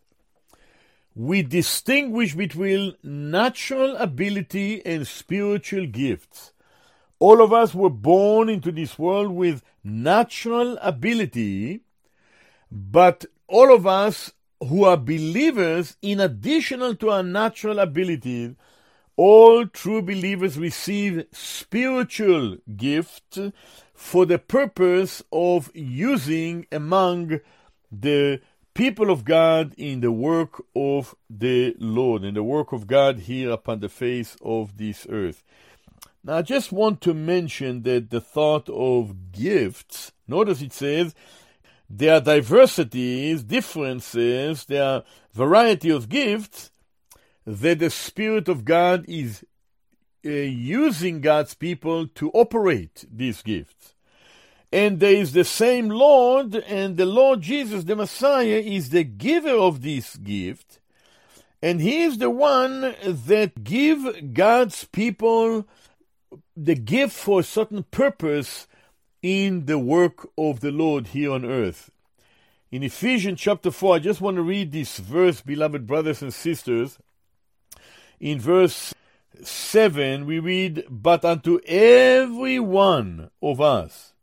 We 1.16 1.44
distinguish 1.44 2.34
between 2.34 2.96
natural 3.04 3.96
ability 3.98 4.86
and 4.86 5.06
spiritual 5.06 5.86
gifts. 5.86 6.54
All 7.20 7.44
of 7.44 7.52
us 7.52 7.76
were 7.76 7.90
born 7.90 8.48
into 8.50 8.72
this 8.72 8.98
world 8.98 9.32
with 9.32 9.62
natural 9.84 10.78
ability, 10.82 11.82
but 12.72 13.26
all 13.48 13.74
of 13.74 13.86
us 13.86 14.32
who 14.62 14.86
are 14.86 14.98
believers, 14.98 15.98
in 16.02 16.20
addition 16.20 16.96
to 16.98 17.10
our 17.10 17.24
natural 17.24 17.80
abilities, 17.80 18.56
all 19.20 19.68
true 19.68 20.02
believers 20.02 20.58
receive 20.58 21.26
spiritual 21.34 22.56
gifts 22.78 23.38
for 23.94 24.26
the 24.26 24.40
purpose 24.40 25.22
of 25.30 25.70
using 25.76 26.66
among 26.72 27.42
the 27.92 28.40
people 28.74 29.12
of 29.12 29.26
God 29.26 29.74
in 29.76 30.00
the 30.00 30.14
work 30.14 30.64
of 30.74 31.16
the 31.30 31.76
Lord, 31.80 32.24
in 32.24 32.34
the 32.34 32.44
work 32.44 32.72
of 32.72 32.88
God 32.88 33.20
here 33.20 33.52
upon 33.52 33.82
the 33.82 33.90
face 33.90 34.38
of 34.42 34.78
this 34.78 35.06
earth. 35.10 35.44
Now, 36.24 36.38
I 36.38 36.42
just 36.42 36.72
want 36.72 37.02
to 37.02 37.14
mention 37.14 37.84
that 37.84 38.12
the 38.12 38.22
thought 38.22 38.70
of 38.70 39.34
gifts, 39.34 40.14
notice 40.30 40.62
it 40.62 40.72
says, 40.72 41.14
there 41.90 42.14
are 42.14 42.22
diversities, 42.22 43.44
differences, 43.44 44.64
there 44.64 44.84
are 44.86 45.04
variety 45.34 45.90
of 45.90 46.08
gifts 46.08 46.72
that 47.50 47.80
the 47.80 47.90
Spirit 47.90 48.48
of 48.48 48.64
God 48.64 49.06
is 49.08 49.44
uh, 50.24 50.30
using 50.30 51.20
God's 51.20 51.56
people 51.56 52.06
to 52.10 52.30
operate 52.32 53.06
these 53.12 53.42
gifts. 53.42 53.96
And 54.72 55.00
there 55.00 55.16
is 55.16 55.34
the 55.34 55.44
same 55.44 55.90
Lord, 55.90 56.54
and 56.54 56.96
the 56.96 57.08
Lord 57.08 57.42
Jesus, 57.42 57.86
the 57.86 57.96
Messiah, 57.96 58.62
is 58.64 58.92
the 58.92 59.04
giver 59.04 59.50
of 59.50 59.82
this 59.82 60.16
gift. 60.18 60.80
And 61.60 61.82
he 61.82 62.04
is 62.04 62.20
the 62.20 62.30
one 62.30 62.94
that 63.04 63.64
give 63.64 64.36
God's 64.36 64.84
people 64.84 65.68
the 66.56 66.76
gift 66.76 67.16
for 67.16 67.40
a 67.40 67.44
certain 67.44 67.82
purpose 67.82 68.68
in 69.24 69.66
the 69.66 69.80
work 69.80 70.30
of 70.38 70.60
the 70.60 70.72
Lord 70.72 71.08
here 71.08 71.32
on 71.32 71.44
earth. 71.44 71.90
In 72.72 72.84
Ephesians 72.84 73.42
chapter 73.42 73.72
4, 73.72 73.96
I 73.96 74.00
just 74.00 74.22
want 74.22 74.38
to 74.38 74.44
read 74.44 74.72
this 74.72 75.00
verse, 75.00 75.42
beloved 75.42 75.88
brothers 75.88 76.22
and 76.22 76.32
sisters. 76.32 77.00
In 78.20 78.40
verse 78.40 78.94
7, 79.42 80.26
we 80.26 80.40
read, 80.40 80.86
But 80.90 81.24
unto 81.24 81.60
every 81.66 82.60
one 82.60 83.30
of 83.42 83.62
us 83.62 84.14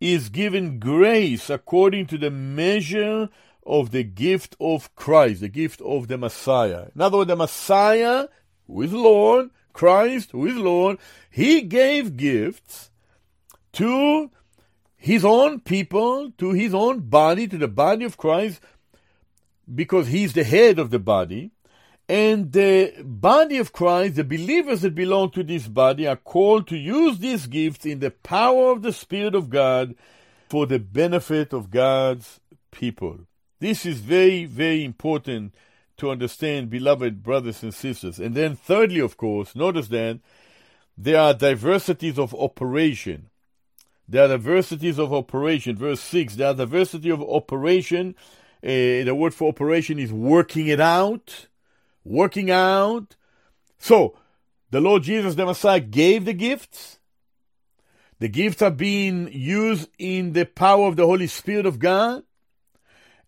is 0.00 0.28
given 0.28 0.78
grace 0.78 1.48
according 1.48 2.06
to 2.06 2.18
the 2.18 2.30
measure 2.30 3.28
of 3.64 3.90
the 3.90 4.04
gift 4.04 4.56
of 4.60 4.94
Christ, 4.94 5.40
the 5.40 5.48
gift 5.48 5.80
of 5.80 6.08
the 6.08 6.18
Messiah. 6.18 6.86
In 6.94 7.00
other 7.00 7.18
words, 7.18 7.28
the 7.28 7.36
Messiah, 7.36 8.28
who 8.66 8.82
is 8.82 8.92
Lord, 8.92 9.50
Christ, 9.72 10.32
who 10.32 10.46
is 10.46 10.56
Lord, 10.56 10.98
he 11.30 11.62
gave 11.62 12.16
gifts 12.16 12.90
to 13.74 14.30
his 14.96 15.24
own 15.24 15.60
people, 15.60 16.32
to 16.38 16.52
his 16.52 16.74
own 16.74 17.00
body, 17.00 17.46
to 17.46 17.58
the 17.58 17.68
body 17.68 18.04
of 18.04 18.16
Christ, 18.16 18.60
because 19.72 20.08
he's 20.08 20.32
the 20.32 20.44
head 20.44 20.78
of 20.78 20.90
the 20.90 20.98
body. 20.98 21.52
And 22.08 22.52
the 22.52 22.94
body 23.02 23.58
of 23.58 23.72
Christ, 23.72 24.14
the 24.14 24.24
believers 24.24 24.82
that 24.82 24.94
belong 24.94 25.30
to 25.32 25.42
this 25.42 25.66
body, 25.66 26.06
are 26.06 26.16
called 26.16 26.68
to 26.68 26.76
use 26.76 27.18
these 27.18 27.46
gifts 27.46 27.84
in 27.84 27.98
the 27.98 28.12
power 28.12 28.70
of 28.70 28.82
the 28.82 28.92
Spirit 28.92 29.34
of 29.34 29.50
God 29.50 29.96
for 30.48 30.66
the 30.66 30.78
benefit 30.78 31.52
of 31.52 31.70
God's 31.70 32.38
people. 32.70 33.20
This 33.58 33.84
is 33.84 33.98
very, 33.98 34.44
very 34.44 34.84
important 34.84 35.54
to 35.96 36.10
understand, 36.10 36.70
beloved 36.70 37.22
brothers 37.22 37.62
and 37.62 37.74
sisters. 37.74 38.20
And 38.20 38.34
then, 38.34 38.54
thirdly, 38.54 39.00
of 39.00 39.16
course, 39.16 39.56
notice 39.56 39.88
that 39.88 40.20
there 40.96 41.18
are 41.18 41.34
diversities 41.34 42.18
of 42.18 42.34
operation. 42.34 43.30
There 44.08 44.24
are 44.24 44.28
diversities 44.28 44.98
of 44.98 45.12
operation. 45.12 45.76
Verse 45.76 46.00
6 46.00 46.36
there 46.36 46.48
are 46.48 46.54
diversity 46.54 47.10
of 47.10 47.20
operation. 47.22 48.14
Uh, 48.62 49.02
the 49.02 49.14
word 49.14 49.34
for 49.34 49.48
operation 49.48 49.98
is 49.98 50.12
working 50.12 50.68
it 50.68 50.80
out 50.80 51.48
working 52.06 52.50
out. 52.50 53.16
So, 53.78 54.16
the 54.70 54.80
Lord 54.80 55.02
Jesus, 55.02 55.34
the 55.34 55.46
Messiah, 55.46 55.80
gave 55.80 56.24
the 56.24 56.32
gifts. 56.32 56.98
The 58.18 58.28
gifts 58.28 58.62
are 58.62 58.70
being 58.70 59.30
used 59.32 59.90
in 59.98 60.32
the 60.32 60.46
power 60.46 60.88
of 60.88 60.96
the 60.96 61.06
Holy 61.06 61.26
Spirit 61.26 61.66
of 61.66 61.78
God. 61.78 62.22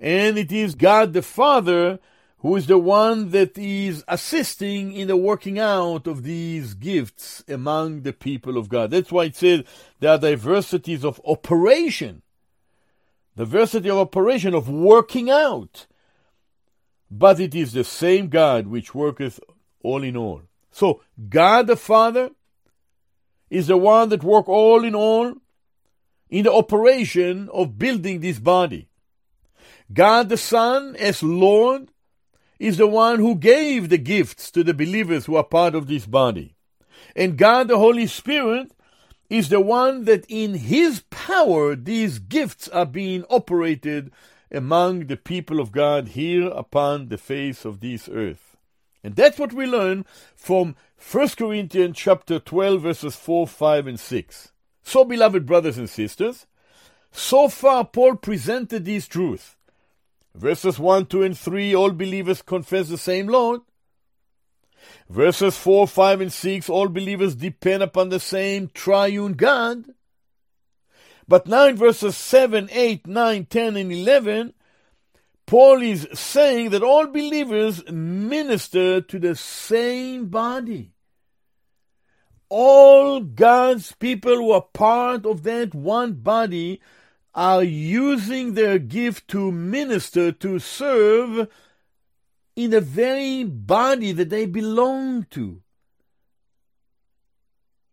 And 0.01 0.39
it 0.39 0.53
is 0.53 0.75
God 0.75 1.13
the 1.13 1.23
Father 1.23 1.99
who 2.39 2.55
is 2.55 2.69
the 2.69 2.79
one 2.79 3.31
that 3.31 3.59
is 3.59 4.05
assisting 4.07 4.93
in 4.93 5.09
the 5.09 5.17
working 5.17 5.59
out 5.59 6.07
of 6.07 6.23
these 6.23 6.75
gifts 6.75 7.43
among 7.49 8.03
the 8.03 8.13
people 8.13 8.57
of 8.57 8.69
God. 8.69 8.93
That's 8.93 9.11
why 9.11 9.25
it 9.25 9.37
says 9.37 9.65
there 9.99 10.13
are 10.13 10.19
diversities 10.19 11.05
of 11.05 11.21
operation, 11.27 12.23
diversity 13.37 13.91
of 13.91 13.99
operation, 13.99 14.55
of 14.55 14.69
working 14.69 15.29
out 15.31 15.89
but 17.11 17.41
it 17.41 17.55
is 17.55 17.73
the 17.73 17.85
same 17.85 18.29
God 18.29 18.67
which 18.67 18.95
worketh 18.95 19.41
all 19.83 20.03
in 20.03 20.17
all. 20.17 20.43
So 20.71 21.01
God 21.29 21.67
the 21.67 21.77
Father 21.77 22.31
is 23.51 23.67
the 23.67 23.77
one 23.77 24.11
that 24.11 24.23
work 24.23 24.49
all 24.49 24.85
in 24.85 24.95
all 24.95 25.35
in 26.29 26.45
the 26.45 26.53
operation 26.53 27.49
of 27.53 27.79
building 27.79 28.21
this 28.21 28.39
body. 28.39 28.89
God 29.93 30.29
the 30.29 30.37
Son, 30.37 30.97
as 30.97 31.23
Lord, 31.23 31.89
is 32.59 32.77
the 32.77 32.87
one 32.87 33.21
who 33.21 33.35
gave 33.35 33.89
the 33.89 33.99
gifts 33.99 34.51
to 34.51 34.63
the 34.63 34.75
believers 34.75 35.27
who 35.27 35.37
are 35.37 35.45
part 35.45 35.75
of 35.75 35.87
this 35.87 36.07
body. 36.07 36.55
And 37.17 37.39
God 37.39 37.69
the 37.69 37.79
Holy 37.79 38.07
Spirit 38.07 38.73
is 39.31 39.49
the 39.49 39.61
one 39.61 40.05
that 40.05 40.27
in 40.29 40.55
His 40.55 41.03
power 41.11 41.75
these 41.75 42.19
gifts 42.19 42.69
are 42.69 42.87
being 42.87 43.25
operated 43.31 44.11
among 44.51 45.07
the 45.07 45.17
people 45.17 45.61
of 45.61 45.73
God 45.73 46.09
here 46.09 46.49
upon 46.49 47.09
the 47.09 47.19
face 47.19 47.65
of 47.65 47.81
this 47.81 48.09
earth. 48.09 48.57
And 49.05 49.15
that's 49.15 49.39
what 49.39 49.53
we 49.53 49.67
learn 49.67 50.05
from 50.35 50.75
1 51.11 51.29
Corinthians 51.31 51.97
chapter 51.97 52.39
12 52.39 52.83
verses 52.83 53.17
4, 53.17 53.47
5 53.47 53.87
and 53.87 54.01
6. 54.01 54.53
So 54.83 55.05
beloved 55.05 55.47
brothers 55.47 55.79
and 55.79 55.89
sisters, 55.89 56.47
so 57.13 57.49
far 57.49 57.85
Paul 57.85 58.17
presented 58.17 58.85
these 58.85 59.07
truths. 59.07 59.57
Verses 60.35 60.79
1, 60.79 61.07
2 61.07 61.23
and 61.23 61.39
3 61.39 61.75
all 61.75 61.91
believers 61.91 62.43
confess 62.43 62.89
the 62.89 62.99
same 62.99 63.27
Lord. 63.27 63.61
Verses 65.09 65.57
4, 65.57 65.89
5 65.89 66.21
and 66.21 66.33
6 66.33 66.69
all 66.69 66.89
believers 66.89 67.35
depend 67.35 67.83
upon 67.83 68.09
the 68.09 68.21
same 68.21 68.71
triune 68.73 69.35
God. 69.35 69.85
But 71.29 71.47
now 71.47 71.67
in 71.67 71.77
verses 71.77 72.17
7, 72.17 72.69
8, 72.73 73.07
9, 73.07 73.45
10 73.45 73.77
and 73.77 73.93
11 73.93 74.55
Paul 75.49 75.81
is 75.81 76.07
saying 76.13 76.71
that 76.71 76.83
all 76.83 77.07
believers 77.07 77.83
minister 77.91 79.01
to 79.01 79.19
the 79.19 79.35
same 79.35 80.27
body. 80.27 80.93
All 82.51 83.21
God's 83.21 83.93
people 83.93 84.37
who 84.37 84.53
are 84.53 84.61
part 84.61 85.25
of 85.25 85.45
that 85.45 85.75
one 85.75 86.13
body 86.13 86.83
are 87.35 87.63
using 87.63 88.53
their 88.53 88.79
gift 88.79 89.29
to 89.29 89.51
minister, 89.51 90.33
to 90.33 90.59
serve 90.59 91.49
in 92.55 92.71
the 92.71 92.83
very 92.83 93.43
body 93.45 94.13
that 94.13 94.29
they 94.29 94.45
belong 94.45 95.25
to, 95.31 95.63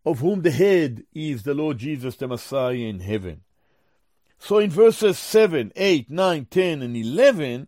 of 0.05 0.19
whom 0.19 0.43
the 0.43 0.51
head 0.51 1.03
is 1.13 1.43
the 1.43 1.53
Lord 1.53 1.79
Jesus, 1.79 2.15
the 2.15 2.27
Messiah 2.27 2.73
in 2.73 2.99
heaven. 2.99 3.41
So 4.37 4.59
in 4.59 4.69
verses 4.69 5.17
7, 5.17 5.71
8, 5.75 6.11
9, 6.11 6.45
10, 6.45 6.81
and 6.81 6.95
11, 6.95 7.67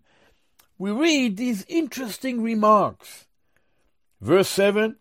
we 0.77 0.91
read 0.91 1.37
these 1.37 1.65
interesting 1.67 2.43
remarks. 2.43 3.25
Verse 4.21 4.49
7 4.49 4.97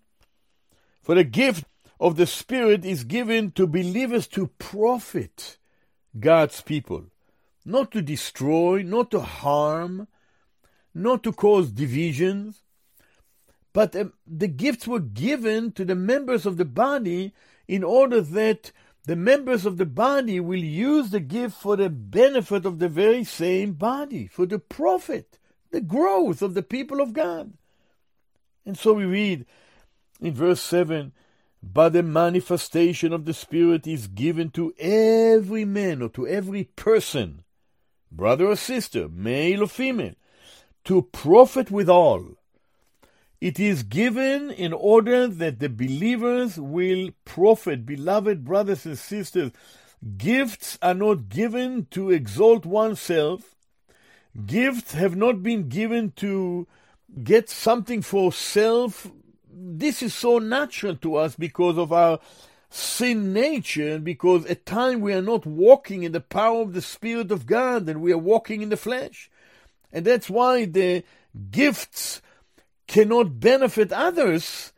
For 1.02 1.14
the 1.14 1.24
gift 1.24 1.64
of 2.00 2.16
the 2.16 2.26
Spirit 2.26 2.84
is 2.84 3.04
given 3.04 3.50
to 3.52 3.66
believers 3.66 4.26
to 4.28 4.48
profit 4.58 5.58
God's 6.18 6.62
people, 6.62 7.06
not 7.64 7.90
to 7.92 8.00
destroy, 8.00 8.82
not 8.82 9.10
to 9.10 9.20
harm, 9.20 10.08
not 10.94 11.22
to 11.24 11.32
cause 11.32 11.70
divisions, 11.70 12.62
but 13.76 13.94
um, 13.94 14.14
the 14.26 14.48
gifts 14.48 14.88
were 14.88 15.00
given 15.00 15.70
to 15.72 15.84
the 15.84 15.94
members 15.94 16.46
of 16.46 16.56
the 16.56 16.64
body 16.64 17.34
in 17.68 17.84
order 17.84 18.22
that 18.22 18.72
the 19.04 19.16
members 19.16 19.66
of 19.66 19.76
the 19.76 19.84
body 19.84 20.40
will 20.40 20.64
use 20.64 21.10
the 21.10 21.20
gift 21.20 21.56
for 21.56 21.76
the 21.76 21.90
benefit 21.90 22.64
of 22.64 22.78
the 22.78 22.88
very 22.88 23.22
same 23.22 23.74
body, 23.74 24.28
for 24.28 24.46
the 24.46 24.58
profit, 24.58 25.38
the 25.72 25.82
growth 25.82 26.40
of 26.40 26.54
the 26.54 26.62
people 26.62 27.02
of 27.02 27.12
God. 27.12 27.52
And 28.64 28.78
so 28.78 28.94
we 28.94 29.04
read 29.04 29.44
in 30.22 30.32
verse 30.32 30.62
7 30.62 31.12
But 31.62 31.92
the 31.92 32.02
manifestation 32.02 33.12
of 33.12 33.26
the 33.26 33.34
Spirit 33.34 33.86
is 33.86 34.06
given 34.06 34.48
to 34.52 34.72
every 34.78 35.66
man 35.66 36.00
or 36.00 36.08
to 36.08 36.26
every 36.26 36.64
person, 36.64 37.44
brother 38.10 38.46
or 38.46 38.56
sister, 38.56 39.06
male 39.10 39.64
or 39.64 39.68
female, 39.68 40.14
to 40.84 41.02
profit 41.02 41.70
withal 41.70 42.36
it 43.46 43.60
is 43.60 43.84
given 43.84 44.50
in 44.50 44.72
order 44.72 45.28
that 45.28 45.60
the 45.60 45.68
believers 45.68 46.58
will 46.58 47.10
profit. 47.24 47.86
Beloved 47.86 48.44
brothers 48.44 48.84
and 48.84 48.98
sisters, 48.98 49.52
gifts 50.18 50.76
are 50.82 50.94
not 50.94 51.28
given 51.28 51.86
to 51.92 52.10
exalt 52.10 52.66
oneself. 52.66 53.54
Gifts 54.46 54.94
have 54.94 55.14
not 55.14 55.44
been 55.44 55.68
given 55.68 56.10
to 56.16 56.66
get 57.22 57.48
something 57.48 58.02
for 58.02 58.32
self. 58.32 59.06
This 59.48 60.02
is 60.02 60.12
so 60.12 60.38
natural 60.38 60.96
to 60.96 61.14
us 61.14 61.36
because 61.36 61.78
of 61.78 61.92
our 61.92 62.18
sin 62.68 63.32
nature, 63.32 63.94
and 63.94 64.04
because 64.04 64.44
at 64.46 64.66
times 64.66 65.02
we 65.02 65.12
are 65.12 65.22
not 65.22 65.46
walking 65.46 66.02
in 66.02 66.10
the 66.10 66.20
power 66.20 66.62
of 66.62 66.72
the 66.72 66.82
Spirit 66.82 67.30
of 67.30 67.46
God 67.46 67.88
and 67.88 68.02
we 68.02 68.12
are 68.12 68.18
walking 68.18 68.60
in 68.60 68.70
the 68.70 68.76
flesh. 68.76 69.30
And 69.92 70.04
that's 70.04 70.28
why 70.28 70.64
the 70.64 71.04
gifts 71.52 72.20
cannot 72.86 73.40
benefit 73.40 73.92
others, 73.92 74.72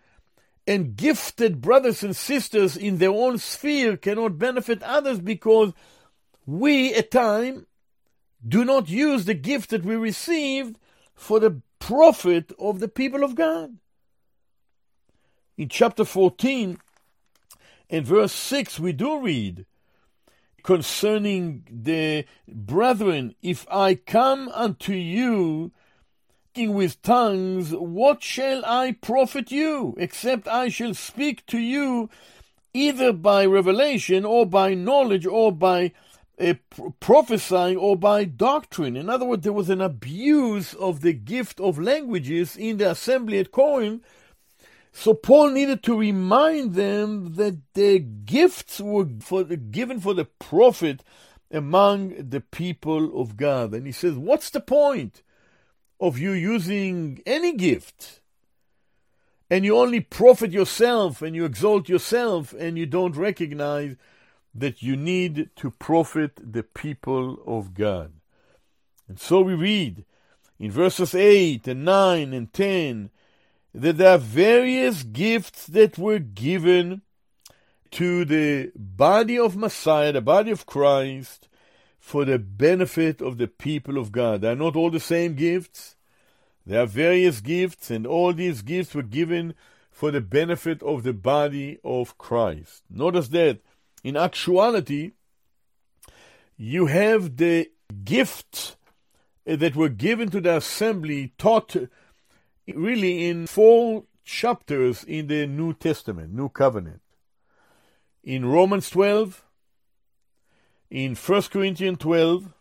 and 0.67 0.97
gifted 0.97 1.61
brothers 1.61 2.03
and 2.03 2.15
sisters 2.15 2.77
in 2.77 2.99
their 2.99 3.11
own 3.11 3.39
sphere 3.39 3.97
cannot 3.97 4.39
benefit 4.39 4.83
others 4.83 5.19
because 5.19 5.73
we 6.45 6.95
at 6.95 7.11
time 7.11 7.67
do 8.47 8.65
not 8.65 8.89
use 8.89 9.25
the 9.25 9.35
gift 9.35 9.71
that 9.71 9.85
we 9.85 9.97
received 9.97 10.79
for 11.15 11.41
the 11.41 11.63
profit 11.79 12.53
of 12.59 12.81
the 12.81 12.89
people 12.89 13.25
of 13.25 13.35
God. 13.35 13.79
In 15.57 15.69
chapter 15.69 16.05
14 16.05 16.79
and 17.91 18.07
verse 18.07 18.33
6, 18.33 18.79
we 18.79 18.93
do 18.93 19.21
read 19.21 19.65
concerning 20.63 21.65
the 21.71 22.25
brethren, 22.47 23.35
if 23.43 23.67
I 23.71 23.95
come 23.95 24.49
unto 24.51 24.93
you 24.93 25.73
speaking 26.59 26.75
with 26.75 27.01
tongues, 27.03 27.71
what 27.71 28.21
shall 28.21 28.65
I 28.65 28.91
profit 28.91 29.53
you, 29.53 29.95
except 29.97 30.49
I 30.49 30.69
shall 30.69 30.93
speak 30.93 31.47
to 31.47 31.59
you 31.61 32.11
either 32.75 33.13
by 33.13 33.47
revelation 33.47 34.25
or 34.25 34.45
by 34.45 34.75
knowledge 34.75 35.25
or 35.25 35.53
by 35.53 35.93
uh, 36.41 36.55
prophesying 36.99 37.77
or 37.77 37.97
by 37.97 38.25
doctrine. 38.25 38.97
In 38.97 39.09
other 39.09 39.25
words, 39.25 39.45
there 39.45 39.53
was 39.53 39.71
an 39.71 39.81
abuse 39.81 40.75
of 40.75 41.01
the 41.03 41.13
gift 41.13 41.61
of 41.61 41.79
languages 41.79 42.57
in 42.57 42.79
the 42.79 42.91
assembly 42.91 43.39
at 43.39 43.53
Corinth. 43.53 44.03
So 44.91 45.15
Paul 45.15 45.51
needed 45.51 45.85
to 45.85 45.97
remind 45.97 46.75
them 46.75 47.37
that 47.37 47.57
the 47.75 48.01
gifts 48.01 48.81
were 48.81 49.07
for, 49.21 49.45
given 49.45 50.01
for 50.01 50.13
the 50.13 50.25
profit 50.25 51.05
among 51.53 52.31
the 52.31 52.41
people 52.41 53.23
of 53.23 53.37
God. 53.37 53.75
And 53.75 53.87
he 53.87 53.93
says, 53.93 54.15
What's 54.15 54.51
the 54.51 54.61
point? 54.61 55.23
Of 56.01 56.19
you 56.19 56.33
using 56.33 57.21
any 57.27 57.55
gift 57.55 58.21
and 59.51 59.65
you 59.65 59.77
only 59.77 60.01
profit 60.01 60.53
yourself 60.53 61.23
and 61.23 61.35
you 61.35 61.45
exalt 61.45 61.89
yourself 61.89 62.53
and 62.53 62.79
you 62.79 62.87
don't 62.87 63.17
recognize 63.17 63.97
that 64.55 64.83
you 64.83 64.97
need 64.97 65.51
to 65.57 65.71
profit 65.71 66.33
the 66.53 66.63
people 66.63 67.39
of 67.47 67.75
God. 67.75 68.13
And 69.09 69.19
so 69.19 69.41
we 69.41 69.55
read 69.55 70.05
in 70.59 70.71
verses 70.71 71.15
8 71.15 71.67
and 71.69 71.85
9 71.85 72.33
and 72.33 72.53
10 72.53 73.11
that 73.75 73.97
there 73.97 74.15
are 74.15 74.19
various 74.19 75.03
gifts 75.03 75.67
that 75.67 75.99
were 75.99 76.19
given 76.19 77.03
to 77.93 78.25
the 78.25 78.71
body 78.75 79.39
of 79.39 79.57
Messiah, 79.57 80.13
the 80.13 80.21
body 80.21 80.51
of 80.51 80.67
Christ, 80.67 81.48
for 82.09 82.25
the 82.25 82.39
benefit 82.39 83.21
of 83.21 83.37
the 83.37 83.47
people 83.47 83.99
of 83.99 84.11
God. 84.13 84.41
They 84.41 84.49
are 84.49 84.57
not 84.57 84.77
all 84.77 84.91
the 84.91 84.99
same 84.99 85.35
gifts. 85.35 85.95
There 86.65 86.81
are 86.81 86.87
various 86.87 87.43
gifts, 87.43 87.91
and 87.91 88.07
all 88.07 88.33
these 88.33 88.63
gifts 88.63 88.95
were 88.95 89.03
given 89.03 89.53
for 89.91 90.11
the 90.11 90.23
benefit 90.23 90.83
of 90.83 91.03
the 91.03 91.13
body 91.13 91.79
of 91.85 92.17
Christ. 92.17 92.83
Notice 92.89 93.29
that 93.29 93.61
in 94.03 94.17
actuality, 94.17 95.13
you 96.57 96.87
have 96.87 97.37
the 97.37 97.71
gifts 98.05 98.77
eh, 99.47 99.57
that 99.57 99.77
were 99.77 99.91
given 99.91 100.31
to 100.31 100.41
the 100.41 100.57
assembly 100.57 101.35
taught 101.37 101.77
eh, 101.77 101.89
really 102.75 103.29
in 103.29 103.47
four 103.47 104.05
chapters 104.25 105.05
in 105.05 105.27
the 105.27 105.47
New 105.47 105.75
Testament, 105.75 106.33
New 106.33 106.49
Covenant. 106.49 107.03
In 108.25 108.47
Romans 108.47 108.89
12, 108.89 109.45
in 110.91 111.15
1 111.15 111.43
Corinthians 111.43 111.99
12, 111.99 112.53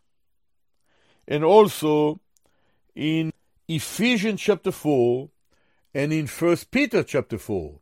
and 1.27 1.43
also 1.43 2.19
in 2.95 3.31
Ephesians 3.67 4.41
chapter 4.41 4.71
4 4.71 5.29
and 5.93 6.13
in 6.13 6.27
1 6.27 6.57
Peter 6.71 7.03
chapter 7.03 7.37
4. 7.37 7.79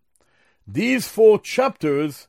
These 0.68 1.08
four 1.08 1.40
chapters, 1.40 2.28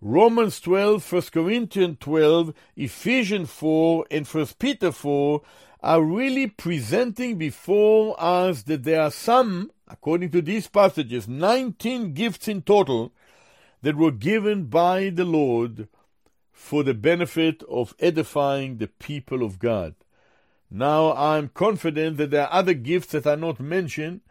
Romans 0.00 0.60
12, 0.60 1.12
1 1.12 1.22
Corinthians 1.32 1.96
12, 2.00 2.54
Ephesians 2.76 3.50
4, 3.50 4.06
and 4.10 4.26
1 4.26 4.46
Peter 4.58 4.90
4, 4.90 5.42
are 5.80 6.02
really 6.02 6.48
presenting 6.48 7.38
before 7.38 8.16
us 8.18 8.62
that 8.64 8.82
there 8.82 9.00
are 9.00 9.12
some, 9.12 9.70
according 9.86 10.30
to 10.30 10.42
these 10.42 10.66
passages, 10.66 11.28
19 11.28 12.14
gifts 12.14 12.48
in 12.48 12.62
total 12.62 13.12
that 13.82 13.96
were 13.96 14.10
given 14.10 14.64
by 14.64 15.08
the 15.08 15.24
Lord 15.24 15.88
for 16.58 16.82
the 16.82 16.92
benefit 16.92 17.62
of 17.70 17.94
edifying 18.00 18.76
the 18.76 18.88
people 18.88 19.44
of 19.44 19.60
God. 19.60 19.94
Now 20.68 21.14
I'm 21.14 21.48
confident 21.48 22.16
that 22.16 22.32
there 22.32 22.42
are 22.42 22.52
other 22.52 22.74
gifts 22.74 23.12
that 23.12 23.28
are 23.28 23.36
not 23.36 23.60
mentioned 23.60 24.22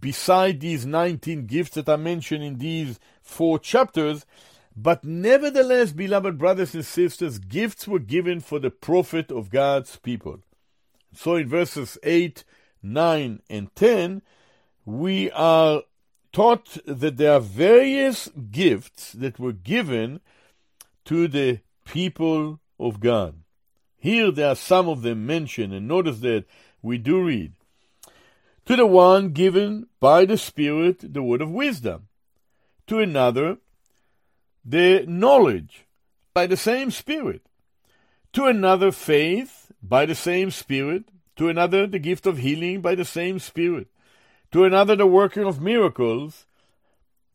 beside 0.00 0.60
these 0.60 0.86
19 0.86 1.46
gifts 1.46 1.74
that 1.74 1.90
are 1.90 1.98
mentioned 1.98 2.42
in 2.42 2.58
these 2.58 2.98
four 3.20 3.58
chapters. 3.58 4.24
But 4.74 5.04
nevertheless, 5.04 5.92
beloved 5.92 6.38
brothers 6.38 6.74
and 6.74 6.86
sisters, 6.86 7.38
gifts 7.38 7.86
were 7.86 7.98
given 8.00 8.40
for 8.40 8.58
the 8.58 8.70
profit 8.70 9.30
of 9.30 9.50
God's 9.50 9.96
people. 9.96 10.40
So 11.14 11.36
in 11.36 11.48
verses 11.48 11.98
8, 12.02 12.44
9, 12.82 13.42
and 13.50 13.74
10, 13.76 14.22
we 14.86 15.30
are 15.32 15.82
taught 16.32 16.78
that 16.86 17.18
there 17.18 17.34
are 17.34 17.40
various 17.40 18.30
gifts 18.50 19.12
that 19.12 19.38
were 19.38 19.52
given 19.52 20.22
to 21.06 21.28
the 21.28 21.60
people 21.84 22.60
of 22.78 23.00
God. 23.00 23.36
Here 23.96 24.30
there 24.30 24.48
are 24.48 24.56
some 24.56 24.88
of 24.88 25.02
them 25.02 25.26
mentioned, 25.26 25.72
and 25.72 25.86
notice 25.86 26.20
that 26.20 26.44
we 26.82 26.98
do 26.98 27.22
read 27.22 27.52
to 28.64 28.76
the 28.76 28.86
one 28.86 29.30
given 29.30 29.86
by 30.00 30.24
the 30.24 30.38
Spirit 30.38 31.12
the 31.12 31.22
word 31.22 31.42
of 31.42 31.50
wisdom, 31.50 32.08
to 32.86 33.00
another 33.00 33.58
the 34.64 35.04
knowledge 35.06 35.86
by 36.34 36.46
the 36.46 36.56
same 36.56 36.90
Spirit, 36.90 37.42
to 38.32 38.46
another 38.46 38.92
faith 38.92 39.72
by 39.82 40.06
the 40.06 40.14
same 40.14 40.50
Spirit, 40.50 41.04
to 41.36 41.48
another 41.48 41.86
the 41.86 41.98
gift 41.98 42.26
of 42.26 42.38
healing 42.38 42.80
by 42.80 42.94
the 42.94 43.04
same 43.04 43.38
Spirit, 43.38 43.88
to 44.52 44.64
another 44.64 44.94
the 44.94 45.06
working 45.06 45.44
of 45.44 45.60
miracles, 45.60 46.46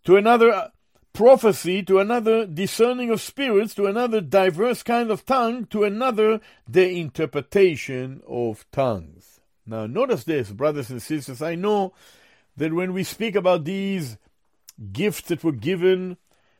to 0.05 0.15
another 0.15 0.71
prophecy, 1.17 1.81
to 1.81 1.97
another 1.97 2.45
discerning 2.45 3.09
of 3.09 3.19
spirits, 3.19 3.73
to 3.73 3.87
another 3.87 4.21
diverse 4.21 4.83
kind 4.83 5.09
of 5.09 5.25
tongue, 5.25 5.65
to 5.65 5.83
another 5.83 6.39
the 6.69 6.87
interpretation 6.87 8.21
of 8.27 8.65
tongues. 8.71 9.39
Now, 9.65 9.87
notice 9.87 10.25
this, 10.25 10.51
brothers 10.51 10.91
and 10.91 11.01
sisters. 11.01 11.41
I 11.41 11.55
know 11.55 11.93
that 12.55 12.71
when 12.71 12.93
we 12.93 13.03
speak 13.03 13.35
about 13.35 13.65
these 13.65 14.17
gifts 14.91 15.21
that 15.29 15.43
were 15.43 15.51
given 15.51 16.17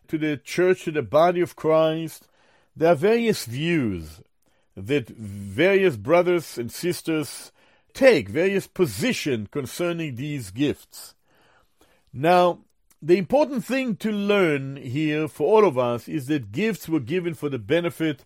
to 0.08 0.18
the 0.18 0.38
church, 0.38 0.86
to 0.86 0.92
the 0.92 1.04
body 1.04 1.42
of 1.42 1.56
Christ, 1.56 2.28
there 2.76 2.94
are 2.94 2.96
various 2.96 3.46
views 3.46 4.22
that 4.76 5.08
various 5.08 5.98
brothers 5.98 6.58
and 6.58 6.72
sisters 6.72 7.52
take, 7.94 8.28
various 8.28 8.66
positions 8.66 9.50
concerning 9.52 10.16
these 10.16 10.50
gifts. 10.50 11.14
Now, 12.12 12.62
the 13.02 13.18
important 13.18 13.64
thing 13.64 13.96
to 13.98 14.12
learn 14.12 14.78
here 14.78 15.28
for 15.28 15.48
all 15.48 15.68
of 15.68 15.78
us 15.78 16.08
is 16.08 16.28
that 16.28 16.52
gifts 16.52 16.90
were 16.90 17.00
given 17.00 17.34
for 17.34 17.50
the 17.50 17.60
benefit 17.60 18.26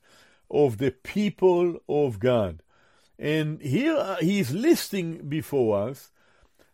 of 0.49 0.77
the 0.77 0.91
people 0.91 1.77
of 1.89 2.19
God. 2.19 2.63
And 3.19 3.61
here 3.61 3.95
uh, 3.95 4.17
he 4.17 4.39
is 4.39 4.53
listing 4.53 5.29
before 5.29 5.89
us 5.89 6.11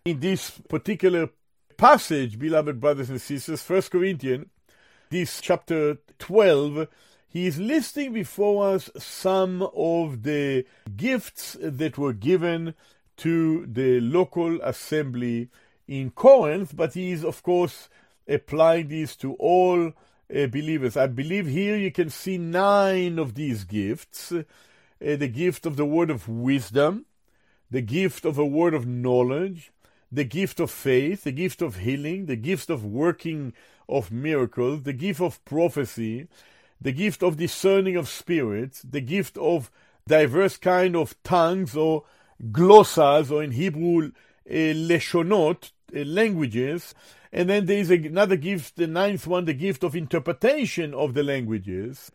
in 0.06 0.20
this 0.20 0.52
particular 0.70 1.30
passage, 1.76 2.40
beloved 2.40 2.80
brothers 2.80 3.10
and 3.10 3.22
sisters, 3.22 3.68
1 3.68 3.82
Corinthians, 3.84 4.48
this 5.10 5.42
chapter 5.42 5.98
12, 6.20 6.88
he 7.28 7.48
is 7.48 7.60
listing 7.60 8.14
before 8.14 8.74
us 8.74 8.90
some 8.98 9.68
of 9.76 10.24
the 10.24 10.66
gifts 10.96 11.58
that 11.62 11.98
were 11.98 12.14
given 12.14 12.74
to 13.18 13.66
the 13.66 14.00
local 14.00 14.62
assembly 14.62 15.50
in 15.88 16.12
Corinth, 16.12 16.76
but 16.76 16.94
he 16.94 17.12
is, 17.12 17.24
of 17.24 17.42
course, 17.44 17.90
applying 18.28 18.90
these 18.90 19.16
to 19.18 19.34
all 19.36 19.88
uh, 19.88 20.48
believers. 20.48 20.98
I 20.98 21.08
believe 21.08 21.48
here 21.48 21.78
you 21.78 21.92
can 21.92 22.10
see 22.10 22.38
nine 22.38 23.20
of 23.20 23.36
these 23.36 23.64
gifts 23.64 24.34
uh, 25.00 25.16
the 25.16 25.28
gift 25.28 25.66
of 25.66 25.76
the 25.76 25.86
word 25.86 26.10
of 26.10 26.28
wisdom, 26.28 27.06
the 27.70 27.82
gift 27.82 28.26
of 28.26 28.38
a 28.38 28.46
word 28.46 28.74
of 28.74 28.88
knowledge, 28.88 29.72
the 30.12 30.24
gift 30.24 30.60
of 30.60 30.72
faith, 30.72 31.24
the 31.24 31.32
gift 31.32 31.62
of 31.62 31.78
healing, 31.78 32.26
the 32.26 32.36
gift 32.36 32.70
of 32.70 32.84
working 32.84 33.54
of 33.88 34.12
miracles, 34.12 34.84
the 34.84 34.94
gift 34.94 35.22
of 35.22 35.44
prophecy, 35.46 36.28
the 36.80 36.92
gift 36.92 37.22
of 37.22 37.38
discerning 37.38 37.96
of 37.96 38.08
spirits, 38.08 38.82
the 38.82 39.02
gift 39.02 39.38
of 39.38 39.70
diverse 40.08 40.58
kind 40.58 40.96
of 40.96 41.22
tongues 41.24 41.76
or 41.76 42.04
glossas, 42.52 43.32
or 43.32 43.44
in 43.44 43.52
Hebrew, 43.52 44.12
uh, 44.50 44.54
leshonot, 44.54 45.72
languages. 45.94 46.94
And 47.32 47.50
then 47.50 47.66
there 47.66 47.80
is 47.80 47.92
another 47.92 48.38
gift, 48.38 48.76
the 48.78 48.88
ninth 48.88 49.28
one, 49.28 49.46
the 49.46 49.54
gift 49.54 49.84
of 49.84 49.96
interpretation 49.96 50.94
of 50.94 51.14
the 51.14 51.24
languages. 51.24 52.12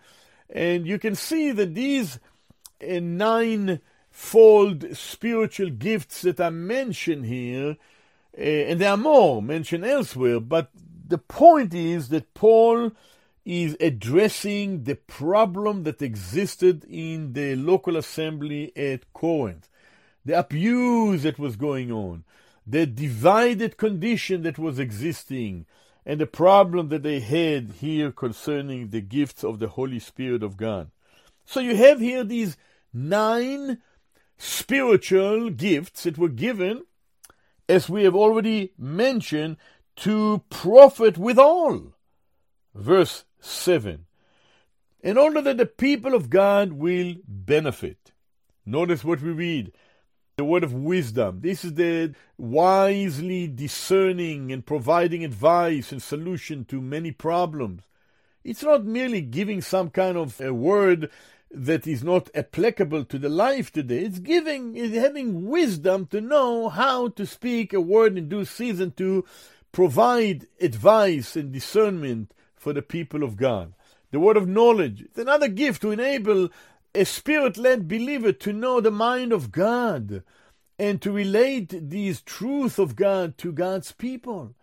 And 0.48 0.86
you 0.86 0.98
can 0.98 1.14
see 1.14 1.52
that 1.52 1.74
these 1.74 2.18
nine-fold 2.80 3.80
spiritual 4.96 5.70
gifts 5.70 6.22
that 6.22 6.40
are 6.40 6.50
mentioned 6.50 7.26
here, 7.26 7.76
uh, 8.36 8.40
and 8.40 8.80
there 8.80 8.90
are 8.90 8.96
more 8.96 9.42
mentioned 9.42 9.84
elsewhere, 9.84 10.40
but 10.40 10.70
the 11.06 11.18
point 11.18 11.74
is 11.74 12.08
that 12.08 12.34
Paul 12.34 12.92
is 13.44 13.76
addressing 13.80 14.84
the 14.84 14.94
problem 14.94 15.82
that 15.82 16.00
existed 16.00 16.84
in 16.84 17.32
the 17.34 17.56
local 17.56 17.96
assembly 17.96 18.72
at 18.76 19.12
Corinth, 19.12 19.68
the 20.24 20.38
abuse 20.38 21.24
that 21.24 21.38
was 21.38 21.56
going 21.56 21.90
on, 21.92 22.24
the 22.66 22.86
divided 22.86 23.76
condition 23.76 24.42
that 24.42 24.58
was 24.58 24.78
existing, 24.78 25.66
and 26.04 26.20
the 26.20 26.26
problem 26.26 26.88
that 26.88 27.02
they 27.02 27.20
had 27.20 27.74
here 27.80 28.10
concerning 28.10 28.88
the 28.88 29.00
gifts 29.00 29.44
of 29.44 29.58
the 29.58 29.68
Holy 29.68 29.98
Spirit 29.98 30.42
of 30.42 30.56
God. 30.56 30.90
So 31.44 31.60
you 31.60 31.76
have 31.76 32.00
here 32.00 32.24
these 32.24 32.56
nine 32.92 33.78
spiritual 34.36 35.50
gifts 35.50 36.02
that 36.02 36.18
were 36.18 36.28
given, 36.28 36.82
as 37.68 37.88
we 37.88 38.04
have 38.04 38.16
already 38.16 38.72
mentioned, 38.76 39.56
to 39.96 40.42
profit 40.50 41.18
withal. 41.18 41.94
Verse 42.74 43.24
7. 43.40 44.06
In 45.00 45.18
order 45.18 45.42
that 45.42 45.56
the 45.56 45.66
people 45.66 46.14
of 46.14 46.30
God 46.30 46.72
will 46.72 47.16
benefit. 47.26 48.12
Notice 48.64 49.04
what 49.04 49.20
we 49.20 49.30
read 49.30 49.72
the 50.42 50.46
word 50.46 50.64
of 50.64 50.74
wisdom. 50.74 51.38
This 51.40 51.64
is 51.64 51.74
the 51.74 52.16
wisely 52.36 53.46
discerning 53.46 54.50
and 54.50 54.66
providing 54.66 55.24
advice 55.24 55.92
and 55.92 56.02
solution 56.02 56.64
to 56.64 56.80
many 56.80 57.12
problems. 57.12 57.84
It's 58.42 58.64
not 58.64 58.84
merely 58.84 59.20
giving 59.20 59.60
some 59.60 59.90
kind 59.90 60.16
of 60.16 60.40
a 60.40 60.52
word 60.52 61.12
that 61.52 61.86
is 61.86 62.02
not 62.02 62.28
applicable 62.34 63.04
to 63.04 63.20
the 63.20 63.28
life 63.28 63.70
today. 63.70 64.00
It's 64.00 64.18
giving, 64.18 64.76
it's 64.76 64.96
having 64.96 65.46
wisdom 65.46 66.06
to 66.06 66.20
know 66.20 66.68
how 66.68 67.06
to 67.10 67.24
speak 67.24 67.72
a 67.72 67.80
word 67.80 68.18
in 68.18 68.28
due 68.28 68.44
season 68.44 68.90
to 68.96 69.24
provide 69.70 70.48
advice 70.60 71.36
and 71.36 71.52
discernment 71.52 72.34
for 72.56 72.72
the 72.72 72.82
people 72.82 73.22
of 73.22 73.36
God. 73.36 73.74
The 74.10 74.18
word 74.18 74.36
of 74.36 74.48
knowledge 74.48 75.02
is 75.02 75.18
another 75.18 75.46
gift 75.46 75.82
to 75.82 75.92
enable 75.92 76.50
a 76.94 77.04
spirit 77.04 77.56
led 77.56 77.88
believer 77.88 78.32
to 78.32 78.52
know 78.52 78.80
the 78.80 78.90
mind 78.90 79.32
of 79.32 79.50
God 79.50 80.22
and 80.78 81.00
to 81.00 81.12
relate 81.12 81.90
these 81.90 82.20
truths 82.20 82.78
of 82.78 82.96
God 82.96 83.38
to 83.38 83.52
God's 83.52 83.92
people. 83.92 84.54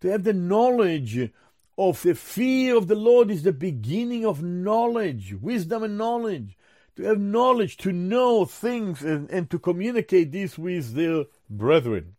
To 0.00 0.08
have 0.08 0.24
the 0.24 0.32
knowledge 0.32 1.30
of 1.76 2.02
the 2.02 2.14
fear 2.14 2.76
of 2.76 2.88
the 2.88 2.94
Lord 2.94 3.30
is 3.30 3.42
the 3.42 3.52
beginning 3.52 4.24
of 4.24 4.42
knowledge, 4.42 5.34
wisdom 5.40 5.82
and 5.82 5.98
knowledge. 5.98 6.56
To 6.96 7.04
have 7.04 7.20
knowledge, 7.20 7.76
to 7.78 7.92
know 7.92 8.44
things 8.44 9.02
and, 9.02 9.30
and 9.30 9.48
to 9.50 9.58
communicate 9.58 10.32
this 10.32 10.58
with 10.58 10.94
their 10.94 11.26
brethren. 11.48 12.16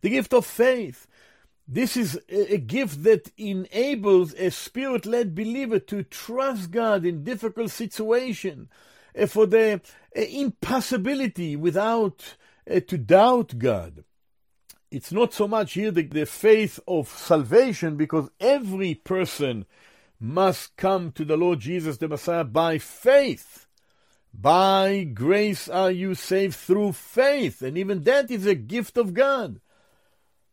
The 0.00 0.10
gift 0.10 0.32
of 0.34 0.44
faith. 0.44 1.06
This 1.68 1.96
is 1.96 2.20
a, 2.28 2.58
gift 2.58 3.02
that 3.02 3.32
enables 3.36 4.34
a 4.34 4.50
spirit 4.50 5.04
led 5.04 5.34
believer 5.34 5.80
to 5.80 6.04
trust 6.04 6.70
God 6.70 7.04
in 7.04 7.24
difficult 7.24 7.70
situations, 7.72 8.68
uh, 9.18 9.26
for 9.26 9.46
the 9.46 9.80
uh, 10.16 10.20
impossibility 10.20 11.56
without 11.56 12.36
uh, 12.70 12.80
to 12.80 12.96
doubt 12.96 13.58
God 13.58 14.04
it's 14.90 15.12
not 15.12 15.34
so 15.34 15.48
much 15.48 15.74
here 15.74 15.90
the, 15.90 16.02
the 16.02 16.26
faith 16.26 16.78
of 16.86 17.08
salvation 17.08 17.96
because 17.96 18.30
every 18.40 18.94
person 18.94 19.66
must 20.20 20.76
come 20.76 21.12
to 21.12 21.24
the 21.24 21.36
Lord 21.36 21.60
Jesus 21.60 21.98
the 21.98 22.08
Messiah 22.08 22.44
by 22.44 22.78
faith. 22.78 23.66
By 24.32 25.04
grace 25.04 25.68
are 25.68 25.90
you 25.90 26.14
saved 26.14 26.54
through 26.54 26.92
faith, 26.92 27.62
and 27.62 27.76
even 27.76 28.04
that 28.04 28.30
is 28.30 28.46
a 28.46 28.54
gift 28.54 28.96
of 28.96 29.14
God. 29.14 29.60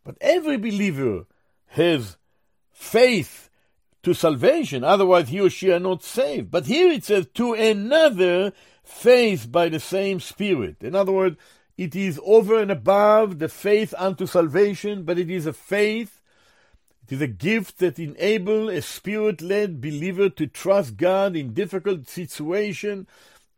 But 0.04 0.16
every 0.20 0.58
believer 0.58 1.26
has 1.68 2.16
faith 2.70 3.48
to 4.02 4.14
salvation, 4.14 4.84
otherwise 4.84 5.30
he 5.30 5.40
or 5.40 5.48
she 5.48 5.72
are 5.72 5.80
not 5.80 6.02
saved. 6.02 6.50
But 6.50 6.66
here 6.66 6.92
it 6.92 7.04
says, 7.04 7.26
to 7.34 7.54
another 7.54 8.52
faith 8.82 9.50
by 9.50 9.70
the 9.70 9.80
same 9.80 10.20
Spirit. 10.20 10.76
In 10.82 10.94
other 10.94 11.12
words, 11.12 11.38
it 11.76 11.96
is 11.96 12.20
over 12.24 12.60
and 12.60 12.70
above 12.70 13.38
the 13.38 13.48
faith 13.48 13.94
unto 13.96 14.26
salvation, 14.26 15.04
but 15.04 15.18
it 15.18 15.30
is 15.30 15.46
a 15.46 15.52
faith, 15.52 16.20
it 17.06 17.14
is 17.14 17.22
a 17.22 17.26
gift 17.26 17.78
that 17.78 17.98
enables 17.98 18.72
a 18.72 18.82
spirit 18.82 19.42
led 19.42 19.80
believer 19.80 20.28
to 20.30 20.46
trust 20.46 20.96
God 20.96 21.34
in 21.34 21.52
difficult 21.52 22.08
situation 22.08 23.08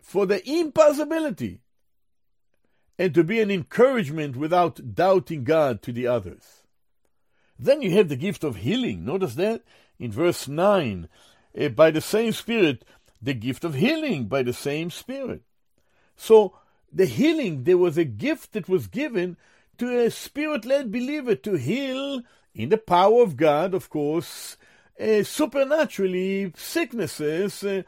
for 0.01 0.27
the 0.27 0.49
impossibility 0.49 1.61
and 2.99 3.15
to 3.15 3.25
be 3.25 3.41
an 3.41 3.51
encouragement 3.51 4.37
without 4.37 4.95
doubting 4.95 5.45
God 5.45 5.83
to 5.83 5.93
the 5.93 6.07
others. 6.07 6.63
Then 7.59 7.83
you 7.83 7.91
have 7.93 8.09
the 8.09 8.17
gift 8.17 8.45
of 8.45 8.57
healing. 8.57 9.05
Notice 9.05 9.35
that 9.35 9.63
in 9.99 10.13
verse 10.13 10.49
9. 10.49 11.09
Uh, 11.59 11.69
by 11.69 11.91
the 11.91 12.01
same 12.01 12.33
Spirit, 12.33 12.85
the 13.21 13.35
gift 13.35 13.65
of 13.65 13.75
healing 13.75 14.27
by 14.27 14.43
the 14.43 14.53
same 14.53 14.91
Spirit. 14.91 15.43
So 16.17 16.55
the 16.93 17.07
healing. 17.07 17.65
There 17.65 17.79
was 17.79 17.99
a 17.99 18.05
gift 18.05 18.53
that 18.53 18.69
was 18.69 18.87
given 18.87 19.37
to 19.79 19.99
a 19.99 20.11
spirit 20.11 20.65
led 20.65 20.91
believer 20.91 21.35
to 21.35 21.55
heal, 21.55 22.23
in 22.55 22.71
the 22.71 22.79
power 22.79 23.23
of 23.23 23.37
God, 23.37 23.75
of 23.75 23.91
course, 23.91 24.57
uh, 24.99 25.23
supernaturally 25.23 26.53
sicknesses 26.57 27.63
uh, 27.63 27.83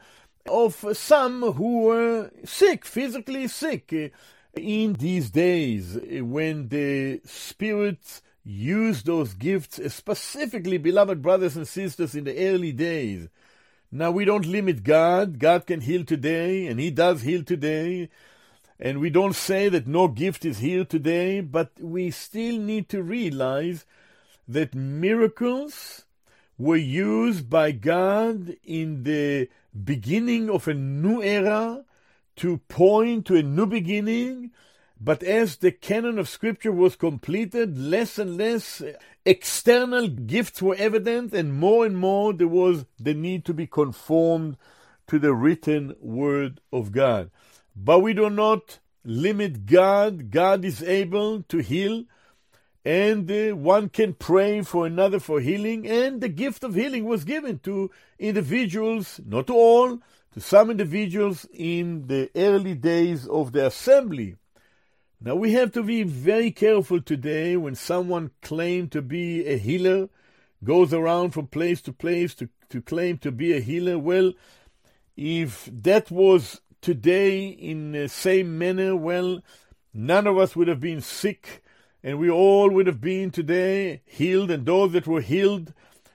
of 0.47 0.85
some 0.93 1.41
who 1.53 1.81
were 1.81 2.29
sick, 2.45 2.85
physically 2.85 3.47
sick. 3.47 4.13
In 4.55 4.93
these 4.93 5.29
days, 5.29 5.95
uh, 5.95 6.25
when 6.25 6.69
the 6.69 7.21
spirits 7.25 8.21
use 8.43 9.03
those 9.03 9.33
gifts, 9.33 9.79
specifically, 9.93 10.77
beloved 10.77 11.21
brothers 11.21 11.55
and 11.55 11.67
sisters, 11.67 12.15
in 12.15 12.23
the 12.23 12.47
early 12.47 12.71
days. 12.71 13.29
Now, 13.91 14.11
we 14.11 14.25
don't 14.25 14.45
limit 14.45 14.83
God. 14.83 15.39
God 15.39 15.65
can 15.65 15.81
heal 15.81 16.03
today, 16.03 16.67
and 16.67 16.79
He 16.79 16.91
does 16.91 17.21
heal 17.21 17.43
today. 17.43 18.09
And 18.79 18.99
we 18.99 19.09
don't 19.09 19.35
say 19.35 19.67
that 19.69 19.87
no 19.87 20.07
gift 20.07 20.45
is 20.45 20.59
here 20.59 20.85
today, 20.85 21.41
but 21.41 21.71
we 21.79 22.11
still 22.11 22.57
need 22.57 22.87
to 22.89 23.03
realize 23.03 23.85
that 24.47 24.73
miracles 24.73 26.05
were 26.57 26.77
used 26.77 27.49
by 27.49 27.71
God 27.71 28.55
in 28.63 29.03
the 29.03 29.49
beginning 29.83 30.49
of 30.49 30.67
a 30.67 30.73
new 30.73 31.21
era 31.21 31.83
to 32.39 32.57
point 32.69 33.25
to 33.27 33.35
a 33.35 33.43
new 33.43 33.65
beginning. 33.65 34.51
But 34.99 35.23
as 35.23 35.57
the 35.57 35.71
canon 35.71 36.19
of 36.19 36.27
Scripture 36.27 36.73
was 36.73 36.95
completed, 36.97 37.77
less 37.77 38.19
and 38.19 38.37
less 38.37 38.81
external 39.25 40.07
gifts 40.09 40.61
were 40.61 40.75
evident, 40.75 41.33
and 41.33 41.53
more 41.53 41.85
and 41.85 41.97
more 41.97 42.33
there 42.33 42.49
was 42.49 42.85
the 42.99 43.13
need 43.13 43.45
to 43.45 43.53
be 43.53 43.67
conformed 43.67 44.57
to 45.07 45.19
the 45.19 45.33
written 45.33 45.95
Word 46.01 46.59
of 46.73 46.91
God. 46.91 47.31
But 47.75 47.99
we 47.99 48.13
do 48.13 48.29
not 48.29 48.79
limit 49.05 49.65
God. 49.65 50.31
God 50.31 50.65
is 50.65 50.83
able 50.83 51.43
to 51.43 51.59
heal, 51.59 52.03
and 52.83 53.31
uh, 53.31 53.55
one 53.55 53.87
can 53.89 54.13
pray 54.13 54.61
for 54.63 54.85
another 54.85 55.19
for 55.19 55.39
healing, 55.39 55.87
and 55.87 56.19
the 56.19 56.29
gift 56.29 56.63
of 56.63 56.75
healing 56.75 57.05
was 57.05 57.23
given 57.23 57.59
to 57.59 57.89
individuals, 58.17 59.21
not 59.25 59.47
to 59.47 59.53
all, 59.53 59.99
to 60.33 60.41
some 60.41 60.69
individuals 60.69 61.47
in 61.53 62.07
the 62.07 62.29
early 62.35 62.75
days 62.75 63.27
of 63.27 63.51
the 63.51 63.65
assembly. 63.65 64.35
Now 65.21 65.35
we 65.35 65.53
have 65.53 65.71
to 65.73 65.83
be 65.83 66.03
very 66.03 66.51
careful 66.51 67.01
today 67.01 67.57
when 67.57 67.75
someone 67.75 68.31
claims 68.41 68.91
to 68.91 69.01
be 69.01 69.45
a 69.45 69.57
healer, 69.57 70.09
goes 70.63 70.93
around 70.93 71.31
from 71.31 71.47
place 71.47 71.81
to 71.83 71.93
place 71.93 72.35
to, 72.35 72.49
to 72.69 72.81
claim 72.81 73.17
to 73.19 73.31
be 73.31 73.53
a 73.53 73.59
healer. 73.59 73.97
Well, 73.97 74.33
if 75.17 75.69
that 75.71 76.11
was 76.11 76.61
today 76.81 77.47
in 77.47 77.91
the 77.91 78.07
same 78.07 78.57
manner, 78.57 78.95
well, 78.95 79.41
none 79.93 80.27
of 80.27 80.37
us 80.37 80.55
would 80.55 80.67
have 80.67 80.79
been 80.79 81.01
sick, 81.01 81.63
and 82.03 82.19
we 82.19 82.29
all 82.29 82.69
would 82.69 82.87
have 82.87 83.01
been 83.01 83.31
today 83.31 84.01
healed, 84.05 84.51
and 84.51 84.65
those 84.65 84.93
that 84.93 85.07
were 85.07 85.21
healed, 85.21 85.73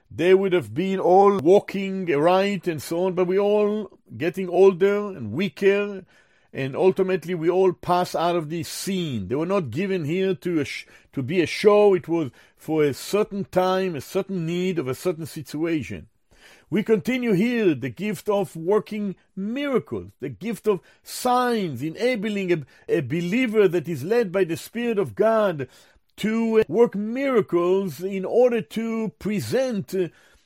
they 0.09 0.33
would 0.33 0.53
have 0.53 0.73
been 0.73 0.99
all 0.99 1.37
walking 1.39 2.05
right 2.05 2.65
and 2.67 2.81
so 2.81 3.05
on, 3.05 3.13
but 3.13 3.27
we 3.27 3.37
all 3.37 3.94
getting 4.17 4.49
older 4.49 5.07
and 5.07 5.31
weaker, 5.31 6.05
and 6.53 6.75
ultimately 6.75 7.35
we 7.35 7.49
all 7.49 7.73
pass 7.73 8.15
out 8.15 8.35
of 8.35 8.49
the 8.49 8.63
scene. 8.63 9.27
They 9.27 9.35
were 9.35 9.45
not 9.45 9.71
given 9.71 10.05
here 10.05 10.33
to 10.35 10.63
sh- 10.63 10.85
to 11.13 11.21
be 11.21 11.41
a 11.41 11.45
show. 11.45 11.93
It 11.93 12.07
was 12.07 12.31
for 12.57 12.83
a 12.83 12.93
certain 12.93 13.45
time, 13.45 13.95
a 13.95 14.01
certain 14.01 14.45
need 14.45 14.79
of 14.79 14.87
a 14.87 14.95
certain 14.95 15.25
situation. 15.25 16.07
We 16.69 16.81
continue 16.83 17.33
here 17.33 17.75
the 17.75 17.89
gift 17.89 18.27
of 18.27 18.55
working 18.55 19.15
miracles, 19.35 20.11
the 20.19 20.29
gift 20.29 20.67
of 20.67 20.79
signs, 21.03 21.81
enabling 21.83 22.51
a, 22.51 22.65
a 22.89 23.01
believer 23.01 23.67
that 23.67 23.87
is 23.87 24.03
led 24.03 24.31
by 24.31 24.45
the 24.45 24.57
Spirit 24.57 24.97
of 24.97 25.15
God 25.15 25.67
to 26.17 26.63
work 26.67 26.95
miracles 26.95 28.01
in 28.01 28.25
order 28.25 28.61
to 28.61 29.09
present 29.19 29.93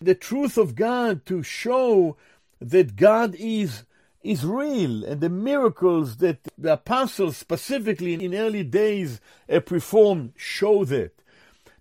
the 0.02 0.16
truth 0.16 0.58
of 0.58 0.76
God, 0.76 1.26
to 1.28 1.44
show 1.44 2.18
that 2.62 2.96
God 2.96 3.36
is 3.36 3.86
is 4.22 4.46
real 4.46 5.06
and 5.06 5.22
the 5.22 5.30
miracles 5.30 6.18
that 6.18 6.40
the 6.58 6.74
apostles 6.74 7.38
specifically 7.38 8.14
in 8.16 8.36
early 8.36 8.64
days 8.64 9.22
uh, 9.50 9.62
performed 9.62 10.34
show 10.36 10.84
that 10.84 11.14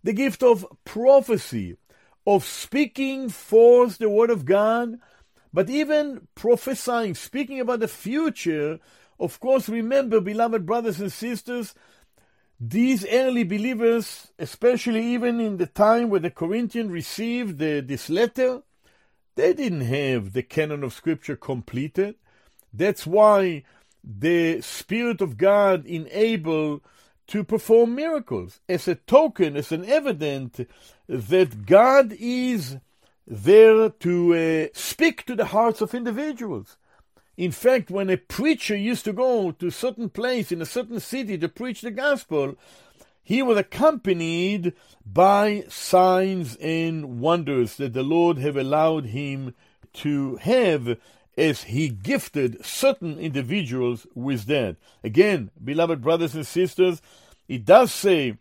the 0.05 0.13
gift 0.13 0.43
of 0.43 0.65
prophecy 0.85 1.77
of 2.27 2.45
speaking 2.45 3.31
forth 3.31 3.97
the 3.99 4.09
word 4.09 4.29
of 4.29 4.45
God, 4.45 4.99
but 5.53 5.71
even 5.71 6.29
prophesying, 6.35 7.15
speaking 7.15 7.59
about 7.59 7.81
the 7.81 7.89
future. 7.89 8.79
Of 9.19 9.41
course, 9.41 9.69
remember, 9.69 10.21
beloved 10.21 10.67
brothers 10.67 11.01
and 11.01 11.11
sisters, 11.11 11.75
these 12.61 13.07
early 13.07 13.45
believers, 13.45 14.31
especially 14.39 15.05
even 15.15 15.41
in 15.41 15.57
the 15.57 15.67
time 15.67 16.11
when 16.11 16.23
the 16.23 16.31
Corinthians 16.31 16.91
received 16.91 17.59
the, 17.59 17.81
this 17.81 18.11
letter, 18.11 18.63
they 19.39 19.53
didn't 19.53 19.83
have 19.83 20.33
the 20.33 20.43
canon 20.43 20.83
of 20.83 20.93
Scripture 20.93 21.37
completed. 21.37 22.17
That's 22.73 23.07
why 23.07 23.63
the 24.03 24.61
Spirit 24.61 25.21
of 25.21 25.37
God 25.37 25.87
enabled 25.87 26.81
to 27.29 27.45
perform 27.45 27.95
miracles 27.95 28.59
as 28.69 28.89
a 28.89 28.97
token, 28.97 29.57
as 29.57 29.71
an 29.71 29.85
evidence 29.85 30.61
that 31.09 31.67
God 31.67 32.17
is 32.19 32.79
there 33.29 33.91
to 33.91 34.35
uh, 34.35 34.67
speak 34.73 35.25
to 35.27 35.37
the 35.37 35.47
hearts 35.47 35.81
of 35.81 35.95
individuals. 35.95 36.77
In 37.37 37.53
fact, 37.53 37.91
when 37.91 38.11
a 38.11 38.17
preacher 38.17 38.75
used 38.75 39.05
to 39.05 39.13
go 39.13 39.53
to 39.53 39.69
a 39.69 39.71
certain 39.71 40.11
place 40.11 40.51
in 40.51 40.61
a 40.61 40.67
certain 40.67 40.99
city 40.99 41.39
to 41.39 41.49
preach 41.49 41.83
the 41.83 41.93
gospel, 41.93 42.57
he 43.29 43.43
was 43.43 43.59
accompanied 43.59 44.73
by 45.05 45.63
signs 45.69 46.57
and 46.63 47.21
wonders 47.21 47.77
that 47.77 47.93
the 47.93 48.03
Lord 48.03 48.39
have 48.39 48.57
allowed 48.57 49.05
him 49.05 49.55
to 49.93 50.37
have 50.37 50.97
as 51.37 51.65
he 51.65 51.91
gifted 51.91 52.65
certain 52.65 53.19
individuals 53.19 54.07
with 54.15 54.47
that. 54.47 54.77
Again, 55.05 55.51
beloved 55.63 56.01
brothers 56.01 56.35
and 56.35 56.47
sisters, 56.47 57.03
it 57.49 57.67
does 57.67 57.93
say 57.93 58.39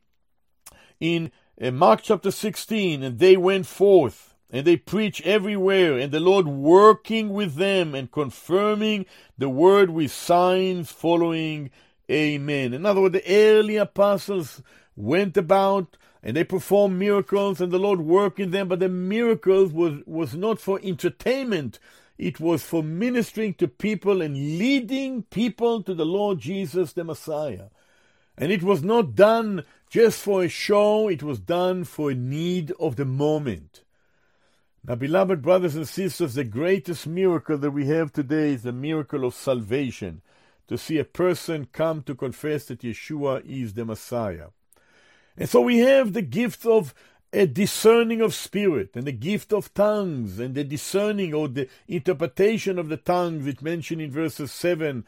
in 1.01 1.31
Mark 1.59 2.01
chapter 2.01 2.31
16, 2.31 3.03
and 3.03 3.19
they 3.19 3.35
went 3.35 3.65
forth 3.65 4.35
and 4.49 4.65
they 4.65 4.77
preach 4.77 5.21
everywhere, 5.23 5.97
and 5.97 6.13
the 6.13 6.21
Lord 6.21 6.47
working 6.47 7.33
with 7.33 7.55
them 7.55 7.93
and 7.93 8.09
confirming 8.09 9.05
the 9.37 9.49
word 9.49 9.89
with 9.89 10.13
signs 10.13 10.89
following. 10.93 11.71
Amen. 12.09 12.73
In 12.73 12.85
other 12.85 13.01
words, 13.01 13.13
the 13.13 13.27
early 13.27 13.75
apostles 13.75 14.61
went 14.95 15.37
about 15.37 15.97
and 16.23 16.35
they 16.35 16.43
performed 16.43 16.97
miracles, 16.97 17.61
and 17.61 17.71
the 17.71 17.77
Lord 17.77 18.01
worked 18.01 18.39
in 18.39 18.51
them, 18.51 18.67
but 18.67 18.79
the 18.79 18.89
miracles 18.89 19.71
was, 19.71 20.01
was 20.05 20.33
not 20.35 20.59
for 20.59 20.79
entertainment 20.83 21.79
it 22.17 22.39
was 22.39 22.63
for 22.63 22.81
ministering 22.81 23.53
to 23.55 23.67
people 23.67 24.21
and 24.21 24.35
leading 24.35 25.23
people 25.23 25.83
to 25.83 25.93
the 25.93 26.05
Lord 26.05 26.39
Jesus 26.39 26.93
the 26.93 27.03
Messiah. 27.03 27.67
And 28.37 28.51
it 28.51 28.63
was 28.63 28.83
not 28.83 29.15
done 29.15 29.63
just 29.89 30.19
for 30.19 30.43
a 30.43 30.49
show, 30.49 31.07
it 31.07 31.23
was 31.23 31.39
done 31.39 31.83
for 31.83 32.11
a 32.11 32.15
need 32.15 32.71
of 32.79 32.95
the 32.95 33.05
moment. 33.05 33.83
Now, 34.85 34.95
beloved 34.95 35.41
brothers 35.41 35.75
and 35.75 35.87
sisters, 35.87 36.33
the 36.33 36.43
greatest 36.43 37.07
miracle 37.07 37.57
that 37.57 37.71
we 37.71 37.87
have 37.87 38.11
today 38.11 38.53
is 38.53 38.63
the 38.63 38.71
miracle 38.71 39.25
of 39.25 39.33
salvation. 39.33 40.21
To 40.67 40.77
see 40.77 40.97
a 40.97 41.05
person 41.05 41.67
come 41.71 42.03
to 42.03 42.15
confess 42.15 42.65
that 42.65 42.81
Yeshua 42.81 43.45
is 43.45 43.73
the 43.73 43.85
Messiah. 43.85 44.47
And 45.37 45.47
so 45.47 45.61
we 45.61 45.79
have 45.79 46.13
the 46.13 46.21
gift 46.21 46.65
of 46.65 46.93
a 47.33 47.45
discerning 47.45 48.21
of 48.21 48.33
spirit 48.33 48.91
and 48.95 49.05
the 49.05 49.11
gift 49.11 49.51
of 49.51 49.73
tongues 49.73 50.39
and 50.39 50.55
the 50.55 50.63
discerning 50.63 51.33
or 51.33 51.47
the 51.47 51.67
interpretation 51.87 52.79
of 52.79 52.89
the 52.89 52.97
tongues 52.97 53.45
which 53.45 53.61
mentioned 53.61 54.01
in 54.01 54.11
verses 54.11 54.51
7 54.51 55.05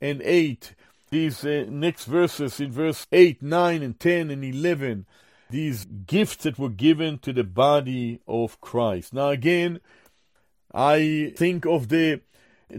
and 0.00 0.22
8 0.22 0.74
these 1.10 1.44
uh, 1.44 1.64
next 1.68 2.04
verses 2.04 2.60
in 2.60 2.72
verse 2.72 3.06
8 3.12 3.42
9 3.42 3.82
and 3.82 4.00
10 4.00 4.30
and 4.30 4.44
11 4.44 5.06
these 5.48 5.84
gifts 5.84 6.36
that 6.44 6.58
were 6.58 6.68
given 6.68 7.18
to 7.18 7.32
the 7.32 7.44
body 7.44 8.20
of 8.26 8.60
christ 8.60 9.14
now 9.14 9.28
again 9.28 9.80
i 10.74 11.32
think 11.36 11.64
of 11.64 11.88
the 11.88 12.20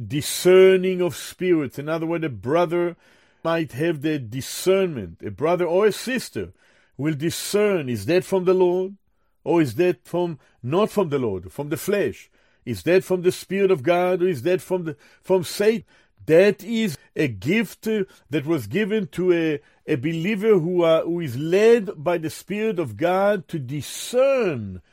discerning 0.07 1.01
of 1.01 1.15
spirits 1.15 1.77
in 1.79 1.89
other 1.89 2.05
words 2.05 2.25
a 2.25 2.29
brother 2.29 2.95
might 3.43 3.71
have 3.71 4.01
the 4.01 4.19
discernment 4.19 5.21
a 5.25 5.31
brother 5.31 5.65
or 5.65 5.85
a 5.85 5.91
sister 5.91 6.53
will 6.97 7.15
discern 7.15 7.89
is 7.89 8.05
that 8.05 8.23
from 8.23 8.45
the 8.45 8.53
Lord 8.53 8.95
or 9.43 9.61
is 9.61 9.75
that 9.75 10.05
from 10.05 10.39
not 10.61 10.91
from 10.91 11.09
the 11.09 11.19
Lord, 11.19 11.51
from 11.51 11.69
the 11.69 11.77
flesh? 11.77 12.29
Is 12.65 12.83
that 12.83 13.03
from 13.03 13.23
the 13.23 13.31
Spirit 13.31 13.71
of 13.71 13.83
God 13.83 14.21
or 14.21 14.27
is 14.27 14.43
that 14.43 14.61
from 14.61 14.85
the 14.85 14.95
from 15.21 15.43
Satan? 15.43 15.85
That 16.27 16.63
is 16.63 16.99
a 17.15 17.27
gift 17.27 17.85
that 17.85 18.45
was 18.45 18.67
given 18.67 19.07
to 19.07 19.33
a, 19.33 19.59
a 19.87 19.95
believer 19.95 20.59
who, 20.59 20.83
are, 20.83 21.01
who 21.01 21.19
is 21.19 21.35
led 21.35 22.03
by 22.03 22.19
the 22.19 22.29
Spirit 22.29 22.77
of 22.77 22.95
God 22.95 23.47
to 23.47 23.57
discern 23.57 24.83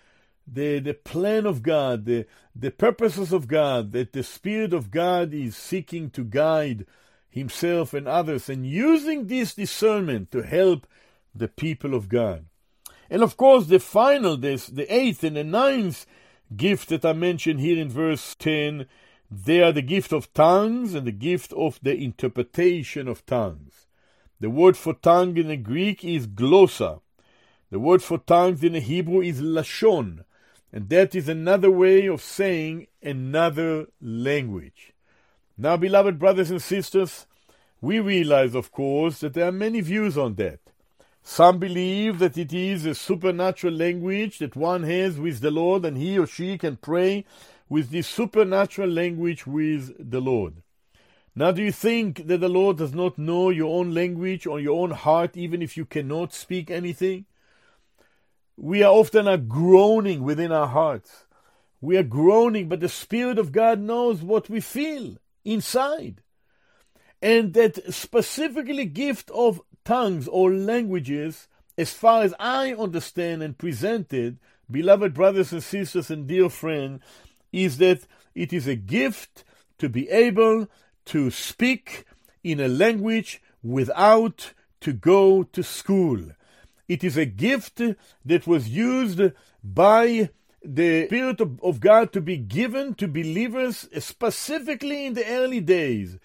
the, 0.53 0.79
the 0.79 0.95
plan 0.95 1.47
of 1.47 1.63
God, 1.63 2.05
the, 2.05 2.27
the 2.55 2.71
purposes 2.71 3.33
of 3.33 3.49
God, 3.49 3.93
that 3.93 4.13
the 4.13 4.23
Spirit 4.23 4.73
of 4.73 4.91
God 4.91 5.33
is 5.33 5.57
seeking 5.57 6.11
to 6.11 6.25
guide 6.25 6.87
himself 7.29 7.95
and 7.95 8.09
others, 8.09 8.49
and 8.49 8.67
using 8.67 9.27
this 9.27 9.55
discernment 9.55 10.31
to 10.33 10.43
help 10.43 10.87
the 11.35 11.49
people 11.49 11.95
of 11.95 12.09
God. 12.09 12.47
And 13.11 13.23
of 13.23 13.37
course, 13.37 13.67
the 13.67 13.79
final, 13.79 14.37
this, 14.37 14.67
the 14.67 14.93
eighth 14.93 15.25
and 15.25 15.37
the 15.37 15.45
ninth 15.45 16.07
gift 16.57 16.89
that 16.89 17.05
I 17.05 17.13
mentioned 17.13 17.61
here 17.61 17.79
in 17.79 17.89
verse 17.89 18.35
10, 18.35 18.87
they 19.31 19.63
are 19.63 19.73
the 19.73 19.83
gift 19.83 20.13
of 20.13 20.33
tongues 20.33 20.95
and 20.95 21.07
the 21.07 21.13
gift 21.13 21.53
of 21.53 21.79
the 21.83 21.95
interpretation 21.95 23.09
of 23.09 23.25
tongues. 23.27 23.87
The 24.41 24.51
word 24.51 24.77
for 24.77 24.95
tongue 24.95 25.37
in 25.37 25.49
the 25.49 25.57
Greek 25.57 26.05
is 26.05 26.27
glossa. 26.27 27.01
The 27.71 27.79
word 27.79 28.03
for 28.03 28.19
tongues 28.19 28.63
in 28.65 28.73
the 28.73 28.81
Hebrew 28.81 29.21
is 29.21 29.41
lashon. 29.41 30.25
And 30.73 30.89
that 30.91 31.14
is 31.14 31.29
another 31.29 31.71
way 31.71 32.07
of 32.07 32.23
saying 32.23 32.89
another 33.03 33.87
language. 34.01 34.93
Now, 35.57 35.77
beloved 35.77 36.19
brothers 36.19 36.51
and 36.51 36.62
sisters, 36.62 37.27
we 37.81 38.01
realize, 38.01 38.55
of 38.55 38.71
course, 38.71 39.21
that 39.21 39.35
there 39.35 39.49
are 39.49 39.53
many 39.53 39.81
views 39.81 40.19
on 40.19 40.35
that. 40.35 40.61
Some 41.23 41.59
believe 41.59 42.19
that 42.21 42.39
it 42.39 42.53
is 42.53 42.87
a 42.87 42.95
supernatural 42.95 43.75
language 43.75 44.39
that 44.39 44.57
one 44.57 44.83
has 44.85 45.19
with 45.19 45.41
the 45.41 45.51
Lord, 45.51 45.85
and 45.85 45.97
he 45.97 46.19
or 46.19 46.27
she 46.27 46.59
can 46.59 46.77
pray 46.77 47.25
with 47.69 47.91
this 47.91 48.09
supernatural 48.09 48.89
language 48.89 49.47
with 49.47 50.11
the 50.11 50.21
Lord. 50.21 50.55
Now, 51.35 51.53
do 51.53 51.62
you 51.62 51.71
think 51.73 52.27
that 52.27 52.39
the 52.39 52.49
Lord 52.49 52.79
does 52.79 52.95
not 52.95 53.19
know 53.19 53.51
your 53.51 53.79
own 53.79 53.95
language 53.95 54.47
or 54.47 54.59
your 54.59 54.81
own 54.81 54.91
heart, 54.91 55.37
even 55.37 55.62
if 55.62 55.77
you 55.77 55.85
cannot 55.85 56.33
speak 56.33 56.71
anything? 56.71 57.27
We 58.61 58.83
are 58.83 58.93
often 58.93 59.29
are 59.29 59.37
groaning 59.37 60.25
within 60.25 60.51
our 60.51 60.67
hearts. 60.67 61.27
We 61.81 61.97
are 61.97 62.03
groaning, 62.03 62.69
but 62.69 62.81
the 62.81 62.89
Spirit 62.89 63.39
of 63.39 63.53
God 63.53 63.79
knows 63.79 64.21
what 64.21 64.51
we 64.51 64.61
feel 64.61 65.17
inside. 65.45 66.23
And 67.23 67.55
that 67.55 67.95
specifically 67.95 68.85
gift 68.85 69.31
of 69.31 69.63
tongues 69.85 70.27
or 70.27 70.53
languages, 70.53 71.47
as 71.77 71.93
far 71.93 72.23
as 72.23 72.35
I 72.41 72.75
understand 72.75 73.45
and 73.45 73.57
presented, 73.57 74.41
beloved 74.69 75.15
brothers 75.15 75.53
and 75.53 75.63
sisters 75.63 76.11
and 76.11 76.27
dear 76.27 76.51
friend, 76.51 76.99
is 77.53 77.79
that 77.79 78.09
it 78.35 78.53
is 78.53 78.67
a 78.67 78.75
gift 78.75 79.45
to 79.79 79.89
be 79.89 80.09
able 80.09 80.67
to 81.07 81.31
speak 81.31 82.07
in 82.43 82.59
a 82.59 82.67
language 82.67 83.41
without 83.63 84.53
to 84.81 84.93
go 84.93 85.45
to 85.45 85.63
school. 85.63 86.33
It 86.89 87.05
is 87.05 87.16
a 87.16 87.26
gift 87.26 87.80
that 88.24 88.47
was 88.47 88.68
used 88.68 89.20
by 89.62 90.30
the 90.64 91.07
Spirit 91.07 91.41
of, 91.41 91.62
of, 91.62 91.80
God 91.80 92.12
to 92.12 92.20
be 92.20 92.36
given 92.36 92.95
to 92.95 93.07
believers, 93.07 93.89
specifically 93.99 95.07
in 95.07 95.14
the 95.14 95.26
early 95.26 95.61
days, 95.61 96.18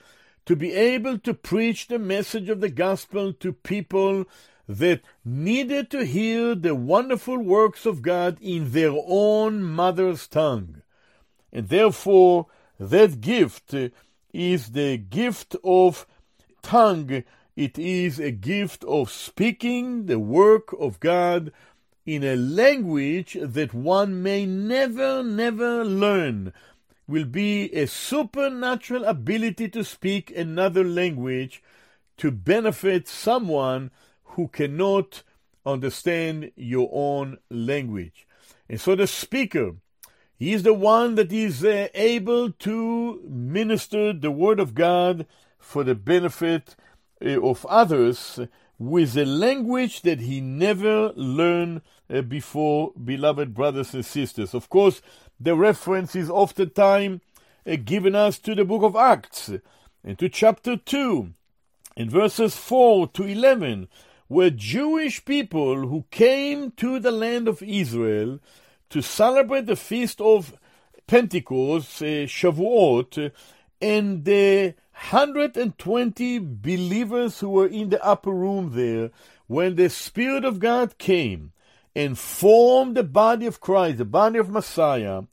to 0.45 0.55
be 0.55 0.73
able 0.73 1.19
to 1.19 1.33
preach 1.33 1.87
the 1.87 1.99
message 1.99 2.49
of 2.49 2.61
the 2.61 2.69
gospel 2.69 3.33
to 3.33 3.53
people 3.53 4.25
that 4.67 5.01
needed 5.25 5.89
to 5.91 6.05
hear 6.05 6.55
the 6.55 6.73
wonderful 6.73 7.37
works 7.37 7.85
of 7.85 8.01
God 8.01 8.37
in 8.41 8.71
their 8.71 8.93
own 9.05 9.61
mother's 9.61 10.27
tongue. 10.27 10.81
And 11.51 11.69
therefore, 11.69 12.47
that 12.79 13.21
gift 13.21 13.75
is 14.33 14.71
the 14.71 14.97
gift 14.97 15.55
of 15.63 16.07
tongue. 16.61 17.23
It 17.55 17.77
is 17.77 18.19
a 18.19 18.31
gift 18.31 18.83
of 18.85 19.11
speaking 19.11 20.07
the 20.07 20.19
work 20.19 20.73
of 20.79 20.99
God 20.99 21.51
in 22.05 22.23
a 22.23 22.35
language 22.35 23.37
that 23.39 23.73
one 23.73 24.23
may 24.23 24.45
never, 24.45 25.23
never 25.23 25.85
learn. 25.85 26.53
Will 27.07 27.25
be 27.25 27.71
a 27.73 27.85
supernatural 27.85 29.03
ability 29.03 29.69
to 29.69 29.83
speak 29.83 30.35
another 30.35 30.83
language 30.83 31.61
to 32.17 32.31
benefit 32.31 33.07
someone 33.07 33.91
who 34.23 34.47
cannot 34.47 35.23
understand 35.65 36.51
your 36.55 36.89
own 36.91 37.37
language. 37.49 38.25
And 38.67 38.79
so 38.79 38.95
the 38.95 39.07
speaker 39.07 39.75
he 40.43 40.51
is 40.51 40.63
the 40.63 40.73
one 40.73 41.15
that 41.15 41.31
is 41.31 41.63
uh, 41.63 41.87
able 41.93 42.51
to 42.51 43.21
minister 43.29 44.11
the 44.11 44.31
word 44.31 44.59
of 44.59 44.73
God 44.73 45.25
for 45.57 45.85
the 45.85 45.95
benefit 45.95 46.75
of 47.23 47.65
others 47.65 48.39
with 48.79 49.15
a 49.17 49.25
language 49.25 50.01
that 50.01 50.19
he 50.19 50.41
never 50.41 51.13
learned 51.15 51.81
uh, 52.09 52.21
before, 52.21 52.91
beloved 53.01 53.53
brothers 53.53 53.93
and 53.93 54.05
sisters. 54.05 54.53
Of 54.53 54.69
course, 54.69 55.01
the 55.39 55.55
reference 55.55 56.15
is 56.15 56.29
oftentimes 56.29 57.21
uh, 57.65 57.77
given 57.83 58.15
us 58.15 58.39
to 58.39 58.55
the 58.55 58.65
book 58.65 58.83
of 58.83 58.95
Acts 58.95 59.51
and 60.03 60.19
to 60.19 60.27
chapter 60.27 60.75
2 60.75 61.33
in 61.95 62.09
verses 62.09 62.57
4 62.57 63.07
to 63.09 63.23
11, 63.23 63.87
where 64.27 64.49
Jewish 64.49 65.23
people 65.23 65.87
who 65.87 66.05
came 66.11 66.71
to 66.71 66.99
the 66.99 67.11
land 67.11 67.47
of 67.47 67.61
Israel 67.61 68.39
to 68.89 69.01
celebrate 69.01 69.65
the 69.65 69.75
feast 69.75 70.19
of 70.19 70.57
Pentecost, 71.07 72.01
uh, 72.01 72.25
Shavuot, 72.25 73.31
and 73.81 74.25
the 74.25 74.73
120 74.93 76.39
believers 76.39 77.39
who 77.39 77.49
were 77.49 77.67
in 77.67 77.89
the 77.89 78.03
upper 78.03 78.31
room 78.31 78.71
there, 78.73 79.11
when 79.47 79.75
the 79.75 79.89
Spirit 79.89 80.45
of 80.45 80.59
God 80.59 80.97
came 80.97 81.51
and 81.95 82.17
formed 82.17 82.95
the 82.95 83.03
body 83.03 83.45
of 83.45 83.59
Christ, 83.59 83.97
the 83.97 84.05
body 84.05 84.39
of 84.39 84.49
Messiah, 84.49 85.23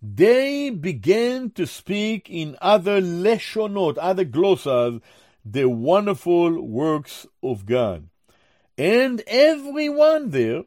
they 0.00 0.70
began 0.70 1.50
to 1.50 1.66
speak 1.66 2.30
in 2.30 2.56
other 2.62 3.00
leshonot, 3.00 3.98
other 4.00 4.24
glossas, 4.24 5.00
the 5.44 5.68
wonderful 5.68 6.60
works 6.62 7.26
of 7.42 7.66
God. 7.66 8.08
And 8.76 9.22
everyone 9.26 10.30
there 10.30 10.64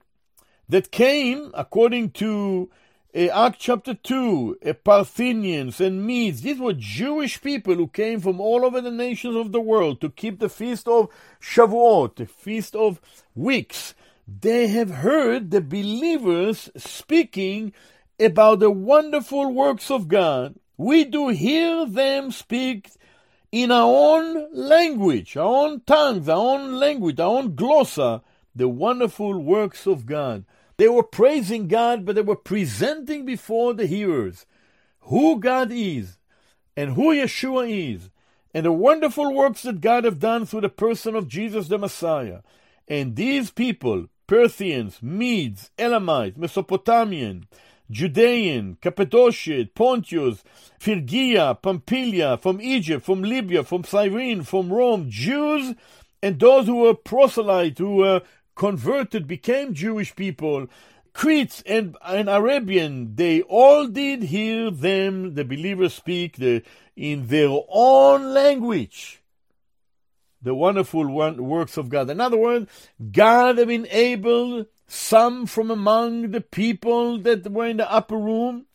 that 0.68 0.92
came, 0.92 1.52
according 1.54 2.12
to 2.12 2.70
Act 3.14 3.60
chapter 3.60 3.94
2, 3.94 4.60
uh, 4.66 4.72
Parthians 4.72 5.82
and 5.82 6.06
Medes. 6.08 6.44
These 6.44 6.60
were 6.60 6.72
Jewish 6.72 7.42
people 7.42 7.76
who 7.76 7.88
came 7.88 8.22
from 8.22 8.40
all 8.40 8.64
over 8.64 8.80
the 8.80 8.90
nations 8.90 9.36
of 9.36 9.52
the 9.52 9.60
world 9.60 10.00
to 10.00 10.10
keep 10.10 10.40
the 10.40 10.48
feast 10.48 10.88
of 10.88 11.10
Shavuot, 11.42 12.16
the 12.16 12.26
feast 12.26 12.74
of 12.74 13.02
weeks. 13.36 13.96
They 14.26 14.68
have 14.68 14.92
heard 14.92 15.52
the 15.52 15.60
believers 15.60 16.70
speaking 16.78 17.74
about 18.18 18.60
the 18.60 18.72
wonderful 18.72 19.52
works 19.52 19.92
of 19.92 20.08
God. 20.08 20.56
We 20.78 21.04
do 21.04 21.28
hear 21.30 21.86
them 21.86 22.32
speak 22.32 22.92
in 23.52 23.72
our 23.72 23.92
own 23.94 24.48
language, 24.54 25.36
our 25.36 25.66
own 25.66 25.82
tongues, 25.82 26.30
our 26.30 26.38
own 26.38 26.76
language, 26.76 27.20
our 27.20 27.40
own 27.40 27.58
glossa, 27.58 28.22
the 28.56 28.70
wonderful 28.70 29.38
works 29.38 29.86
of 29.86 30.06
God. 30.06 30.46
They 30.82 30.90
were 30.90 31.04
praising 31.04 31.68
God, 31.68 32.06
but 32.06 32.16
they 32.16 32.24
were 32.24 32.36
presenting 32.36 33.24
before 33.24 33.76
the 33.76 33.86
hearers 33.86 34.48
who 35.02 35.40
God 35.40 35.72
is 35.72 36.18
and 36.76 36.94
who 36.94 37.14
Yeshua 37.14 37.70
is 37.70 38.10
and 38.52 38.66
the 38.66 38.72
wonderful 38.72 39.32
works 39.32 39.62
that 39.62 39.80
God 39.80 40.06
have 40.06 40.18
done 40.18 40.48
through 40.48 40.62
the 40.62 40.70
person 40.70 41.16
of 41.16 41.28
Jesus 41.28 41.68
the 41.68 41.78
Messiah. 41.78 42.40
And 42.88 43.16
these 43.16 43.52
people, 43.52 44.08
Parthians, 44.26 45.04
Medes, 45.04 45.70
Elamites, 45.78 46.36
Mesopotamian, 46.36 47.46
Judean, 47.92 48.80
Cappadocia, 48.82 49.68
Pontius, 49.76 50.44
Phrygia, 50.80 51.60
Pamphylia, 51.62 52.38
from 52.38 52.60
Egypt, 52.60 53.06
from 53.06 53.22
Libya, 53.22 53.64
from 53.64 53.84
Cyrene, 53.84 54.42
from 54.42 54.74
Rome, 54.74 55.12
Jews, 55.12 55.76
and 56.24 56.40
those 56.40 56.66
who 56.66 56.78
were 56.78 56.96
proselytes, 56.96 57.78
who 57.78 57.98
were 57.98 58.24
converted, 58.62 59.26
became 59.28 59.74
Jewish 59.74 60.16
people, 60.16 60.68
Cretes 61.14 61.64
and, 61.66 61.98
and 62.06 62.30
Arabian, 62.30 63.16
they 63.16 63.42
all 63.42 63.88
did 63.88 64.24
hear 64.24 64.70
them, 64.70 65.34
the 65.34 65.44
believers 65.44 65.96
speak 65.96 66.38
the, 66.38 66.62
in 66.96 67.28
their 67.28 67.50
own 67.68 68.34
language 68.34 69.22
the 70.44 70.56
wonderful 70.56 71.08
one, 71.08 71.38
works 71.48 71.78
of 71.78 71.90
God. 71.90 72.10
In 72.10 72.20
other 72.20 72.38
words, 72.38 72.70
God 73.12 73.58
had 73.58 73.68
been 73.68 73.88
able, 73.92 74.66
some 74.88 75.46
from 75.46 75.70
among 75.70 76.32
the 76.32 76.42
people 76.42 77.20
that 77.20 77.52
were 77.52 77.68
in 77.68 77.78
the 77.78 77.92
upper 77.92 78.18
room, 78.18 78.66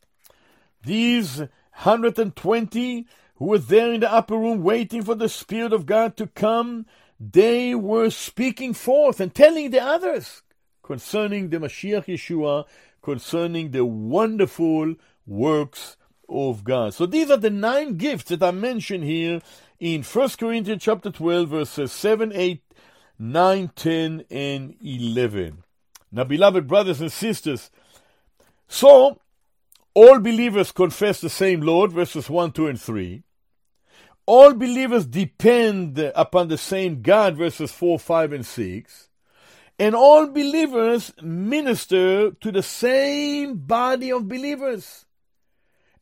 these 0.85 1.39
120 1.39 3.07
who 3.37 3.45
were 3.45 3.59
there 3.59 3.93
in 3.93 4.01
the 4.01 4.13
upper 4.13 4.37
room 4.37 4.63
waiting 4.63 5.03
for 5.03 5.15
the 5.15 5.29
Spirit 5.29 5.73
of 5.73 5.87
God 5.87 6.17
to 6.17 6.27
come, 6.29 6.87
they 7.19 7.75
were 7.75 8.11
speaking 8.11 8.75
forth 8.75 9.21
and 9.21 9.35
telling 9.35 9.71
the 9.71 9.83
others 9.83 10.43
concerning 10.83 11.51
the 11.51 11.59
Mashiach 11.59 12.07
Yeshua, 12.07 12.65
concerning 13.03 13.71
the 13.71 13.85
wonderful 13.85 14.95
works 15.27 15.97
of 16.29 16.65
God. 16.65 16.95
So 16.95 17.07
these 17.07 17.31
are 17.31 17.37
the 17.37 17.51
nine 17.51 17.97
gifts 17.97 18.25
that 18.31 18.43
I 18.43 18.51
mentioned 18.51 19.05
here 19.05 19.41
in 19.79 20.03
1 20.03 20.29
Corinthians 20.39 20.83
chapter 20.83 21.11
12, 21.11 21.49
verses 21.49 21.93
7, 21.93 22.33
8, 22.35 22.63
9, 23.19 23.71
10, 23.75 24.25
and 24.31 24.75
11. 24.85 25.63
Now, 26.13 26.25
beloved 26.25 26.67
brothers 26.67 27.01
and 27.01 27.13
sisters, 27.13 27.71
so 28.69 29.21
all 29.95 30.19
believers 30.19 30.73
confess 30.73 31.21
the 31.21 31.31
same 31.31 31.61
Lord, 31.61 31.93
verses 31.93 32.29
1, 32.31 32.53
2, 32.53 32.67
and 32.69 32.81
3. 32.81 33.23
All 34.27 34.55
believers 34.55 35.07
depend 35.07 35.99
upon 35.99 36.49
the 36.49 36.59
same 36.59 37.01
God, 37.01 37.37
verses 37.37 37.71
4, 37.71 37.99
5, 37.99 38.33
and 38.33 38.47
6. 38.47 39.09
And 39.79 39.95
all 39.95 40.27
believers 40.27 41.13
minister 41.23 42.33
to 42.33 42.53
the 42.53 42.63
same 42.63 43.57
body 43.57 44.11
of 44.11 44.29
believers. 44.29 45.07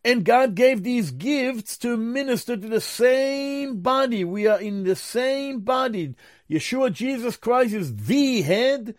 And 0.04 0.24
God 0.24 0.54
gave 0.54 0.82
these 0.82 1.10
gifts 1.10 1.78
to 1.78 1.96
minister 1.96 2.56
to 2.56 2.68
the 2.68 2.80
same 2.80 3.80
body. 3.80 4.22
We 4.22 4.46
are 4.46 4.60
in 4.60 4.84
the 4.84 4.96
same 4.96 5.60
body. 5.60 6.14
Yeshua 6.48 6.92
Jesus 6.92 7.36
Christ 7.36 7.74
is 7.74 7.96
the 7.96 8.42
head. 8.42 8.94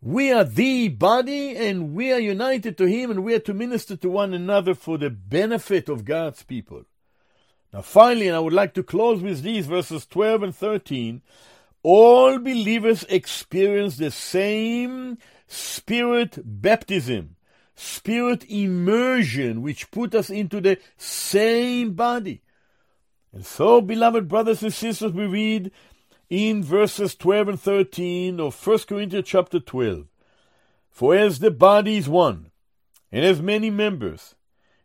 We 0.00 0.32
are 0.32 0.44
the 0.44 0.88
body 0.88 1.56
and 1.56 1.94
we 1.94 2.12
are 2.12 2.20
united 2.20 2.78
to 2.78 2.86
Him 2.86 3.10
and 3.10 3.24
we 3.24 3.34
are 3.34 3.40
to 3.40 3.54
minister 3.54 3.96
to 3.96 4.08
one 4.08 4.34
another 4.34 4.74
for 4.74 4.98
the 4.98 5.10
benefit 5.10 5.88
of 5.88 6.04
God's 6.04 6.44
people. 6.44 6.84
Now, 7.76 7.82
finally, 7.82 8.26
and 8.26 8.34
I 8.34 8.40
would 8.40 8.54
like 8.54 8.72
to 8.74 8.82
close 8.82 9.20
with 9.20 9.42
these 9.42 9.66
verses 9.66 10.06
12 10.06 10.42
and 10.44 10.56
13 10.56 11.20
all 11.82 12.38
believers 12.38 13.04
experience 13.10 13.98
the 13.98 14.10
same 14.10 15.18
spirit 15.46 16.38
baptism, 16.42 17.36
spirit 17.74 18.46
immersion, 18.48 19.60
which 19.60 19.90
put 19.90 20.14
us 20.14 20.30
into 20.30 20.62
the 20.62 20.78
same 20.96 21.92
body. 21.92 22.40
And 23.30 23.44
so, 23.44 23.82
beloved 23.82 24.26
brothers 24.26 24.62
and 24.62 24.72
sisters, 24.72 25.12
we 25.12 25.26
read 25.26 25.70
in 26.30 26.64
verses 26.64 27.14
12 27.14 27.48
and 27.48 27.60
13 27.60 28.40
of 28.40 28.66
1 28.66 28.78
Corinthians 28.88 29.28
chapter 29.28 29.60
12 29.60 30.06
For 30.90 31.14
as 31.14 31.40
the 31.40 31.50
body 31.50 31.98
is 31.98 32.08
one, 32.08 32.52
and 33.12 33.22
has 33.22 33.42
many 33.42 33.68
members, 33.68 34.34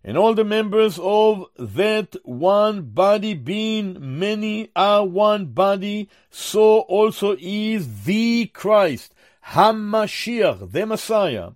and 0.04 0.18
all 0.18 0.34
the 0.34 0.44
members 0.44 1.00
of 1.02 1.46
that 1.58 2.16
one 2.24 2.82
body 2.82 3.34
being 3.34 4.20
many 4.20 4.70
are 4.76 5.06
one 5.06 5.46
body, 5.46 6.10
so 6.30 6.80
also 6.82 7.36
is 7.40 8.04
the 8.04 8.48
Christ, 8.48 9.14
Hamashiach, 9.50 10.72
the 10.72 10.86
Messiah. 10.86 11.52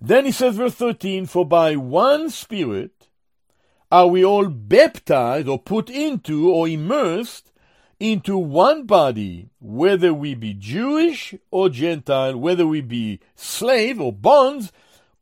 Then 0.00 0.26
he 0.26 0.32
says, 0.32 0.56
verse 0.56 0.74
13, 0.74 1.26
For 1.26 1.46
by 1.46 1.74
one 1.76 2.30
Spirit 2.30 3.08
are 3.90 4.06
we 4.06 4.24
all 4.24 4.48
baptized 4.48 5.48
or 5.48 5.58
put 5.58 5.88
into 5.88 6.50
or 6.50 6.68
immersed 6.68 7.50
into 7.98 8.36
one 8.36 8.84
body, 8.84 9.48
whether 9.58 10.14
we 10.14 10.34
be 10.34 10.54
Jewish 10.54 11.34
or 11.50 11.68
Gentile, 11.68 12.36
whether 12.36 12.66
we 12.66 12.80
be 12.80 13.20
slave 13.34 14.00
or 14.00 14.12
bonds 14.12 14.70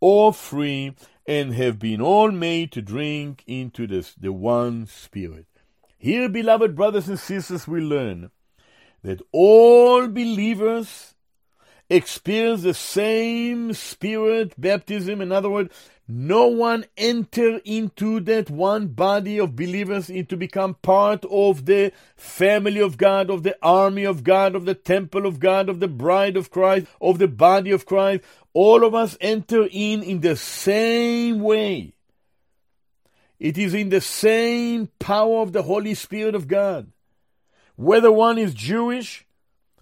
or 0.00 0.32
free 0.34 0.94
and 1.26 1.54
have 1.54 1.78
been 1.78 2.00
all 2.00 2.30
made 2.30 2.72
to 2.72 2.82
drink 2.82 3.42
into 3.46 3.86
this, 3.86 4.14
the 4.14 4.32
one 4.32 4.86
Spirit. 4.86 5.46
Here, 5.98 6.28
beloved 6.28 6.76
brothers 6.76 7.08
and 7.08 7.18
sisters, 7.18 7.66
we 7.66 7.80
learn 7.80 8.30
that 9.02 9.20
all 9.32 10.06
believers 10.08 11.14
experience 11.88 12.62
the 12.62 12.74
same 12.74 13.72
Spirit 13.72 14.60
baptism. 14.60 15.20
In 15.20 15.32
other 15.32 15.50
words, 15.50 15.74
no 16.08 16.46
one 16.46 16.84
enter 16.96 17.60
into 17.64 18.20
that 18.20 18.48
one 18.48 18.86
body 18.88 19.38
of 19.38 19.56
believers 19.56 20.08
into 20.08 20.36
become 20.36 20.74
part 20.74 21.24
of 21.28 21.66
the 21.66 21.92
family 22.16 22.80
of 22.80 22.96
God, 22.96 23.28
of 23.28 23.42
the 23.42 23.56
army 23.60 24.04
of 24.04 24.22
God, 24.22 24.54
of 24.54 24.66
the 24.66 24.74
temple 24.74 25.26
of 25.26 25.40
God, 25.40 25.68
of 25.68 25.80
the 25.80 25.88
bride 25.88 26.36
of 26.36 26.50
Christ, 26.50 26.86
of 27.00 27.18
the 27.18 27.26
body 27.26 27.72
of 27.72 27.86
Christ. 27.86 28.22
All 28.52 28.84
of 28.84 28.94
us 28.94 29.18
enter 29.20 29.66
in 29.68 30.04
in 30.04 30.20
the 30.20 30.36
same 30.36 31.40
way. 31.40 31.92
It 33.40 33.58
is 33.58 33.74
in 33.74 33.88
the 33.88 34.00
same 34.00 34.88
power 35.00 35.40
of 35.42 35.52
the 35.52 35.64
Holy 35.64 35.94
Spirit 35.94 36.36
of 36.36 36.46
God. 36.46 36.86
Whether 37.74 38.12
one 38.12 38.38
is 38.38 38.54
Jewish 38.54 39.26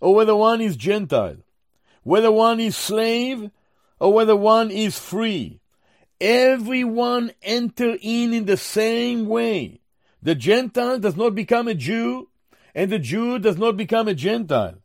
or 0.01 0.15
whether 0.15 0.35
one 0.35 0.63
is 0.63 0.77
Gentile, 0.77 1.37
whether 2.03 2.33
one 2.33 2.61
is 2.61 2.77
slave 2.77 3.51
or 4.01 4.13
whether 4.13 4.35
one 4.35 4.71
is 4.71 4.99
free, 4.99 5.61
everyone 6.20 7.32
enter 7.43 7.97
in 8.01 8.32
in 8.32 8.45
the 8.45 8.57
same 8.57 9.27
way. 9.27 9.81
The 10.23 10.35
Gentile 10.35 10.99
does 10.99 11.16
not 11.16 11.35
become 11.35 11.69
a 11.69 11.74
Jew, 11.74 12.28
and 12.74 12.91
the 12.91 12.99
Jew 12.99 13.39
does 13.39 13.59
not 13.59 13.77
become 13.77 14.09
a 14.09 14.15
Gentile. 14.15 14.77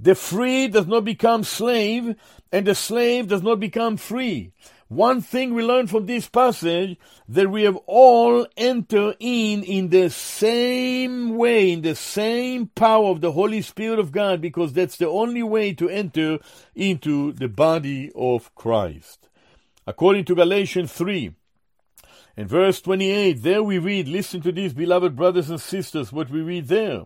The 0.00 0.16
free 0.16 0.66
does 0.66 0.86
not 0.88 1.04
become 1.04 1.44
slave, 1.44 2.16
and 2.50 2.66
the 2.66 2.74
slave 2.74 3.28
does 3.28 3.42
not 3.42 3.60
become 3.60 3.96
free. 3.96 4.52
One 4.88 5.22
thing 5.22 5.54
we 5.54 5.62
learn 5.62 5.86
from 5.86 6.04
this 6.04 6.28
passage 6.28 6.98
that 7.28 7.50
we 7.50 7.62
have 7.62 7.76
all 7.86 8.46
entered 8.58 9.16
in 9.20 9.62
in 9.62 9.88
the 9.88 10.10
same 10.10 11.36
way, 11.38 11.72
in 11.72 11.80
the 11.80 11.94
same 11.94 12.66
power 12.66 13.06
of 13.06 13.22
the 13.22 13.32
Holy 13.32 13.62
Spirit 13.62 13.98
of 13.98 14.12
God, 14.12 14.42
because 14.42 14.74
that's 14.74 14.98
the 14.98 15.08
only 15.08 15.42
way 15.42 15.72
to 15.74 15.88
enter 15.88 16.40
into 16.74 17.32
the 17.32 17.48
body 17.48 18.12
of 18.14 18.54
Christ. 18.54 19.21
According 19.86 20.24
to 20.26 20.34
Galatians 20.34 20.92
3, 20.92 21.32
in 22.36 22.46
verse 22.46 22.80
28, 22.80 23.42
there 23.42 23.62
we 23.62 23.78
read, 23.78 24.08
listen 24.08 24.40
to 24.42 24.52
this, 24.52 24.72
beloved 24.72 25.16
brothers 25.16 25.50
and 25.50 25.60
sisters, 25.60 26.12
what 26.12 26.30
we 26.30 26.40
read 26.40 26.68
there 26.68 27.04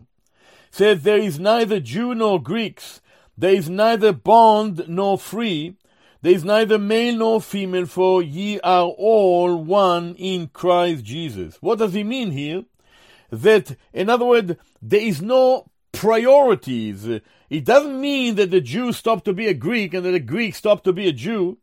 says, 0.71 1.03
There 1.03 1.17
is 1.17 1.39
neither 1.39 1.79
Jew 1.79 2.13
nor 2.15 2.41
Greeks, 2.41 3.01
there 3.37 3.53
is 3.53 3.69
neither 3.69 4.13
bond 4.13 4.87
nor 4.87 5.17
free, 5.17 5.75
there 6.21 6.33
is 6.33 6.43
neither 6.43 6.77
male 6.77 7.15
nor 7.15 7.41
female, 7.41 7.85
for 7.85 8.21
ye 8.21 8.59
are 8.61 8.85
all 8.85 9.55
one 9.55 10.15
in 10.15 10.47
Christ 10.47 11.03
Jesus. 11.03 11.57
What 11.61 11.79
does 11.79 11.93
he 11.93 12.03
mean 12.03 12.31
here? 12.31 12.63
That, 13.29 13.75
in 13.93 14.09
other 14.09 14.25
words, 14.25 14.53
there 14.81 15.01
is 15.01 15.21
no 15.21 15.69
priorities. 15.91 17.05
It 17.05 17.65
doesn't 17.65 17.99
mean 17.99 18.35
that 18.35 18.51
the 18.51 18.61
Jew 18.61 18.93
stopped 18.93 19.25
to 19.25 19.33
be 19.33 19.47
a 19.47 19.53
Greek 19.53 19.93
and 19.93 20.05
that 20.05 20.11
the 20.11 20.19
Greek 20.19 20.55
stopped 20.55 20.83
to 20.85 20.93
be 20.93 21.07
a 21.07 21.13
Jew, 21.13 21.57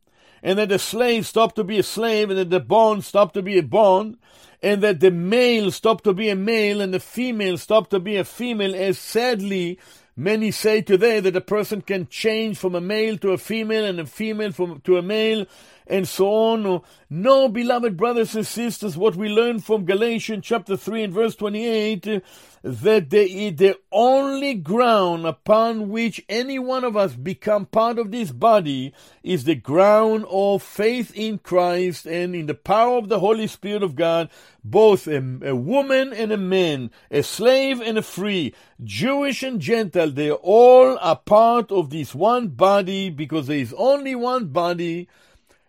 and 0.45 0.59
that 0.59 0.69
the 0.69 0.79
slave 0.79 1.27
stopped 1.27 1.57
to 1.57 1.65
be 1.65 1.79
a 1.79 1.83
slave, 1.83 2.31
and 2.31 2.39
that 2.39 2.51
the 2.51 2.61
bond 2.61 3.05
stopped 3.05 3.35
to 3.35 3.43
be 3.43 3.59
a 3.59 3.63
bond, 3.63 4.19
and 4.63 4.83
that 4.83 5.01
the 5.01 5.11
male 5.11 5.71
stopped 5.71 6.05
to 6.05 6.15
be 6.15 6.29
a 6.29 6.37
male 6.37 6.81
and 6.81 6.95
the 6.95 7.01
female 7.01 7.59
stopped 7.59 7.91
to 7.91 7.99
be 7.99 8.17
a 8.17 8.25
female, 8.25 8.75
as 8.75 8.99
sadly 8.99 9.79
many 10.17 10.51
say 10.51 10.81
today 10.81 11.21
that 11.21 11.37
a 11.37 11.41
person 11.41 11.83
can 11.83 12.07
change 12.09 12.57
from 12.57 12.75
a 12.75 12.81
male 12.81 13.19
to 13.19 13.33
a 13.33 13.39
female 13.39 13.85
and 13.85 13.99
a 13.99 14.07
female 14.07 14.53
from, 14.53 14.81
to 14.83 14.97
a 14.97 15.03
male 15.03 15.45
and 15.87 16.09
so 16.09 16.29
on. 16.29 16.83
No, 17.11 17.49
beloved 17.49 17.97
brothers 17.97 18.35
and 18.35 18.47
sisters, 18.47 18.97
what 18.97 19.17
we 19.17 19.29
learn 19.29 19.61
from 19.61 19.85
Galatians 19.85 20.45
chapter 20.45 20.77
3 20.77 21.05
and 21.05 21.13
verse 21.13 21.37
28 21.37 22.23
that 22.65 23.11
the, 23.11 23.51
the 23.51 23.79
only 23.93 24.55
ground 24.55 25.27
upon 25.27 25.91
which 25.91 26.25
any 26.31 26.59
one 26.59 26.83
of 26.83 26.97
us 26.97 27.15
become 27.15 27.67
part 27.67 27.99
of 27.99 28.11
this 28.11 28.33
body 28.33 28.95
is 29.23 29.45
the 29.45 29.55
ground 29.55 30.25
of 30.31 30.63
faith 30.63 31.13
in 31.15 31.37
Christ 31.37 32.07
and 32.07 32.35
in 32.35 32.47
the 32.47 32.55
power 32.55 32.97
of 32.97 33.11
the 33.11 33.21
Holy 33.21 33.47
Spirit 33.49 33.83
of 33.83 33.95
God, 33.95 34.31
both 34.65 35.07
a, 35.07 35.19
a 35.43 35.55
woman 35.55 36.15
and 36.15 36.33
a 36.33 36.39
man, 36.39 36.91
a 37.11 37.23
slave 37.23 37.83
and 37.83 37.99
a 37.99 38.03
free, 38.03 38.55
Jewish 38.83 39.43
and 39.43 39.61
Gentile, 39.61 40.11
they 40.11 40.31
all 40.31 40.97
are 41.03 41.17
part 41.17 41.71
of 41.71 41.91
this 41.91 42.15
one 42.15 42.49
body 42.49 43.11
because 43.11 43.47
there 43.47 43.59
is 43.59 43.75
only 43.77 44.15
one 44.15 44.47
body 44.47 45.07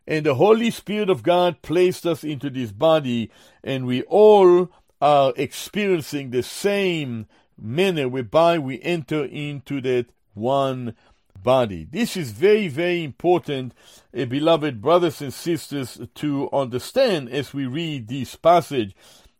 and 0.07 0.25
the 0.25 0.35
Holy 0.35 0.71
Spirit 0.71 1.09
of 1.09 1.23
God 1.23 1.61
placed 1.61 2.05
us 2.05 2.23
into 2.23 2.49
this 2.49 2.71
body, 2.71 3.31
and 3.63 3.85
we 3.85 4.03
all 4.03 4.69
are 5.01 5.33
experiencing 5.35 6.29
the 6.29 6.43
same 6.43 7.27
manner 7.57 8.07
whereby 8.07 8.57
we 8.59 8.81
enter 8.81 9.23
into 9.25 9.81
that 9.81 10.07
one 10.33 10.95
body. 11.41 11.87
This 11.89 12.17
is 12.17 12.31
very, 12.31 12.67
very 12.67 13.03
important, 13.03 13.73
uh, 14.17 14.25
beloved 14.25 14.81
brothers 14.81 15.21
and 15.21 15.33
sisters, 15.33 15.99
to 16.15 16.49
understand 16.51 17.29
as 17.29 17.53
we 17.53 17.65
read 17.65 18.07
this 18.07 18.35
passage 18.35 18.95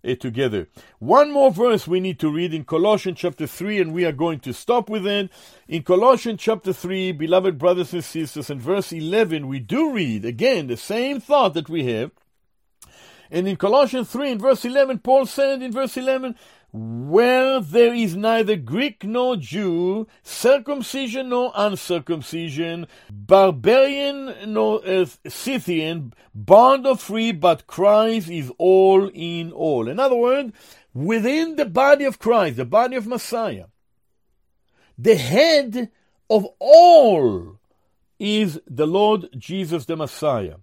uh, 0.05 0.15
together. 0.15 0.67
One 0.99 1.31
more 1.31 1.51
verse 1.51 1.87
we 1.87 1.99
need 1.99 2.19
to 2.19 2.29
read 2.29 2.53
in 2.53 2.65
Colossians 2.65 3.19
chapter 3.19 3.47
3, 3.47 3.81
and 3.81 3.93
we 3.93 4.05
are 4.05 4.11
going 4.11 4.39
to 4.41 4.53
stop 4.53 4.89
with 4.89 5.05
it. 5.07 5.29
In 5.67 5.83
Colossians 5.83 6.39
chapter 6.41 6.73
3, 6.73 7.11
beloved 7.13 7.57
brothers 7.57 7.93
and 7.93 8.03
sisters, 8.03 8.49
in 8.49 8.59
verse 8.59 8.91
11, 8.91 9.47
we 9.47 9.59
do 9.59 9.91
read 9.91 10.25
again 10.25 10.67
the 10.67 10.77
same 10.77 11.19
thought 11.19 11.53
that 11.53 11.69
we 11.69 11.85
have. 11.85 12.11
And 13.31 13.47
in 13.47 13.55
Colossians 13.55 14.09
3, 14.11 14.31
in 14.31 14.39
verse 14.39 14.63
11, 14.63 14.99
Paul 14.99 15.25
said 15.25 15.61
in 15.61 15.71
verse 15.71 15.97
11, 15.97 16.35
where 16.75 17.61
there 17.61 17.93
is 17.93 18.17
neither 18.17 18.57
Greek 18.57 19.05
nor 19.05 19.37
Jew, 19.37 20.07
circumcision 20.23 21.29
nor 21.29 21.53
uncircumcision, 21.55 22.87
barbarian 23.09 24.35
nor 24.53 24.85
uh, 24.85 25.05
Scythian, 25.25 26.13
bond 26.33 26.85
or 26.85 26.97
free, 26.97 27.31
but 27.31 27.65
Christ 27.65 28.29
is 28.29 28.51
all 28.57 29.09
in 29.13 29.53
all. 29.53 29.87
In 29.87 30.01
other 30.01 30.17
words, 30.17 30.51
within 30.93 31.55
the 31.55 31.65
body 31.65 32.03
of 32.03 32.19
Christ, 32.19 32.57
the 32.57 32.65
body 32.65 32.97
of 32.97 33.07
Messiah, 33.07 33.67
the 34.97 35.15
head 35.15 35.89
of 36.29 36.45
all 36.59 37.57
is 38.19 38.59
the 38.67 38.87
Lord 38.87 39.29
Jesus 39.37 39.85
the 39.85 39.95
Messiah. 39.95 40.55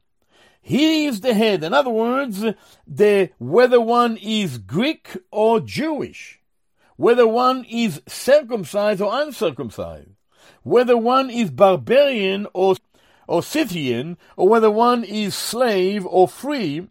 He 0.62 1.06
is 1.06 1.20
the 1.20 1.34
head. 1.34 1.64
In 1.64 1.74
other 1.74 1.90
words, 1.90 2.44
the 2.86 3.30
whether 3.38 3.80
one 3.80 4.16
is 4.16 4.58
Greek 4.58 5.16
or 5.32 5.58
Jewish, 5.58 6.40
whether 6.96 7.26
one 7.26 7.64
is 7.68 8.00
circumcised 8.06 9.00
or 9.00 9.22
uncircumcised, 9.22 10.10
whether 10.62 10.96
one 10.96 11.28
is 11.30 11.50
barbarian 11.50 12.46
or 12.54 12.76
or 13.26 13.42
Scythian, 13.42 14.18
or 14.36 14.48
whether 14.48 14.70
one 14.70 15.04
is 15.04 15.34
slave 15.34 16.04
or 16.06 16.28
free, 16.28 16.88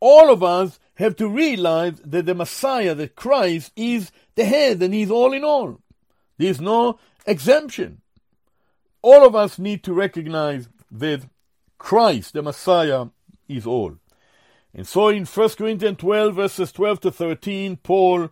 all 0.00 0.32
of 0.32 0.42
us 0.42 0.78
have 0.94 1.16
to 1.16 1.28
realize 1.28 2.00
that 2.04 2.26
the 2.26 2.34
Messiah, 2.34 2.94
that 2.94 3.16
Christ, 3.16 3.72
is 3.76 4.10
the 4.34 4.44
head 4.44 4.82
and 4.82 4.92
he's 4.92 5.10
all 5.10 5.32
in 5.32 5.44
all. 5.44 5.80
There's 6.38 6.60
no 6.60 6.98
exemption. 7.26 8.00
All 9.02 9.26
of 9.26 9.34
us 9.36 9.58
need 9.58 9.84
to 9.84 9.92
recognize 9.92 10.68
that 10.90 11.22
Christ, 11.78 12.32
the 12.32 12.42
Messiah, 12.42 13.06
is 13.48 13.66
all. 13.66 13.96
And 14.74 14.86
so 14.86 15.08
in 15.08 15.24
1 15.24 15.48
Corinthians 15.50 15.98
12, 15.98 16.34
verses 16.34 16.72
12 16.72 17.00
to 17.00 17.10
13, 17.10 17.76
Paul 17.76 18.30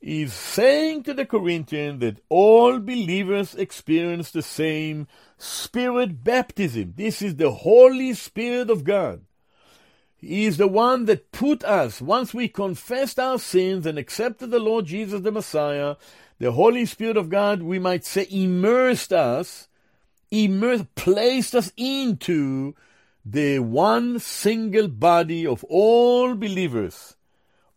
is 0.00 0.32
saying 0.34 1.02
to 1.04 1.14
the 1.14 1.24
Corinthians 1.24 2.00
that 2.00 2.20
all 2.28 2.78
believers 2.78 3.54
experience 3.54 4.30
the 4.30 4.42
same 4.42 5.06
spirit 5.38 6.22
baptism. 6.22 6.94
This 6.96 7.22
is 7.22 7.36
the 7.36 7.50
Holy 7.50 8.12
Spirit 8.12 8.70
of 8.70 8.84
God. 8.84 9.22
He 10.16 10.46
is 10.46 10.56
the 10.56 10.68
one 10.68 11.04
that 11.04 11.32
put 11.32 11.64
us, 11.64 12.00
once 12.00 12.34
we 12.34 12.48
confessed 12.48 13.18
our 13.18 13.38
sins 13.38 13.86
and 13.86 13.98
accepted 13.98 14.50
the 14.50 14.58
Lord 14.58 14.86
Jesus 14.86 15.20
the 15.20 15.30
Messiah, 15.30 15.96
the 16.38 16.52
Holy 16.52 16.86
Spirit 16.86 17.16
of 17.16 17.28
God, 17.28 17.62
we 17.62 17.78
might 17.78 18.04
say, 18.04 18.26
immersed 18.30 19.12
us, 19.12 19.68
immersed, 20.34 20.94
placed 20.94 21.54
us 21.54 21.72
into 21.76 22.74
the 23.24 23.60
one 23.60 24.18
single 24.18 24.88
body 24.88 25.46
of 25.46 25.64
all 25.64 26.34
believers, 26.34 27.16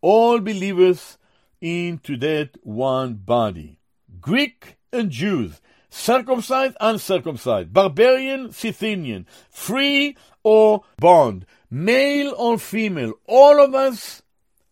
all 0.02 0.40
believers 0.40 1.18
into 1.62 2.18
that 2.18 2.50
one 2.64 3.14
body. 3.14 3.80
Greek 4.20 4.78
and 4.92 5.10
Jews, 5.10 5.62
circumcised, 5.90 6.76
uncircumcised, 6.80 7.72
barbarian, 7.72 8.52
Scythian, 8.52 9.26
free 9.50 10.18
or 10.44 10.84
bond, 10.98 11.46
male 11.70 12.34
or 12.38 12.58
female, 12.58 13.14
all 13.26 13.64
of 13.64 13.74
us 13.74 14.22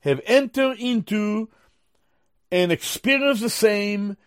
have 0.01 0.21
entered 0.25 0.77
into 0.79 1.49
and 2.51 2.71
experienced 2.71 3.41
the 3.41 3.49
same 3.49 4.17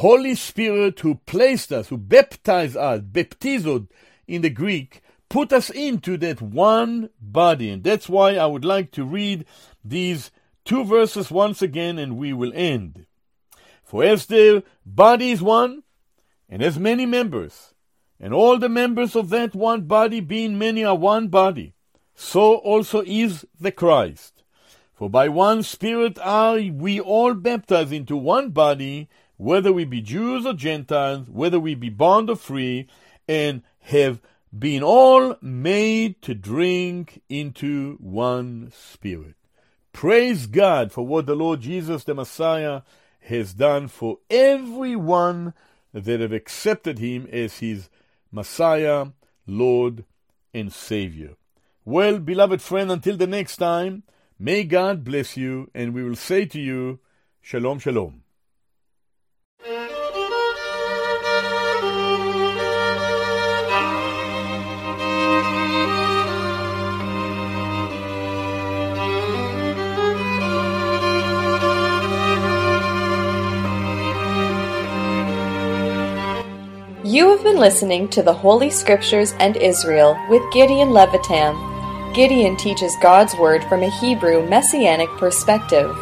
Holy 0.00 0.34
Spirit 0.34 1.00
who 1.00 1.14
placed 1.14 1.72
us, 1.72 1.88
who 1.88 1.96
baptized 1.96 2.76
us, 2.76 3.00
baptized 3.00 3.86
in 4.28 4.42
the 4.42 4.50
Greek, 4.50 5.00
put 5.30 5.54
us 5.54 5.70
into 5.70 6.18
that 6.18 6.42
one 6.42 7.08
body. 7.18 7.70
And 7.70 7.82
that's 7.82 8.06
why 8.06 8.36
I 8.36 8.44
would 8.44 8.64
like 8.64 8.90
to 8.92 9.06
read 9.06 9.46
these 9.82 10.30
two 10.66 10.84
verses 10.84 11.30
once 11.30 11.62
again 11.62 11.98
and 11.98 12.18
we 12.18 12.34
will 12.34 12.52
end. 12.54 13.06
For 13.82 14.04
as 14.04 14.26
the 14.26 14.64
body 14.84 15.30
is 15.30 15.40
one, 15.40 15.82
and 16.46 16.62
as 16.62 16.78
many 16.78 17.06
members, 17.06 17.72
and 18.20 18.34
all 18.34 18.58
the 18.58 18.68
members 18.68 19.16
of 19.16 19.30
that 19.30 19.54
one 19.54 19.82
body 19.82 20.20
being 20.20 20.58
many 20.58 20.84
are 20.84 20.94
one 20.94 21.28
body, 21.28 21.72
so 22.14 22.56
also 22.56 23.02
is 23.06 23.46
the 23.58 23.72
Christ. 23.72 24.42
For 24.92 25.08
by 25.08 25.28
one 25.28 25.62
Spirit 25.62 26.18
are 26.18 26.56
we 26.56 27.00
all 27.00 27.32
baptized 27.32 27.92
into 27.92 28.16
one 28.16 28.50
body, 28.50 29.08
whether 29.36 29.72
we 29.72 29.84
be 29.84 30.00
Jews 30.00 30.46
or 30.46 30.54
Gentiles, 30.54 31.28
whether 31.28 31.60
we 31.60 31.74
be 31.74 31.88
bond 31.88 32.30
or 32.30 32.36
free, 32.36 32.86
and 33.28 33.62
have 33.80 34.20
been 34.56 34.82
all 34.82 35.36
made 35.42 36.22
to 36.22 36.34
drink 36.34 37.22
into 37.28 37.96
one 38.00 38.72
Spirit. 38.74 39.34
Praise 39.92 40.46
God 40.46 40.92
for 40.92 41.06
what 41.06 41.26
the 41.26 41.34
Lord 41.34 41.60
Jesus 41.60 42.04
the 42.04 42.14
Messiah 42.14 42.82
has 43.20 43.54
done 43.54 43.88
for 43.88 44.18
everyone 44.30 45.54
that 45.92 46.20
have 46.20 46.32
accepted 46.32 46.98
him 46.98 47.26
as 47.32 47.58
his 47.58 47.88
Messiah, 48.30 49.06
Lord, 49.46 50.04
and 50.52 50.72
Savior. 50.72 51.36
Well, 51.84 52.18
beloved 52.18 52.60
friend, 52.60 52.90
until 52.90 53.16
the 53.16 53.26
next 53.26 53.56
time, 53.56 54.02
may 54.38 54.64
God 54.64 55.04
bless 55.04 55.36
you, 55.36 55.70
and 55.74 55.94
we 55.94 56.02
will 56.02 56.16
say 56.16 56.44
to 56.46 56.60
you, 56.60 56.98
Shalom, 57.40 57.78
Shalom. 57.78 58.22
You 77.06 77.30
have 77.30 77.42
been 77.42 77.58
listening 77.58 78.08
to 78.08 78.22
the 78.22 78.32
Holy 78.32 78.68
Scriptures 78.68 79.32
and 79.38 79.56
Israel 79.56 80.18
with 80.28 80.42
Gideon 80.52 80.90
Levytam. 80.90 82.14
Gideon 82.14 82.56
teaches 82.56 82.94
God's 83.00 83.34
Word 83.36 83.64
from 83.64 83.82
a 83.82 83.90
Hebrew 84.00 84.48
Messianic 84.48 85.08
perspective. 85.10 85.96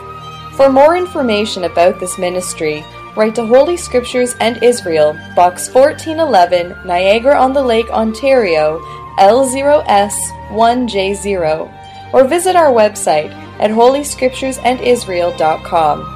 For 0.56 0.70
more 0.70 0.96
information 0.96 1.64
about 1.64 2.00
this 2.00 2.18
ministry, 2.18 2.84
write 3.16 3.34
to 3.36 3.46
Holy 3.46 3.76
Scriptures 3.76 4.34
and 4.40 4.60
Israel, 4.62 5.12
Box 5.36 5.68
1411, 5.72 6.86
Niagara 6.86 7.38
on 7.38 7.52
the 7.52 7.62
Lake, 7.62 7.88
Ontario, 7.90 8.80
L0S1J0, 9.18 12.12
or 12.12 12.24
visit 12.24 12.56
our 12.56 12.72
website 12.72 13.30
at 13.60 13.70
holyscripturesandisrael.com. 13.70 16.10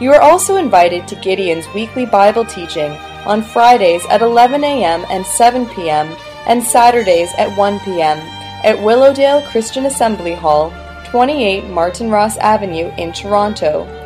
You 0.00 0.12
are 0.12 0.20
also 0.20 0.56
invited 0.56 1.06
to 1.08 1.14
Gideon's 1.16 1.66
weekly 1.74 2.06
Bible 2.06 2.44
teaching 2.44 2.92
on 3.24 3.42
Fridays 3.42 4.04
at 4.06 4.20
11 4.20 4.64
a.m. 4.64 5.04
and 5.10 5.24
7 5.24 5.66
p.m., 5.66 6.16
and 6.46 6.60
Saturdays 6.60 7.32
at 7.38 7.56
1 7.56 7.78
p.m. 7.80 8.18
at 8.64 8.82
Willowdale 8.82 9.42
Christian 9.42 9.86
Assembly 9.86 10.34
Hall, 10.34 10.72
28 11.06 11.68
Martin 11.68 12.10
Ross 12.10 12.36
Avenue 12.38 12.90
in 12.98 13.12
Toronto. 13.12 14.01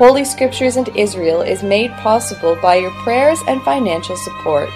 Holy 0.00 0.24
Scriptures 0.24 0.76
and 0.76 0.88
Israel 0.96 1.42
is 1.42 1.62
made 1.62 1.90
possible 1.98 2.56
by 2.62 2.76
your 2.76 2.90
prayers 3.02 3.38
and 3.46 3.60
financial 3.60 4.16
support. 4.16 4.70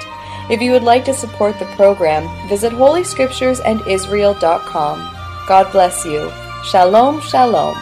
If 0.50 0.60
you 0.60 0.72
would 0.72 0.82
like 0.82 1.06
to 1.06 1.14
support 1.14 1.58
the 1.58 1.64
program, 1.76 2.28
visit 2.46 2.74
holyscripturesandisrael.com. 2.74 4.98
God 5.48 5.72
bless 5.72 6.04
you. 6.04 6.30
Shalom, 6.64 7.22
shalom. 7.22 7.74